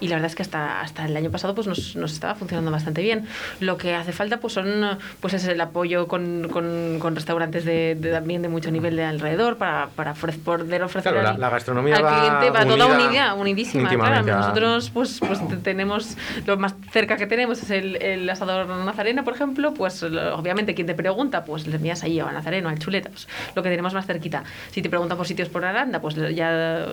y 0.00 0.08
la 0.08 0.16
verdad 0.16 0.26
es 0.30 0.34
que 0.34 0.42
hasta, 0.42 0.80
hasta 0.80 1.04
el 1.06 1.16
año 1.16 1.30
pasado 1.30 1.54
pues 1.54 1.66
nos, 1.66 1.96
nos 1.96 2.12
estaba 2.12 2.34
funcionando 2.34 2.70
bastante 2.70 3.02
bien. 3.02 3.26
Lo 3.60 3.76
que 3.76 3.94
hace 3.94 4.12
falta 4.12 4.38
pues 4.40 4.52
son 4.54 4.98
pues 5.20 5.34
es 5.34 5.46
el 5.46 5.60
apoyo 5.60 6.06
con, 6.08 6.48
con, 6.50 6.98
con 6.98 7.14
restaurantes 7.14 7.64
de, 7.64 7.94
de 7.94 8.10
también 8.10 8.42
de 8.42 8.48
mucho 8.48 8.70
nivel 8.70 8.96
de 8.96 9.04
alrededor 9.08 9.56
para, 9.56 9.88
para 9.96 10.12
ofrecer, 10.12 10.40
poder 10.42 10.82
ofrecer 10.82 11.12
Claro, 11.12 11.22
la- 11.24 11.30
al, 11.34 11.40
la 11.40 11.50
gastronomía 11.50 11.96
al 11.96 12.04
va 12.04 12.18
cliente 12.20 12.50
va 12.50 12.64
toda 12.66 12.86
unida 12.86 13.06
unida, 13.08 13.34
unidísima. 13.34 13.88
Claro, 13.88 14.22
nosotros 14.26 14.90
pues, 14.90 15.18
pues 15.20 15.46
te- 15.48 15.56
tenemos 15.56 16.16
lo 16.46 16.56
más 16.56 16.74
cerca 16.92 17.16
que 17.16 17.26
tenemos 17.26 17.62
es 17.62 17.70
el, 17.70 17.96
el 18.02 18.28
asador 18.30 18.66
nazareno, 18.66 19.24
por 19.24 19.34
ejemplo, 19.34 19.74
pues 19.74 20.02
obviamente 20.02 20.74
quien 20.74 20.86
te 20.86 20.94
pregunta, 20.94 21.44
pues 21.44 21.66
le 21.66 21.76
envías 21.76 22.02
ahí 22.02 22.20
a 22.20 22.30
Nazareno, 22.30 22.68
al 22.68 22.78
Chuleta, 22.78 23.10
pues, 23.10 23.28
lo 23.54 23.62
que 23.62 23.68
tenemos 23.70 23.94
más 23.94 24.06
cerquita. 24.06 24.44
Si 24.70 24.82
te 24.82 24.88
preguntan 24.90 25.16
por 25.16 25.26
sitios 25.26 25.48
por 25.48 25.64
Aranda, 25.64 26.00
pues 26.00 26.14
ya 26.14 26.86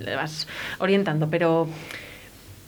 le 0.00 0.16
vas 0.16 0.46
orientando, 0.78 1.28
pero 1.30 1.68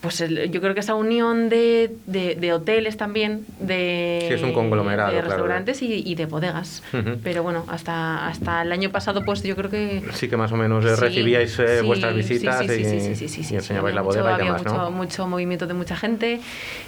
pues 0.03 0.20
el- 0.20 0.50
yo 0.50 0.61
creo 0.61 0.74
que 0.74 0.80
esa 0.80 0.94
unión 0.94 1.48
de, 1.48 1.94
de, 2.07 2.34
de 2.34 2.53
hoteles 2.53 2.96
también, 2.98 3.46
de, 3.61 4.24
Sí, 4.28 4.34
es 4.34 4.42
un 4.42 4.53
conglomerado, 4.53 5.11
de 5.12 5.18
claro. 5.20 5.28
restaurantes 5.30 5.80
y, 5.80 6.03
y 6.07 6.14
de 6.16 6.26
bodegas. 6.26 6.82
Pero 7.22 7.42
bueno, 7.42 7.64
hasta, 7.68 8.26
hasta 8.26 8.62
el 8.62 8.72
año 8.72 8.90
pasado, 8.90 9.24
pues 9.24 9.42
yo 9.42 9.57
creo 9.57 9.70
que 9.70 10.03
Sí 10.12 10.28
que 10.28 10.36
más 10.36 10.53
o 10.53 10.57
menos 10.57 10.84
eh, 10.84 10.94
Sí, 10.96 11.00
recibíais 11.00 11.59
eh, 11.59 11.78
sí, 11.80 11.86
vuestras 11.86 12.14
visitas 12.14 12.62
y, 12.66 13.55
enseñabais 13.55 13.94
la 13.94 14.00
había 14.00 14.03
mucho- 14.03 14.05
bodega 14.05 14.30
y 14.30 14.34
había 14.34 14.44
demás, 14.46 14.62
mucho, 14.64 14.76
¿no? 14.76 14.90
mucho 14.90 15.26
movimiento 15.26 15.66
de 15.66 15.74
mucha 15.74 15.96
gente, 15.96 16.40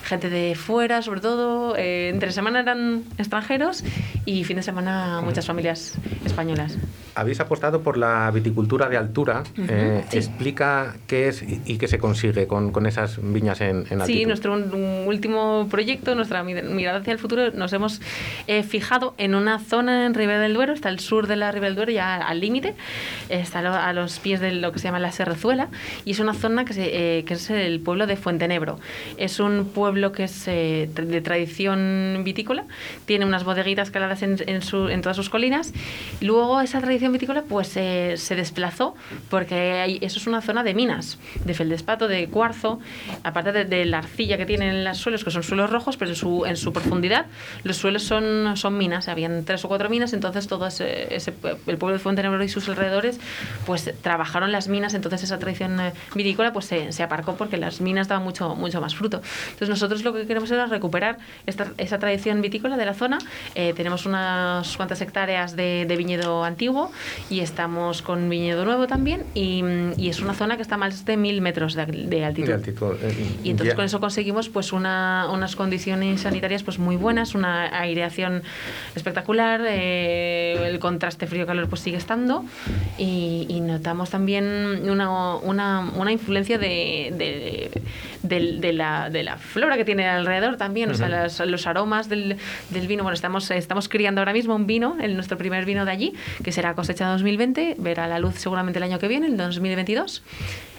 gente 0.02 0.28
de 0.28 0.54
fuera 0.56 1.00
sobre 1.02 1.20
todo. 1.20 1.76
eh, 1.76 2.08
entre 2.12 2.32
semana 2.32 2.60
eran 2.60 3.04
extranjeros 3.18 3.84
y 4.26 4.44
fin 4.44 4.56
de 4.56 4.62
semana 4.62 5.20
muchas 5.22 5.46
familias 5.46 5.94
españolas. 6.24 6.76
Habéis 7.14 7.38
apostado 7.38 7.82
por 7.82 7.96
la 7.96 8.28
viticultura 8.32 8.88
de 8.88 8.96
altura. 8.96 9.44
Eh. 9.56 10.04
Explica 10.10 10.96
qué 11.06 11.28
es 11.28 11.42
y, 11.42 11.60
y 11.64 11.78
qué 11.78 11.86
se 11.86 11.98
consigue 11.98 12.46
con, 12.48 12.72
con 12.72 12.86
esas 13.04 13.18
viñas 13.22 13.60
en, 13.60 13.86
en 13.90 14.00
altitud. 14.00 14.18
Sí, 14.20 14.26
nuestro 14.26 14.54
último 15.06 15.66
proyecto, 15.70 16.14
nuestra 16.14 16.42
mi- 16.42 16.54
mirada 16.62 16.98
hacia 16.98 17.12
el 17.12 17.18
futuro, 17.18 17.50
nos 17.52 17.72
hemos 17.72 18.00
eh, 18.46 18.62
fijado 18.62 19.14
en 19.18 19.34
una 19.34 19.58
zona 19.58 20.06
en 20.06 20.14
Ribera 20.14 20.40
del 20.40 20.54
Duero, 20.54 20.72
está 20.72 20.88
al 20.88 21.00
sur 21.00 21.26
de 21.26 21.36
la 21.36 21.50
Ribera 21.52 21.68
del 21.70 21.76
Duero, 21.76 21.92
ya 21.92 22.16
al 22.16 22.40
límite, 22.40 22.74
está 23.28 23.60
a 23.60 23.62
lo- 23.62 23.74
a 23.74 23.92
los 23.92 24.18
pies 24.18 24.40
de 24.40 24.52
lo 24.52 24.72
que 24.72 24.78
se 24.78 24.84
llama 24.88 24.98
la 24.98 25.12
Serrezuela, 25.12 25.68
y 26.04 26.12
es 26.12 26.20
una 26.20 26.34
zona 26.34 26.64
que, 26.64 26.72
se- 26.72 27.18
eh, 27.18 27.24
que 27.24 27.34
es 27.34 27.50
el 27.50 27.80
pueblo 27.80 28.06
de 28.06 28.16
Fuentenebro. 28.16 28.78
Es 29.16 29.40
un 29.40 29.70
pueblo 29.74 30.12
que 30.12 30.24
es 30.24 30.48
eh, 30.48 30.88
de 30.94 31.20
tradición 31.20 32.22
vitícola, 32.24 32.64
tiene 33.06 33.24
unas 33.24 33.44
bodeguitas 33.44 33.90
caladas 33.90 34.22
en, 34.22 34.36
en 34.46 34.62
su- 34.62 34.88
en 34.88 35.02
todas 35.02 35.16
sus 35.16 35.30
colinas. 35.30 35.72
Luego 36.20 36.60
esa 36.60 36.80
tradición 36.80 37.12
vitícola 37.12 37.42
pues 37.48 37.76
eh, 37.76 38.14
se 38.16 38.34
desplazó 38.36 38.94
porque 39.30 39.54
hay- 39.54 39.98
eso 40.00 40.18
es 40.18 40.26
una 40.26 40.40
zona 40.40 40.62
de 40.64 40.74
minas, 40.74 41.18
de 41.44 41.54
feldespato, 41.54 42.08
de 42.08 42.28
cuarzo, 42.28 42.80
aparte 43.22 43.52
de, 43.52 43.64
de 43.64 43.84
la 43.84 43.98
arcilla 43.98 44.36
que 44.36 44.46
tienen 44.46 44.84
los 44.84 44.98
suelos, 44.98 45.24
que 45.24 45.30
son 45.30 45.42
suelos 45.42 45.70
rojos, 45.70 45.96
pero 45.96 46.10
en 46.10 46.16
su, 46.16 46.44
en 46.46 46.56
su 46.56 46.72
profundidad 46.72 47.26
los 47.62 47.76
suelos 47.76 48.02
son, 48.04 48.56
son 48.56 48.76
minas, 48.78 49.08
habían 49.08 49.44
tres 49.44 49.64
o 49.64 49.68
cuatro 49.68 49.88
minas, 49.88 50.12
entonces 50.12 50.46
todo 50.46 50.66
ese, 50.66 51.14
ese- 51.14 51.32
el 51.66 51.78
pueblo 51.78 51.92
de 51.94 51.98
Fuentenebro 51.98 52.42
y 52.44 52.48
sus 52.48 52.68
alrededores 52.68 53.18
pues 53.66 53.92
trabajaron 54.02 54.52
las 54.52 54.68
minas, 54.68 54.94
entonces 54.94 55.22
esa 55.22 55.38
tradición 55.38 55.78
eh, 55.80 55.92
vitícola 56.14 56.52
pues 56.52 56.66
se, 56.66 56.92
se 56.92 57.02
aparcó 57.02 57.34
porque 57.36 57.56
las 57.56 57.80
minas 57.80 58.08
daban 58.08 58.24
mucho, 58.24 58.54
mucho 58.54 58.80
más 58.80 58.94
fruto. 58.94 59.22
Entonces 59.46 59.68
nosotros 59.68 60.02
lo 60.04 60.12
que 60.12 60.26
queremos 60.26 60.50
era 60.50 60.66
recuperar 60.66 61.18
esta, 61.46 61.72
esa 61.78 61.98
tradición 61.98 62.40
vitícola 62.40 62.76
de 62.76 62.84
la 62.86 62.94
zona, 62.94 63.18
Eh, 63.54 63.72
tenemos 63.76 64.06
unas 64.06 64.76
cuantas 64.76 65.00
hectáreas 65.00 65.54
de, 65.56 65.84
de 65.86 65.96
viñedo 65.96 66.44
antiguo 66.44 66.90
y 67.30 67.40
estamos 67.40 68.02
con 68.02 68.28
viñedo 68.28 68.64
nuevo 68.64 68.86
también 68.86 69.22
y, 69.34 69.62
y 69.96 70.08
es 70.08 70.20
una 70.20 70.34
zona 70.34 70.56
que 70.56 70.62
está 70.62 70.74
a 70.74 70.78
más 70.78 71.04
de 71.04 71.16
mil 71.16 71.40
metros 71.40 71.74
de, 71.74 71.86
de 71.86 72.24
altitud. 72.24 72.48
De 72.48 72.54
altitud, 72.54 72.83
Y 73.42 73.50
entonces 73.50 73.74
con 73.74 73.84
eso 73.84 74.00
conseguimos 74.00 74.48
pues 74.48 74.72
una, 74.72 75.28
unas 75.32 75.56
condiciones 75.56 76.22
sanitarias 76.22 76.62
pues 76.62 76.78
muy 76.78 76.96
buenas, 76.96 77.34
una 77.34 77.78
aireación 77.80 78.42
espectacular, 78.94 79.60
eh, 79.66 80.66
el 80.68 80.78
contraste 80.78 81.26
frío-calor 81.26 81.68
pues 81.68 81.80
sigue 81.82 81.96
estando 81.96 82.44
y, 82.98 83.46
y 83.48 83.60
notamos 83.60 84.10
también 84.10 84.88
una, 84.88 85.36
una, 85.36 85.80
una 85.96 86.12
influencia 86.12 86.58
de, 86.58 87.12
de, 87.16 87.82
del- 88.22 88.60
de 88.60 88.72
la, 88.72 89.10
de 89.10 89.22
la 89.22 89.36
flora 89.38 89.76
que 89.76 89.84
tiene 89.84 90.06
alrededor 90.08 90.56
también, 90.56 90.90
o 90.90 90.94
sea, 90.94 91.06
Ujú. 91.06 91.14
las- 91.16 91.40
los 91.40 91.66
aromas 91.66 92.08
del, 92.08 92.36
del 92.70 92.86
vino. 92.86 93.02
Bueno, 93.02 93.14
estamos, 93.14 93.50
estamos 93.50 93.88
criando 93.88 94.20
ahora 94.20 94.32
mismo 94.32 94.54
un 94.54 94.66
vino, 94.66 94.96
el, 95.00 95.14
nuestro 95.14 95.36
primer 95.38 95.64
vino 95.64 95.84
de 95.84 95.90
allí, 95.90 96.14
que 96.42 96.52
será 96.52 96.74
cosecha 96.74 97.06
2020, 97.08 97.76
verá 97.78 98.06
la 98.08 98.18
luz 98.18 98.34
seguramente 98.36 98.78
el 98.78 98.82
año 98.84 98.98
que 98.98 99.08
viene, 99.08 99.26
el 99.26 99.36
2022. 99.36 100.22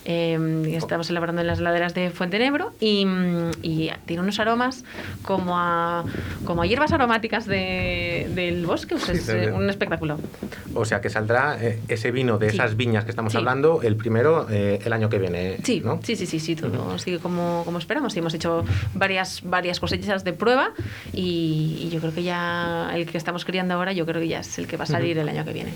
Eh, 0.06 0.64
y 0.68 0.76
estamos 0.76 1.10
elaborando 1.10 1.41
en 1.41 1.47
las 1.47 1.60
laderas 1.60 1.93
de 1.95 2.12
Fuentenebro 2.12 2.72
y, 2.80 3.06
y 3.64 3.89
tiene 4.06 4.22
unos 4.22 4.39
aromas 4.39 4.84
como 5.24 5.58
a, 5.58 6.03
como 6.45 6.62
a 6.62 6.66
hierbas 6.68 6.91
aromáticas 6.93 7.45
de- 7.47 8.30
del 8.36 8.66
bosque. 8.66 8.95
o 8.95 8.99
sea, 8.99 9.16
es 9.16 9.24
Sí, 9.24 9.32
eh, 9.32 9.36
de- 9.47 9.51
un 9.51 9.70
espectáculo. 9.70 10.20
O 10.76 10.86
sea 10.86 11.01
que 11.01 11.10
saldrá 11.10 11.58
eh, 11.60 11.80
ese 11.88 12.12
vino 12.12 12.38
de 12.38 12.49
Sí. 12.51 12.56
esas 12.58 12.76
viñas 12.78 13.03
que 13.06 13.10
estamos 13.10 13.32
Sí. 13.32 13.38
hablando, 13.39 13.82
el 13.82 13.95
primero 13.95 14.45
eh, 14.49 14.80
el 14.86 14.93
año 14.93 15.10
que 15.10 15.18
viene. 15.18 15.58
Sí, 15.64 15.82
¿no? 15.84 15.99
sí, 16.03 16.16
sí, 16.16 16.26
sí, 16.28 16.39
sí, 16.39 16.56
todo 16.56 16.99
sigue 16.99 17.18
como, 17.20 17.64
como 17.66 17.80
esperamos. 17.80 18.16
Y 18.16 18.20
hemos 18.20 18.34
hecho 18.36 18.64
varias, 18.93 19.41
varias 19.43 19.80
cosechas 19.80 20.24
de 20.24 20.34
prueba 20.34 20.70
y, 21.14 21.80
y 21.82 21.89
yo 21.89 21.99
creo 21.99 22.14
que 22.14 22.22
ya 22.24 22.91
el 22.93 23.06
que 23.08 23.18
estamos 23.18 23.43
criando 23.43 23.74
ahora, 23.74 23.91
yo 23.93 24.06
creo 24.06 24.22
que 24.22 24.28
ya 24.28 24.41
es 24.41 24.60
el 24.60 24.68
que 24.68 24.78
va 24.78 24.84
a 24.84 24.88
salir 24.88 25.18
el 25.18 25.28
año 25.28 25.43
que 25.45 25.53
viene. 25.53 25.74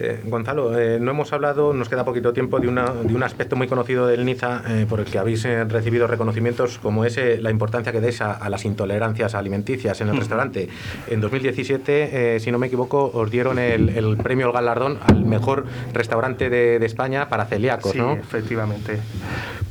Eh, 0.00 0.20
Gonzalo, 0.24 0.78
eh, 0.78 0.98
no 1.00 1.10
hemos 1.12 1.32
hablado, 1.32 1.72
nos 1.72 1.88
queda 1.88 2.04
poquito 2.04 2.32
tiempo, 2.32 2.58
de, 2.60 2.68
una, 2.68 2.92
de 2.92 3.14
un 3.14 3.22
aspecto 3.22 3.54
muy 3.56 3.67
conocido 3.68 4.06
del 4.06 4.24
Niza 4.24 4.62
eh, 4.68 4.86
por 4.88 5.00
el 5.00 5.06
que 5.06 5.18
habéis 5.18 5.44
eh, 5.44 5.64
recibido 5.64 6.06
reconocimientos, 6.06 6.78
como 6.78 7.04
es 7.04 7.16
eh, 7.18 7.38
la 7.40 7.50
importancia 7.50 7.92
que 7.92 8.00
dais 8.00 8.20
a, 8.20 8.32
a 8.32 8.48
las 8.50 8.64
intolerancias 8.64 9.34
alimenticias 9.34 10.00
en 10.00 10.08
el 10.08 10.16
restaurante. 10.16 10.68
En 11.08 11.20
2017, 11.20 12.34
eh, 12.36 12.40
si 12.40 12.50
no 12.50 12.58
me 12.58 12.66
equivoco, 12.68 13.10
os 13.12 13.30
dieron 13.30 13.58
el, 13.58 13.90
el 13.90 14.16
premio, 14.16 14.46
el 14.46 14.52
galardón 14.52 14.98
al 15.06 15.24
mejor 15.24 15.66
restaurante 15.92 16.50
de, 16.50 16.78
de 16.78 16.86
España 16.86 17.28
para 17.28 17.44
celíacos, 17.46 17.92
Sí, 17.92 17.98
¿no? 17.98 18.12
efectivamente. 18.14 18.98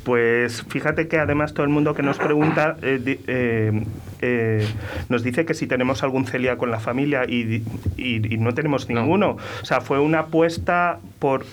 Pues 0.07 0.63
fíjate 0.69 1.09
que 1.09 1.19
además 1.19 1.53
todo 1.53 1.65
el 1.65 1.69
mundo 1.69 1.93
que 1.93 2.01
nos 2.01 2.17
pregunta 2.17 2.77
eh, 2.81 3.19
eh, 3.27 3.83
eh, 4.21 4.65
nos 5.09 5.21
dice 5.21 5.43
que 5.45 5.53
si 5.53 5.67
tenemos 5.67 6.01
algún 6.01 6.25
celíaco 6.25 6.63
en 6.63 6.71
la 6.71 6.79
familia 6.79 7.25
y, 7.27 7.43
di- 7.43 7.63
y- 7.97 8.33
y 8.35 8.37
no 8.37 8.53
tenemos 8.53 8.87
ninguno. 8.87 9.31
O 9.61 9.65
sea, 9.65 9.81
fue 9.81 9.99
una 9.99 10.19
apuesta 10.19 10.99
por, 11.19 11.45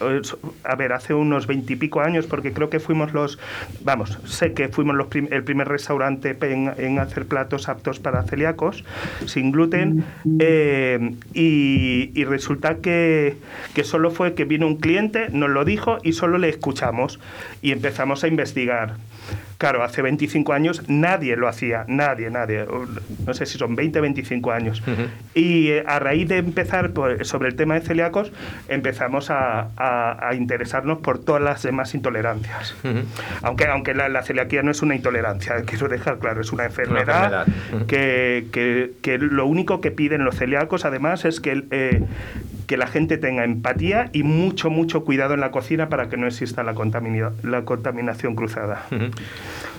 a 0.62 0.76
ver, 0.76 0.92
hace 0.92 1.14
unos 1.14 1.48
veintipico 1.48 2.00
años, 2.00 2.26
porque 2.26 2.52
creo 2.52 2.70
que 2.70 2.78
fuimos 2.78 3.12
los, 3.12 3.40
vamos, 3.82 4.20
sé 4.24 4.52
que 4.52 4.68
fuimos 4.68 4.94
los 4.94 5.09
prim- 5.09 5.26
el 5.32 5.42
primer 5.42 5.66
restaurante 5.66 6.36
en, 6.42 6.70
en 6.78 7.00
hacer 7.00 7.26
platos 7.26 7.68
aptos 7.68 7.98
para 7.98 8.22
celíacos, 8.22 8.84
sin 9.26 9.50
gluten, 9.50 10.05
y, 11.34 12.11
y 12.14 12.24
resulta 12.24 12.76
que, 12.76 13.34
que 13.74 13.82
solo 13.82 14.12
fue 14.12 14.34
que 14.34 14.44
vino 14.44 14.68
un 14.68 14.76
cliente, 14.76 15.26
nos 15.32 15.50
lo 15.50 15.64
dijo 15.64 15.98
y 16.05 16.12
solo 16.12 16.38
le 16.38 16.50
escuchamos 16.50 17.18
y 17.61 17.72
empezamos 17.72 18.22
a 18.22 18.28
investigar. 18.28 18.43
Claro, 19.57 19.82
hace 19.84 20.03
25 20.03 20.53
años 20.53 20.82
nadie 20.88 21.36
lo 21.36 21.49
hacía, 21.49 21.84
nadie, 21.88 22.28
nadie. 22.28 22.66
No 23.24 23.32
sé 23.34 23.47
si 23.47 23.57
son 23.57 23.76
20, 23.76 24.01
25 24.01 24.51
años. 24.53 24.82
Y 25.34 25.68
eh, 25.68 25.84
a 25.86 26.01
raíz 26.01 26.28
de 26.28 26.38
empezar 26.38 26.90
por- 26.90 27.24
sobre 27.24 27.49
el 27.49 27.55
tema 27.57 27.74
de 27.74 27.80
celíacos, 27.80 28.32
empezamos 28.68 29.30
a, 29.30 29.68
a- 29.76 30.28
a 30.28 30.34
interesarnos 30.34 30.99
por 30.99 31.18
todas 31.24 31.40
las 31.40 31.62
demás 31.62 31.95
intolerancias. 31.95 32.74
Aunque, 33.42 33.64
aunque 33.66 33.95
la, 33.95 34.09
la 34.11 34.22
celiaquía 34.24 34.62
no 34.62 34.72
es 34.72 34.82
una 34.82 34.97
intolerancia, 34.97 35.55
quiero 35.66 35.88
dejar 35.88 36.18
claro, 36.18 36.40
es 36.42 36.53
una 36.53 36.64
enfermedad, 36.64 37.47
enfermedad. 37.47 37.86
Que, 37.86 38.47
que- 38.53 38.90
que 39.01 39.18
lo 39.18 39.47
único 39.47 39.80
que 39.80 39.92
piden 39.92 40.24
los 40.24 40.34
celíacos, 40.36 40.84
además, 40.84 41.24
es 41.24 41.40
que, 41.40 41.64
eh, 41.70 42.03
que 42.66 42.76
la 42.76 42.86
gente 42.86 43.18
tenga 43.18 43.44
empatía 43.44 44.10
y 44.12 44.22
mucho, 44.22 44.70
mucho 44.70 45.04
cuidado 45.04 45.34
en 45.34 45.40
la 45.40 45.50
cocina 45.50 45.88
para 45.88 46.08
que 46.08 46.16
no 46.16 46.26
exista 46.26 46.62
la, 46.62 46.74
contamina- 46.74 47.32
la 47.42 47.64
contaminación 47.64 48.34
cruzada. 48.34 48.86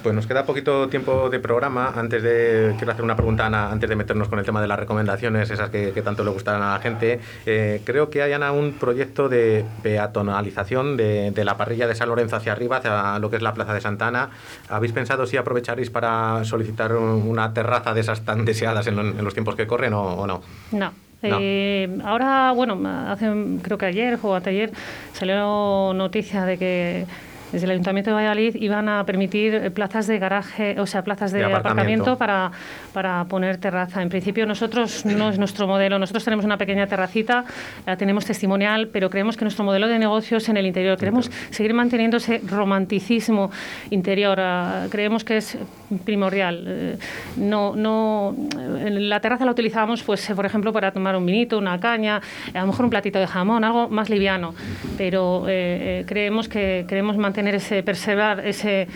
Pues 0.03 0.13
nos 0.13 0.27
queda 0.27 0.45
poquito 0.45 0.87
tiempo 0.87 1.29
de 1.31 1.39
programa. 1.39 1.91
Antes 1.95 2.21
de 2.21 2.73
quiero 2.77 2.91
hacer 2.91 3.03
una 3.03 3.15
pregunta 3.15 3.45
Ana, 3.47 3.71
antes 3.71 3.89
de 3.89 3.95
meternos 3.95 4.27
con 4.27 4.37
el 4.37 4.45
tema 4.45 4.61
de 4.61 4.67
las 4.67 4.77
recomendaciones, 4.79 5.49
esas 5.49 5.71
que, 5.71 5.91
que 5.93 6.01
tanto 6.03 6.23
le 6.23 6.29
gustan 6.29 6.61
a 6.61 6.73
la 6.73 6.79
gente. 6.79 7.19
Eh, 7.47 7.81
creo 7.85 8.09
que 8.11 8.21
hay 8.21 8.33
Ana 8.33 8.51
un 8.51 8.73
proyecto 8.73 9.29
de 9.29 9.65
peatonalización 9.81 10.95
de, 10.97 11.31
de 11.31 11.45
la 11.45 11.57
parrilla 11.57 11.87
de 11.87 11.95
San 11.95 12.09
Lorenzo 12.09 12.35
hacia 12.35 12.51
arriba, 12.51 12.77
hacia 12.77 13.17
lo 13.19 13.29
que 13.29 13.37
es 13.37 13.41
la 13.41 13.53
Plaza 13.53 13.73
de 13.73 13.81
Santana. 13.81 14.29
¿Habéis 14.69 14.91
pensado 14.93 15.25
si 15.25 15.37
aprovecharéis 15.37 15.89
para 15.89 16.43
solicitar 16.45 16.93
un- 16.95 17.27
una 17.27 17.53
terraza 17.53 17.93
de 17.93 18.01
esas 18.01 18.23
tan 18.23 18.45
deseadas 18.45 18.85
en, 18.87 18.95
lo- 18.95 19.01
en 19.01 19.23
los 19.23 19.33
tiempos 19.33 19.55
que 19.55 19.65
corren 19.67 19.93
o, 19.93 20.03
o 20.03 20.27
no? 20.27 20.41
No. 20.71 20.91
No. 21.29 21.37
Eh, 21.41 21.89
ahora, 22.03 22.51
bueno, 22.51 22.79
hace, 23.09 23.27
creo 23.61 23.77
que 23.77 23.85
ayer 23.85 24.17
o 24.21 24.35
anteayer 24.35 24.71
salió 25.13 25.93
noticia 25.93 26.45
de 26.45 26.57
que 26.57 27.05
desde 27.55 27.65
el 27.67 27.71
Ayuntamiento 27.71 28.09
de 28.11 28.15
Valladolid 28.15 28.55
iban 28.59 28.89
a 28.89 29.05
permitir 29.05 29.55
eh, 29.55 29.71
plazas 29.71 30.07
de 30.07 30.19
garaje, 30.19 30.77
o 30.77 30.85
sea, 30.85 31.03
plazas 31.05 31.31
de, 31.31 31.39
De 31.39 31.45
aparcamiento. 31.45 32.11
aparcamiento 32.11 32.17
para, 32.17 32.51
para 32.91 33.23
poner 33.25 33.55
terraza. 33.57 34.01
En 34.01 34.09
principio, 34.09 34.45
nosotros 34.45 35.05
no 35.05 35.29
es 35.29 35.39
nuestro 35.39 35.65
modelo. 35.65 35.97
Nosotros 35.97 36.25
tenemos 36.25 36.43
una 36.43 36.57
pequeña 36.57 36.85
terracita, 36.87 37.45
la 37.85 37.95
tenemos 37.95 38.25
testimonial, 38.25 38.89
pero 38.91 39.09
creemos 39.09 39.37
que 39.37 39.45
nuestro 39.45 39.63
modelo 39.63 39.87
de 39.87 39.97
negocio 39.99 40.35
es 40.37 40.49
en 40.49 40.57
el 40.57 40.65
interior. 40.65 40.97
Queremos 40.97 41.31
seguir 41.49 41.73
manteniendo 41.73 42.17
ese 42.17 42.41
romanticismo 42.45 43.51
interior. 43.89 44.37
ah, 44.41 44.87
creemos 44.91 45.23
que 45.23 45.37
es 45.37 45.57
primordial. 46.03 46.63
Eh, 46.67 46.97
No, 47.37 47.73
no, 47.75 48.35
la 48.89 49.19
terraza 49.21 49.45
la 49.45 49.51
utilizábamos, 49.51 50.03
pues, 50.03 50.29
eh, 50.29 50.35
por 50.35 50.45
ejemplo, 50.45 50.73
para 50.73 50.91
tomar 50.91 51.15
un 51.15 51.25
vinito, 51.25 51.57
una 51.57 51.79
caña, 51.79 52.21
a 52.53 52.59
lo 52.61 52.67
mejor 52.67 52.85
un 52.85 52.91
platito 52.91 53.19
de 53.19 53.27
jamón, 53.27 53.63
algo 53.63 53.87
más 53.87 54.09
liviano. 54.09 54.53
Pero 54.97 55.45
eh, 55.47 56.03
creemos 56.07 56.49
que 56.49 56.85
queremos 56.89 57.15
mantener 57.17 57.44
ese, 57.53 57.83
preservar 57.83 58.39
ese, 58.47 58.87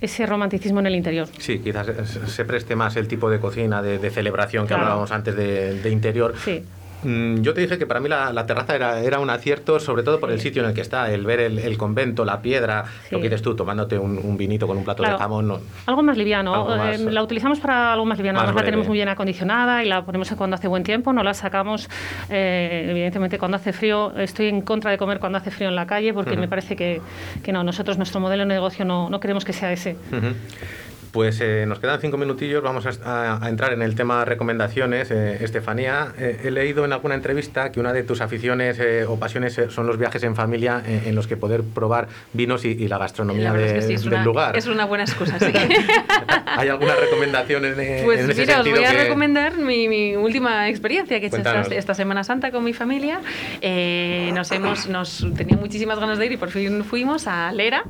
ese 0.00 0.24
romanticismo 0.24 0.80
en 0.80 0.86
el 0.86 0.94
interior. 0.94 1.28
Sí, 1.38 1.58
quizás 1.58 1.86
se- 1.86 2.26
se 2.26 2.44
preste 2.46 2.74
más 2.76 2.96
el 2.96 3.06
tipo 3.08 3.28
de 3.28 3.38
cocina 3.40 3.82
de, 3.82 3.98
de 3.98 4.08
celebración 4.10 4.64
que 4.64 4.68
Claro. 4.68 4.82
hablábamos 4.84 5.10
antes 5.12 5.36
de, 5.36 5.74
de 5.82 5.90
interior. 5.90 6.34
Sí. 6.42 6.64
Mm, 7.02 7.42
Yo 7.42 7.54
te 7.54 7.60
dije 7.62 7.78
que 7.78 7.86
para 7.86 8.00
mí 8.00 8.08
la, 8.08 8.32
la 8.32 8.46
terraza 8.46 8.74
era, 8.74 9.00
era 9.00 9.18
un 9.20 9.30
acierto, 9.30 9.80
sobre 9.80 10.02
todo 10.02 10.20
por 10.20 10.30
el 10.30 10.40
sitio 10.40 10.62
en 10.62 10.68
el 10.68 10.74
que 10.74 10.80
está, 10.82 11.10
el 11.10 11.24
ver 11.24 11.40
el, 11.40 11.58
el 11.58 11.78
convento, 11.78 12.24
la 12.24 12.42
piedra, 12.42 12.84
lo 13.10 13.18
que 13.18 13.24
dices 13.24 13.42
tú, 13.42 13.54
tomándote 13.56 13.98
un, 13.98 14.18
un 14.22 14.36
vinito 14.36 14.66
con 14.66 14.76
un 14.76 14.84
plato 14.84 15.02
Claro. 15.02 15.16
de 15.16 15.22
jamón. 15.22 15.48
no- 15.48 15.60
Algo 15.86 16.02
más 16.02 16.16
liviano. 16.16 16.54
Algo 16.54 16.76
más, 16.76 17.00
Eh, 17.00 17.10
la 17.10 17.22
utilizamos 17.22 17.58
para 17.60 17.92
algo 17.94 18.04
más 18.04 18.18
liviano. 18.18 18.38
más 18.38 18.44
Además, 18.44 18.62
la 18.62 18.66
tenemos 18.66 18.86
muy 18.88 18.96
bien 18.98 19.08
acondicionada 19.08 19.82
y 19.84 19.88
la 19.88 20.04
ponemos 20.04 20.30
cuando 20.32 20.56
hace 20.56 20.68
buen 20.68 20.82
tiempo. 20.82 21.12
No 21.12 21.22
la 21.22 21.34
sacamos, 21.34 21.88
eh, 22.28 22.86
evidentemente, 22.90 23.38
cuando 23.38 23.56
hace 23.56 23.72
frío. 23.72 24.12
Estoy 24.18 24.48
en 24.48 24.60
contra 24.62 24.90
de 24.90 24.98
comer 24.98 25.18
cuando 25.20 25.38
hace 25.38 25.50
frío 25.50 25.68
en 25.68 25.76
la 25.76 25.86
calle 25.86 26.12
porque 26.12 26.36
me 26.36 26.48
parece 26.48 26.76
que, 26.76 27.00
que 27.42 27.52
no. 27.52 27.64
Nosotros, 27.64 27.96
nuestro 27.96 28.20
modelo 28.20 28.42
de 28.42 28.48
negocio 28.48 28.84
no, 28.84 29.08
no 29.10 29.20
queremos 29.20 29.44
que 29.44 29.52
sea 29.52 29.72
ese. 29.72 29.96
Pues 31.12 31.40
eh, 31.40 31.64
nos 31.66 31.80
quedan 31.80 32.00
cinco 32.00 32.16
minutillos, 32.18 32.62
vamos 32.62 32.86
a, 32.86 33.40
entrar 33.48 33.72
en 33.72 33.82
el 33.82 33.96
tema 33.96 34.24
recomendaciones. 34.24 35.10
Eh, 35.10 35.38
Estefanía, 35.42 36.12
eh, 36.16 36.42
he 36.44 36.50
leído 36.52 36.84
en 36.84 36.92
alguna 36.92 37.16
entrevista 37.16 37.72
que 37.72 37.80
una 37.80 37.92
de 37.92 38.04
tus 38.04 38.20
aficiones 38.20 38.78
eh, 38.78 39.04
o 39.08 39.18
pasiones 39.18 39.58
eh, 39.58 39.70
son 39.70 39.88
los 39.88 39.98
viajes 39.98 40.22
en 40.22 40.36
familia 40.36 40.80
en 40.86 41.14
los 41.16 41.26
que 41.26 41.36
poder 41.36 41.62
probar 41.64 42.06
vinos 42.32 42.64
y, 42.64 42.68
y 42.68 42.86
la 42.86 42.98
gastronomía 42.98 43.52
La 43.52 43.58
de- 43.58 43.82
sí, 43.82 43.96
del 43.96 44.06
una, 44.08 44.24
lugar. 44.24 44.56
es 44.56 44.66
una 44.68 44.84
buena 44.84 45.02
excusa, 45.02 45.36
sí. 45.40 45.46
¿Hay 46.46 46.68
alguna 46.68 46.94
recomendación 46.94 47.64
en, 47.64 48.04
Pues 48.04 48.20
en 48.20 48.30
ese 48.30 48.40
mira, 48.42 48.60
os 48.60 48.70
voy 48.70 48.84
a 48.84 48.90
que- 48.92 49.02
recomendar 49.04 49.56
mi, 49.58 49.88
mi 49.88 50.14
última 50.14 50.68
experiencia 50.68 51.18
que 51.18 51.26
he 51.26 51.28
hecho 51.28 51.38
esta, 51.38 51.62
esta 51.62 51.94
Semana 51.94 52.22
Santa 52.22 52.52
con 52.52 52.62
mi 52.62 52.72
familia. 52.72 53.20
Eh, 53.60 54.30
nos 54.34 54.50
hemos, 54.52 54.86
nos 54.88 55.26
tenía 55.36 55.56
muchísimas 55.56 55.98
ganas 55.98 56.18
de 56.18 56.26
ir 56.26 56.32
y 56.32 56.36
por 56.36 56.50
fin 56.50 56.84
fuimos 56.84 57.26
a 57.26 57.50
Lera, 57.52 57.82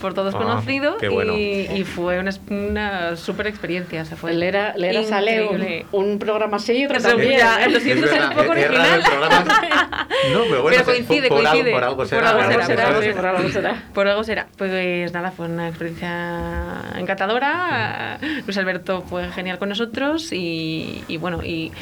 por 0.00 0.12
todos 0.12 0.34
Ah, 0.34 0.38
conocido, 0.38 0.96
bueno. 1.10 1.34
y, 1.36 1.68
y 1.74 1.84
fue 1.84 2.18
una, 2.18 2.30
una 2.68 3.16
super 3.16 3.46
experiencia. 3.46 4.02
O 4.02 4.04
sea, 4.04 4.16
fue 4.16 4.32
Lera, 4.32 4.74
Lera 4.76 5.02
sale 5.04 5.42
un, 5.44 5.66
un 5.92 6.18
programa 6.18 6.56
así 6.58 6.72
y 6.72 6.84
otro 6.86 7.00
también. 7.00 7.38
ya, 7.38 7.64
¿eh? 7.64 7.70
lo 7.70 7.80
siento, 7.80 8.04
Es 8.06 8.10
ser 8.12 8.22
un 8.22 8.30
poco 8.30 8.52
es 8.54 8.68
raro 8.70 8.94
original. 8.94 9.02
No, 10.32 10.40
pero 10.48 10.62
bueno, 10.62 10.64
Pero 10.70 10.78
se- 10.78 10.84
coincide, 10.84 11.28
por, 11.28 11.42
coincide. 11.42 11.72
Por 11.72 11.84
algo 11.84 12.06
será. 12.06 12.32
Por 12.32 12.40
algo 12.40 12.62
será, 12.66 12.86
por 12.86 13.26
algo 13.26 13.48
será. 13.50 13.82
Por 13.94 14.08
algo 14.08 14.24
será. 14.24 14.46
Pues 14.56 15.12
nada, 15.12 15.30
fue 15.30 15.46
una 15.46 15.68
experiencia 15.68 16.82
encantadora. 16.96 18.18
Luis 18.44 18.56
Alberto 18.58 19.02
fue 19.02 19.30
genial 19.32 19.58
con 19.58 19.68
nosotros 19.68 20.32
y, 20.32 21.04
y 21.08 21.16
bueno, 21.18 21.42
y 21.44 21.72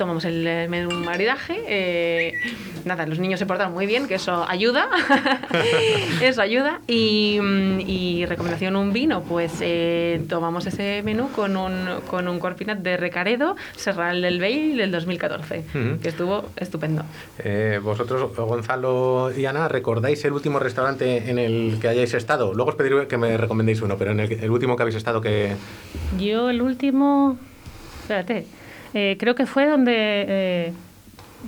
tomamos 0.00 0.24
el 0.24 0.68
menú 0.70 0.90
maridaje. 1.04 1.60
eh, 1.68 2.32
nada, 2.86 3.04
los 3.06 3.18
niños 3.18 3.38
se 3.38 3.44
portaron 3.44 3.74
muy 3.74 3.84
bien, 3.86 4.08
que 4.08 4.14
eso 4.14 4.46
ayuda. 4.48 4.88
eso 6.22 6.40
ayuda. 6.42 6.80
Y, 6.86 7.38
y 7.86 8.24
recomendación 8.26 8.76
un 8.76 8.92
vino, 8.92 9.22
pues 9.22 9.52
eh, 9.60 10.22
tomamos 10.28 10.66
ese 10.66 11.02
menú 11.04 11.28
con 11.32 11.56
un, 11.56 12.00
con 12.08 12.28
un 12.28 12.38
corpinat 12.38 12.78
de 12.78 12.96
Recaredo, 12.96 13.56
Serral 13.76 14.22
del 14.22 14.40
Bey 14.40 14.74
del 14.76 14.90
2014, 14.90 15.64
Ujú. 15.74 16.00
que 16.00 16.08
estuvo 16.08 16.46
estupendo. 16.56 17.04
Eh, 17.38 17.78
vosotros, 17.82 18.34
Gonzalo 18.36 19.30
y 19.36 19.44
Ana, 19.44 19.68
¿recordáis 19.68 20.24
el 20.24 20.32
último 20.32 20.58
restaurante 20.58 21.30
en 21.30 21.38
el 21.38 21.76
que 21.80 21.88
hayáis 21.88 22.14
estado? 22.14 22.54
Luego 22.54 22.70
os 22.70 22.76
pediré 22.76 23.06
que 23.06 23.18
me 23.18 23.36
recomendéis 23.36 23.82
uno, 23.82 23.96
pero 23.98 24.12
en 24.12 24.20
el, 24.20 24.28
que- 24.28 24.42
el 24.44 24.50
último 24.50 24.76
que 24.76 24.82
habéis 24.82 24.96
estado 24.96 25.20
que... 25.20 25.54
Yo 26.18 26.48
el 26.48 26.62
último, 26.62 27.36
espérate, 28.02 28.46
eh, 28.94 29.16
creo 29.18 29.34
que 29.34 29.46
fue 29.46 29.66
donde, 29.66 29.94
eh, 29.96 30.72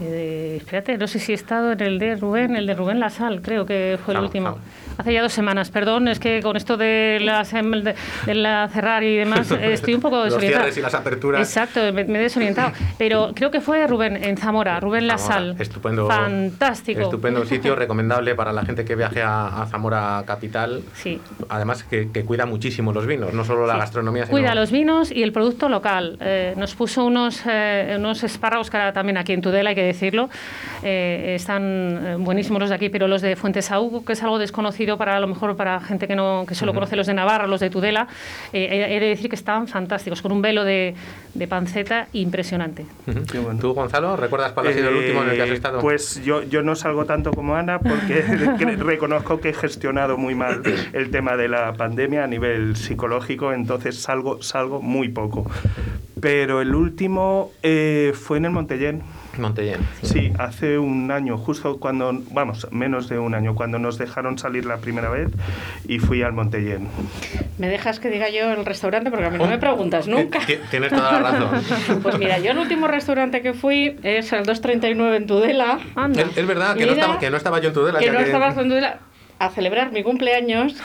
eh, 0.00 0.54
espérate, 0.58 0.96
no 0.96 1.06
sé 1.06 1.18
si 1.18 1.32
he 1.32 1.34
estado 1.34 1.72
en 1.72 1.80
el 1.80 1.98
de 1.98 2.16
Rubén, 2.16 2.56
el 2.56 2.66
de 2.66 2.74
Rubén 2.74 3.00
Lasal, 3.00 3.42
creo 3.42 3.66
que 3.66 3.98
fue 4.04 4.14
el 4.14 4.20
último. 4.20 4.58
Hace 5.02 5.14
ya 5.14 5.22
dos 5.22 5.32
semanas, 5.32 5.68
perdón, 5.70 6.06
es 6.06 6.20
que 6.20 6.40
con 6.44 6.56
esto 6.56 6.76
de, 6.76 7.18
las, 7.20 7.52
em, 7.54 7.72
de, 7.82 7.96
de 8.24 8.34
la 8.36 8.68
cerrar 8.68 9.02
y 9.02 9.16
demás, 9.16 9.50
estoy 9.60 9.94
un 9.94 10.00
poco 10.00 10.14
Los 10.18 10.26
desorientada. 10.26 10.62
cierres 10.66 10.78
y 10.78 10.80
las 10.80 10.94
aperturas. 10.94 11.40
Exacto, 11.40 11.80
me, 11.92 12.04
me 12.04 12.20
he 12.20 12.22
desorientado. 12.22 12.70
Pero 12.98 13.32
creo 13.34 13.50
que 13.50 13.60
fue 13.60 13.84
Rubén, 13.88 14.22
en 14.22 14.36
Zamora, 14.36 14.78
Rubén 14.78 15.08
Lasal. 15.08 15.56
Estupendo, 15.58 16.06
Fantástico. 16.06 17.00
Estupendo 17.00 17.44
sitio, 17.46 17.74
recomendable 17.74 18.36
para 18.36 18.52
la 18.52 18.64
gente 18.64 18.84
que 18.84 18.94
viaje 18.94 19.22
a, 19.22 19.62
a 19.62 19.66
Zamora 19.66 20.22
capital. 20.24 20.82
Sí. 20.94 21.20
Además 21.48 21.82
que, 21.82 22.12
que 22.12 22.24
cuida 22.24 22.46
muchísimo 22.46 22.92
los 22.92 23.04
vinos, 23.04 23.34
no 23.34 23.44
solo 23.44 23.66
la 23.66 23.76
gastronomía, 23.78 24.26
sino... 24.26 24.38
Cuida 24.38 24.54
los 24.54 24.70
vinos 24.70 25.10
y 25.10 25.24
el 25.24 25.32
producto 25.32 25.68
local. 25.68 26.16
Eh, 26.20 26.54
nos 26.56 26.76
puso 26.76 27.04
unos, 27.04 27.42
eh, 27.50 27.96
unos 27.98 28.22
espárragos 28.22 28.70
que 28.70 28.76
ahora 28.76 28.92
también 28.92 29.16
aquí 29.16 29.32
en 29.32 29.40
Tudela, 29.40 29.70
hay 29.70 29.74
que 29.74 29.82
decirlo. 29.82 30.30
Eh, 30.84 31.32
están 31.34 32.18
buenísimos 32.20 32.60
los 32.60 32.68
de 32.68 32.76
aquí, 32.76 32.88
pero 32.88 33.08
los 33.08 33.20
de 33.20 33.34
Fuentesauco, 33.34 34.04
que 34.04 34.12
es 34.12 34.22
algo 34.22 34.38
desconocido 34.38 34.91
para 34.96 35.16
a 35.16 35.20
lo 35.20 35.26
mejor 35.26 35.56
para 35.56 35.80
gente 35.80 36.06
que 36.06 36.14
no 36.16 36.44
que 36.46 36.54
solo 36.54 36.74
conoce 36.74 36.96
los 36.96 37.06
de 37.06 37.14
Navarra, 37.14 37.46
los 37.46 37.60
de 37.60 37.70
Tudela, 37.70 38.08
eh, 38.52 38.68
he 38.70 38.96
he 38.96 39.00
de 39.00 39.06
decir 39.06 39.28
que 39.28 39.36
estaban 39.36 39.68
fantásticos, 39.68 40.22
con 40.22 40.32
un 40.32 40.42
velo 40.42 40.64
de, 40.64 40.94
de 41.34 41.48
panceta 41.48 42.08
impresionante. 42.12 42.86
¿Tú, 43.60 43.72
Gonzalo, 43.74 44.16
recuerdas 44.16 44.52
cuál 44.52 44.68
ha 44.68 44.72
sido 44.72 44.88
el 44.88 44.96
último 44.96 45.22
en 45.22 45.30
el 45.30 45.36
que 45.36 45.42
has 45.42 45.48
Eh, 45.50 45.54
estado? 45.54 45.80
Pues 45.80 46.22
yo, 46.24 46.42
yo 46.42 46.62
no 46.62 46.74
salgo 46.74 47.04
tanto 47.04 47.32
como 47.32 47.54
Ana 47.56 47.78
porque 47.78 48.22
reconozco 48.78 49.40
que 49.40 49.50
he 49.50 49.54
gestionado 49.54 50.16
muy 50.16 50.34
mal 50.34 50.62
el 50.92 51.10
tema 51.10 51.36
de 51.36 51.48
la 51.48 51.72
pandemia 51.74 52.24
a 52.24 52.26
nivel 52.26 52.76
psicológico, 52.76 53.52
entonces 53.52 54.00
salgo, 54.00 54.42
salgo 54.42 54.80
muy 54.82 55.08
poco. 55.08 55.50
Pero 56.20 56.60
el 56.60 56.74
último 56.74 57.50
eh, 57.62 58.12
fue 58.14 58.38
en 58.38 58.44
el 58.46 58.50
Montellén. 58.52 59.02
Montellén. 59.38 59.80
Sí, 60.02 60.32
hace 60.38 60.78
un 60.78 61.10
año, 61.10 61.38
justo 61.38 61.78
cuando, 61.78 62.12
vamos, 62.32 62.66
menos 62.70 63.08
de 63.08 63.18
un 63.18 63.34
año, 63.34 63.54
cuando 63.54 63.78
nos 63.78 63.96
dejaron 63.98 64.36
salir 64.38 64.64
la 64.66 64.76
primera 64.78 65.08
vez 65.08 65.28
y 65.88 65.98
fui 65.98 66.22
al 66.22 66.32
Montellén. 66.32 66.88
¿Me 67.58 67.68
dejas 67.68 67.98
que 68.00 68.10
diga 68.10 68.28
yo 68.28 68.50
el 68.52 68.64
restaurante? 68.66 69.10
Porque 69.10 69.26
a 69.26 69.30
mí 69.30 69.36
Oh. 69.40 69.44
no 69.44 69.50
me 69.50 69.58
preguntas 69.58 70.06
nunca. 70.08 70.40
Ti- 70.40 70.58
Tienes 70.70 70.90
toda 70.90 71.12
la 71.20 71.30
razón. 71.30 71.62
Pues 72.02 72.18
mira, 72.18 72.38
yo 72.38 72.50
el 72.52 72.58
último 72.58 72.86
restaurante 72.88 73.42
que 73.42 73.54
fui 73.54 73.96
es 74.02 74.32
el 74.32 74.44
239 74.44 75.16
en 75.16 75.26
Tudela. 75.26 75.78
Es, 76.16 76.36
es 76.36 76.46
verdad 76.46 76.76
que 76.76 76.86
no, 76.86 76.92
estaba, 76.92 77.18
que 77.18 77.30
no 77.30 77.36
estaba 77.36 77.60
yo 77.60 77.68
en 77.68 77.74
Tudela. 77.74 77.98
que 77.98 78.10
no 78.10 78.18
estabas 78.20 78.56
en 78.58 78.68
Tudela 78.68 78.98
a 79.38 79.48
celebrar 79.50 79.92
mi 79.92 80.02
cumpleaños 80.02 80.76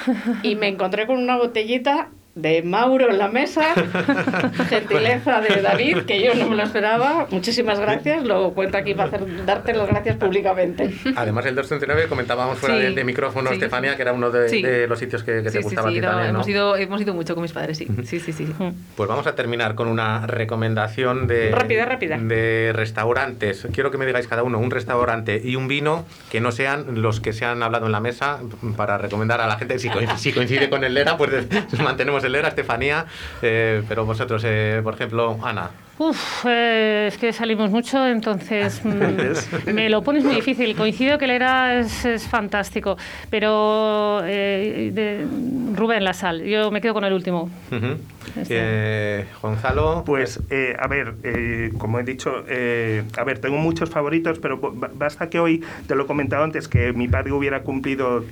y 0.43 0.55
me 0.55 0.67
encontré 0.67 1.05
con 1.05 1.17
una 1.17 1.37
botellita 1.37 2.09
de 2.37 2.61
Mauro 2.63 3.09
en 3.09 3.17
la 3.17 3.27
mesa, 3.29 3.73
gentileza 4.69 5.41
de 5.41 5.61
David, 5.61 5.99
que 6.05 6.21
yo 6.23 6.35
no 6.35 6.47
me 6.49 6.55
lo 6.55 6.63
esperaba. 6.63 7.27
Muchísimas 7.31 7.79
gracias, 7.79 8.23
lo 8.23 8.53
cuento 8.53 8.77
aquí 8.77 8.93
para 8.93 9.09
hacer, 9.09 9.45
darte 9.45 9.73
las 9.73 9.87
gracias 9.87 10.17
públicamente. 10.17 10.93
Además, 11.15 11.45
el 11.45 11.55
239 11.55 12.07
comentábamos 12.09 12.57
fuera 12.59 12.75
Sí, 12.75 12.81
de, 12.81 12.91
de 12.91 13.03
micrófono, 13.03 13.49
sí. 13.49 13.55
Estefania, 13.55 13.95
que 13.95 14.01
era 14.01 14.13
uno 14.13 14.29
de, 14.31 14.49
Sí. 14.49 14.61
de 14.61 14.87
los 14.87 14.99
sitios 14.99 15.23
que, 15.23 15.41
que 15.43 15.51
te 15.51 15.61
gustaba 15.61 15.89
sí, 15.89 15.97
a 15.97 16.01
ti 16.01 16.05
no, 16.05 16.11
también, 16.11 16.33
¿no? 16.33 16.39
hemos, 16.39 16.47
ido, 16.49 16.75
hemos 16.77 17.01
ido 17.01 17.13
mucho 17.13 17.33
con 17.33 17.41
mis 17.41 17.51
padres, 17.53 17.77
sí. 17.77 17.87
Sí, 18.05 18.19
sí, 18.19 18.31
sí. 18.33 18.47
Pues 18.95 19.09
vamos 19.09 19.27
a 19.27 19.35
terminar 19.35 19.75
con 19.75 19.87
una 19.87 20.25
recomendación 20.27 21.27
de, 21.27 21.51
Rápida, 21.51 21.85
rápida. 21.85 22.17
de 22.17 22.71
restaurantes. 22.73 23.67
Quiero 23.73 23.91
que 23.91 23.97
me 23.97 24.05
digáis 24.05 24.27
cada 24.27 24.43
uno 24.43 24.59
un 24.59 24.71
restaurante 24.71 25.41
y 25.43 25.55
un 25.55 25.67
vino 25.67 26.05
que 26.31 26.39
no 26.41 26.51
sean 26.51 27.01
los 27.01 27.19
que 27.19 27.33
se 27.33 27.45
han 27.45 27.63
hablado 27.63 27.85
en 27.85 27.91
la 27.91 27.99
mesa 27.99 28.39
para 28.75 28.97
recomendar 28.97 29.41
a 29.41 29.47
la 29.47 29.57
gente. 29.57 29.79
Si 29.79 29.89
coincide, 29.89 30.17
si 30.17 30.33
coincide 30.33 30.69
con 30.69 30.83
el 30.83 30.93
Lera, 30.93 31.17
pues 31.17 31.31
mantenemos 31.83 32.23
el 32.27 32.33
Lera, 32.33 32.49
Estefanía. 32.49 33.05
eh, 33.41 33.81
pero 33.89 34.05
vosotros, 34.05 34.43
eh, 34.45 34.79
por 34.83 34.93
ejemplo, 34.93 35.37
Ana. 35.43 35.69
Uf, 35.99 36.45
eh, 36.47 37.05
es 37.07 37.17
que 37.17 37.33
salimos 37.33 37.71
mucho, 37.71 38.05
entonces 38.07 38.81
mm, 38.85 39.71
me 39.73 39.89
lo 39.89 40.03
pones 40.03 40.23
muy 40.23 40.35
difícil. 40.35 40.75
Coincido 40.75 41.17
que 41.17 41.25
el 41.25 41.31
era 41.31 41.79
es, 41.79 42.05
es 42.05 42.27
fantástico, 42.27 42.97
pero 43.31 44.21
de- 44.21 45.25
Rubén 45.75 46.03
La 46.03 46.13
Sal, 46.13 46.43
yo 46.43 46.69
me 46.71 46.81
quedo 46.81 46.93
con 46.93 47.03
el 47.03 47.13
último. 47.13 47.49
Este. 47.71 47.97
Eh, 48.49 49.25
Gonzalo. 49.41 50.03
Pues, 50.05 50.39
eh, 50.49 50.75
a 50.79 50.87
ver, 50.87 51.15
eh, 51.23 51.71
como 51.77 51.99
he 51.99 52.03
dicho, 52.03 52.43
eh, 52.47 53.03
a 53.17 53.23
ver, 53.23 53.39
tengo 53.39 53.57
muchos 53.57 53.89
favoritos, 53.89 54.39
pero 54.39 54.57
ba- 54.57 54.89
basta 54.93 55.29
que 55.29 55.39
hoy, 55.39 55.63
te 55.87 55.95
lo 55.95 56.03
he 56.03 56.07
comentado 56.07 56.43
antes, 56.43 56.67
que 56.67 56.93
mi 56.93 57.07
padre 57.07 57.31
hubiera 57.31 57.61
cumplido 57.61 58.23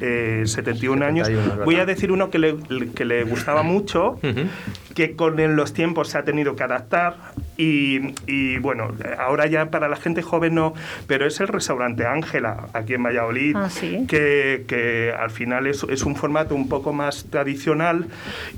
eh, 0.00 0.42
71 0.46 1.04
años. 1.04 1.26
71, 1.26 1.42
es 1.42 1.48
verdad. 1.50 1.64
Voy 1.64 1.76
a 1.76 1.86
decir 1.86 2.12
uno 2.12 2.30
que 2.30 2.38
le, 2.38 2.56
que 2.94 3.04
le 3.04 3.24
gustaba 3.24 3.62
mucho, 3.62 4.18
que 4.94 5.16
con 5.16 5.36
los 5.56 5.72
tiempos 5.72 6.08
se 6.08 6.18
ha 6.18 6.24
tenido 6.24 6.54
que 6.56 6.62
adaptar 6.64 7.16
y, 7.56 8.14
y, 8.26 8.58
bueno, 8.58 8.92
ahora 9.18 9.46
ya 9.46 9.70
para 9.70 9.88
la 9.88 9.96
gente 9.96 10.22
joven 10.22 10.54
no, 10.54 10.74
pero 11.06 11.26
es 11.26 11.40
el 11.40 11.48
restaurante 11.48 12.04
Ángela, 12.06 12.68
aquí 12.72 12.94
en 12.94 13.02
Valladolid, 13.02 13.56
Ah, 13.56 13.70
sí. 13.70 14.04
que, 14.08 14.64
que 14.66 15.12
al 15.18 15.30
final 15.30 15.66
es, 15.66 15.84
es 15.88 16.02
un 16.02 16.16
formato 16.16 16.54
un 16.54 16.68
poco 16.68 16.92
más 16.92 17.26
tradicional 17.30 18.06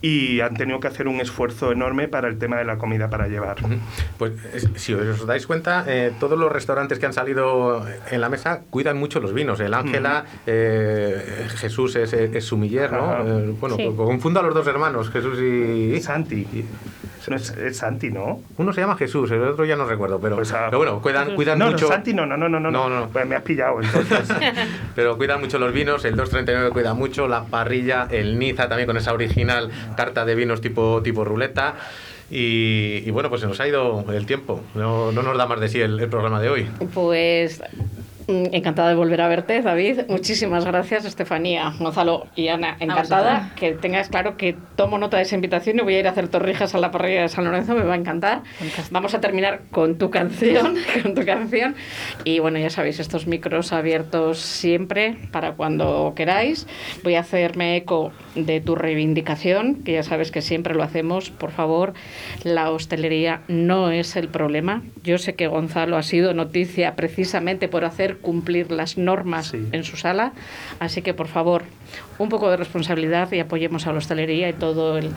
y 0.00 0.40
han 0.40 0.54
tenido 0.56 0.80
que 0.80 0.83
hacer 0.88 1.08
un 1.08 1.20
esfuerzo 1.20 1.72
enorme 1.72 2.08
para 2.08 2.28
el 2.28 2.38
tema 2.38 2.56
de 2.58 2.64
la 2.64 2.78
comida 2.78 3.08
para 3.10 3.28
llevar. 3.28 3.56
Pues 4.18 4.32
es- 4.54 4.68
si 4.76 4.94
os 4.94 5.26
dais 5.26 5.46
cuenta, 5.46 5.84
eh, 5.86 6.12
todos 6.20 6.38
los 6.38 6.50
restaurantes 6.52 6.98
que 6.98 7.06
han 7.06 7.12
salido 7.12 7.84
en 8.10 8.20
la 8.20 8.28
mesa 8.28 8.60
cuidan 8.70 8.96
mucho 8.98 9.20
los 9.20 9.32
vinos. 9.34 9.60
El 9.60 9.74
Ángela, 9.74 10.24
eh, 10.46 11.46
Jesús 11.56 11.96
es, 11.96 12.12
es 12.12 12.44
sumiller, 12.44 12.92
¿no? 12.92 13.16
Eh, 13.26 13.54
bueno, 13.60 13.76
Sí. 13.76 13.90
confundo 13.96 14.40
a 14.40 14.42
los 14.42 14.54
dos 14.54 14.66
hermanos, 14.66 15.10
Jesús 15.10 15.38
y... 15.40 16.00
Santi. 16.00 16.46
No 17.26 17.36
es, 17.36 17.48
es 17.56 17.78
Santi, 17.78 18.10
¿no? 18.10 18.42
Uno 18.58 18.74
se 18.74 18.82
llama 18.82 18.96
Jesús, 18.98 19.30
el 19.30 19.40
otro 19.42 19.64
ya 19.64 19.76
no 19.76 19.86
recuerdo, 19.86 20.20
pero, 20.20 20.36
Pues, 20.36 20.52
ah, 20.52 20.64
pero 20.66 20.76
bueno, 20.76 21.00
cuidan, 21.00 21.34
cuidan 21.34 21.58
no, 21.58 21.70
mucho... 21.70 21.86
no, 21.86 21.92
Santi 21.92 22.12
no, 22.12 22.26
no, 22.26 22.36
no, 22.36 22.50
no, 22.50 22.60
no. 22.60 22.70
No, 22.70 22.90
no. 22.90 23.08
Pues 23.08 23.26
me 23.26 23.34
has 23.34 23.40
pillado, 23.42 23.80
entonces. 23.80 24.28
Pero 24.94 25.16
cuidan 25.16 25.40
mucho 25.40 25.58
los 25.58 25.72
vinos, 25.72 26.04
el 26.04 26.16
239 26.16 26.68
cuida 26.70 26.92
mucho, 26.92 27.26
la 27.26 27.44
parrilla, 27.44 28.08
el 28.10 28.38
Niza 28.38 28.68
también 28.68 28.86
con 28.86 28.98
esa 28.98 29.14
original 29.14 29.70
carta 29.96 30.26
de 30.26 30.34
vinos 30.34 30.60
tipo, 30.60 30.73
tipo 31.02 31.24
ruleta. 31.24 31.76
Y, 32.30 33.08
bueno, 33.10 33.28
pues 33.28 33.42
se 33.42 33.46
nos 33.46 33.60
ha 33.60 33.68
ido 33.68 34.04
el 34.12 34.26
tiempo. 34.26 34.60
No, 34.74 35.12
no 35.12 35.22
nos 35.22 35.36
da 35.36 35.46
más 35.46 35.60
de 35.60 35.68
sí 35.68 35.80
el, 35.80 36.00
el 36.00 36.08
programa 36.08 36.40
de 36.40 36.48
hoy. 36.48 36.66
Pues 36.92 37.60
encantada 38.26 38.88
de 38.88 38.94
volver 38.94 39.20
a 39.20 39.28
verte, 39.28 39.60
David. 39.62 40.02
Muchísimas 40.08 40.64
gracias, 40.64 41.04
Estefanía, 41.04 41.72
Gonzalo 41.78 42.26
y 42.34 42.48
Ana. 42.48 42.76
Encantada. 42.80 43.52
Que 43.56 43.72
tengas 43.72 44.08
claro 44.08 44.36
que 44.36 44.56
tomo 44.76 44.98
nota 44.98 45.16
de 45.16 45.24
esa 45.24 45.34
invitación 45.34 45.78
y 45.78 45.82
voy 45.82 45.94
a 45.94 46.00
ir 46.00 46.06
a 46.06 46.10
hacer 46.10 46.28
torrijas 46.28 46.74
a 46.74 46.78
la 46.78 46.90
parrilla 46.90 47.22
de 47.22 47.28
San 47.28 47.44
Lorenzo. 47.44 47.74
Me 47.74 47.82
va 47.82 47.94
a 47.94 47.96
encantar. 47.96 48.42
Vamos 48.90 49.14
a 49.14 49.20
terminar 49.20 49.62
con 49.70 49.98
tu 49.98 50.10
canción, 50.10 50.76
con 51.02 51.14
tu 51.14 51.24
canción. 51.24 51.74
Y 52.24 52.38
bueno, 52.38 52.58
ya 52.58 52.70
sabéis, 52.70 53.00
estos 53.00 53.26
micros 53.26 53.72
abiertos 53.72 54.38
siempre 54.38 55.16
para 55.30 55.52
cuando 55.52 56.12
queráis. 56.16 56.66
Voy 57.02 57.14
a 57.14 57.20
hacerme 57.20 57.76
eco 57.76 58.12
de 58.34 58.60
tu 58.60 58.74
reivindicación, 58.74 59.82
que 59.82 59.92
ya 59.92 60.02
sabes 60.02 60.30
que 60.30 60.42
siempre 60.42 60.74
lo 60.74 60.82
hacemos. 60.82 61.30
Por 61.30 61.50
favor, 61.50 61.94
la 62.42 62.70
hostelería 62.70 63.42
no 63.48 63.90
es 63.90 64.16
el 64.16 64.28
problema. 64.28 64.82
Yo 65.02 65.18
sé 65.18 65.34
que 65.34 65.46
Gonzalo 65.46 65.96
ha 65.96 66.02
sido 66.02 66.34
noticia 66.34 66.94
precisamente 66.96 67.68
por 67.68 67.84
hacer 67.84 68.13
cumplir 68.16 68.70
las 68.70 68.96
normas 68.98 69.48
Sí. 69.48 69.66
en 69.72 69.84
su 69.84 69.96
sala, 69.96 70.32
así 70.80 71.02
que 71.02 71.14
por 71.14 71.28
favor, 71.28 71.64
un 72.18 72.28
poco 72.28 72.50
de 72.50 72.56
responsabilidad 72.56 73.30
y 73.32 73.40
apoyemos 73.40 73.86
a 73.86 73.92
la 73.92 73.98
hostelería 73.98 74.48
y 74.48 74.52
todo 74.52 74.98
el... 74.98 75.10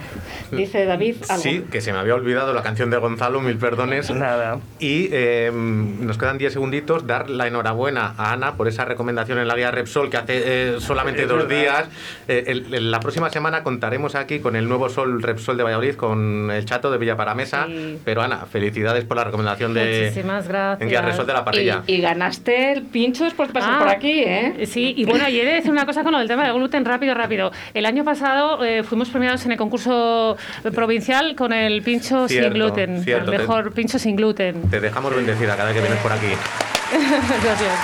Dice 0.50 0.84
David 0.84 1.16
algo. 1.28 1.42
Sí, 1.42 1.64
que 1.70 1.80
se 1.80 1.92
me 1.92 1.98
había 1.98 2.14
olvidado 2.14 2.52
la 2.52 2.62
canción 2.62 2.90
de 2.90 2.96
Gonzalo, 2.96 3.40
mil 3.40 3.56
perdones. 3.56 4.10
Nada. 4.10 4.58
Y 4.78 5.08
eh, 5.12 5.50
nos 5.52 6.18
quedan 6.18 6.38
10 6.38 6.52
segunditos. 6.52 7.06
Dar 7.06 7.30
la 7.30 7.46
enhorabuena 7.46 8.14
a 8.16 8.32
Ana 8.32 8.54
por 8.54 8.68
esa 8.68 8.84
recomendación 8.84 9.38
en 9.38 9.46
la 9.48 9.54
guía 9.56 9.70
Repsol 9.70 10.10
que 10.10 10.16
hace 10.16 10.42
eh, 10.44 10.76
solamente 10.80 11.22
Es 11.22 11.28
dos 11.28 11.46
verdad. 11.46 11.60
días. 11.60 11.84
Eh, 12.28 12.44
el- 12.48 12.74
el- 12.74 12.90
la 12.90 13.00
próxima 13.00 13.30
semana 13.30 13.62
contaremos 13.62 14.14
aquí 14.14 14.40
con 14.40 14.56
el 14.56 14.68
nuevo 14.68 14.88
Sol 14.88 15.22
Repsol 15.22 15.56
de 15.56 15.62
Valladolid, 15.64 15.94
con 15.94 16.50
el 16.50 16.64
chato 16.64 16.90
de 16.90 16.98
Villa 16.98 17.16
Paramesa. 17.16 17.66
Sí. 17.66 17.98
Pero 18.04 18.22
Ana, 18.22 18.46
felicidades 18.50 19.04
por 19.04 19.16
la 19.16 19.24
recomendación 19.24 19.74
de 19.74 20.02
Muchísimas 20.08 20.48
gracias. 20.48 20.80
en 20.82 20.88
guía 20.88 21.02
Repsol 21.02 21.26
de 21.26 21.32
la 21.32 21.44
parrilla. 21.44 21.82
Y, 21.86 21.94
y 21.94 22.00
ganaste 22.00 22.72
el 22.72 22.82
pincho 22.82 23.24
después 23.24 23.48
de 23.48 23.54
pasar 23.54 23.74
Ah, 23.74 23.78
por 23.80 23.88
aquí, 23.88 24.22
¿eh? 24.24 24.66
Sí, 24.66 24.94
y 24.96 25.04
bueno, 25.04 25.28
y 25.28 25.38
he 25.38 25.44
de 25.44 25.52
decir 25.54 25.70
una 25.70 25.84
cosa 25.86 26.02
con 26.02 26.12
lo 26.12 26.18
del 26.18 26.28
tema 26.28 26.44
del 26.44 26.54
gluten, 26.54 26.84
rápido, 26.88 27.14
rápido. 27.14 27.52
El 27.74 27.86
año 27.86 28.04
pasado 28.04 28.64
eh, 28.64 28.82
fuimos 28.82 29.08
premiados 29.10 29.44
en 29.46 29.52
el 29.52 29.58
concurso 29.58 30.36
provincial 30.74 31.36
con 31.36 31.52
el 31.52 31.82
pincho 31.82 32.26
Cierto, 32.28 32.48
sin 32.48 32.54
gluten, 32.54 33.04
cierto, 33.04 33.30
el 33.30 33.30
te- 33.30 33.38
mejor 33.38 33.72
pincho 33.72 33.98
sin 33.98 34.16
gluten. 34.16 34.62
Te 34.70 34.80
dejamos 34.80 35.14
bendecida 35.14 35.56
cada 35.56 35.66
vez 35.70 35.74
que 35.76 35.80
vienes 35.82 36.02
por 36.02 36.12
aquí. 36.12 36.28
Gracias. 37.44 37.78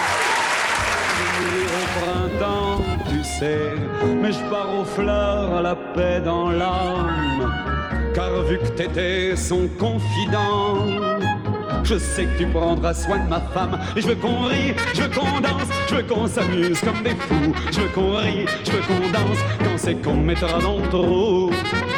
mais 4.23 4.33
je 4.33 4.43
pars 4.51 4.69
aux 4.81 4.85
fleurs 4.85 5.55
à 5.59 5.63
la 5.63 5.75
paix 5.95 6.21
dans 6.25 6.51
l'âme. 6.51 7.53
Car 8.15 8.31
vu 8.49 8.59
que 8.59 8.69
t'étais 8.69 9.37
son 9.37 9.69
confident, 9.79 10.87
je 11.85 11.99
sais 11.99 12.25
que 12.25 12.39
tu 12.39 12.47
prendras 12.47 12.95
soin 12.95 13.19
de 13.19 13.29
ma 13.29 13.41
femme. 13.41 13.79
Et 13.97 14.01
je 14.01 14.09
veux 14.09 14.15
qu'on 14.15 14.45
rie, 14.47 14.75
je 14.95 15.03
veux 15.03 15.09
qu'on 15.09 15.41
danse, 15.41 15.69
je 15.89 15.95
veux 15.97 16.03
qu'on 16.03 16.27
s'amuse 16.27 16.81
comme 16.81 17.03
des 17.03 17.11
fous. 17.11 17.53
Je 17.71 17.81
veux 17.81 17.89
qu'on 17.89 18.17
rie, 18.17 18.47
je 18.65 18.71
veux 18.71 18.83
qu'on 18.83 19.11
danse 19.11 19.39
quand 19.61 19.77
c'est 19.77 19.95
qu'on 20.03 20.15
mettra 20.15 20.59
dans 20.61 20.79
le. 20.79 21.94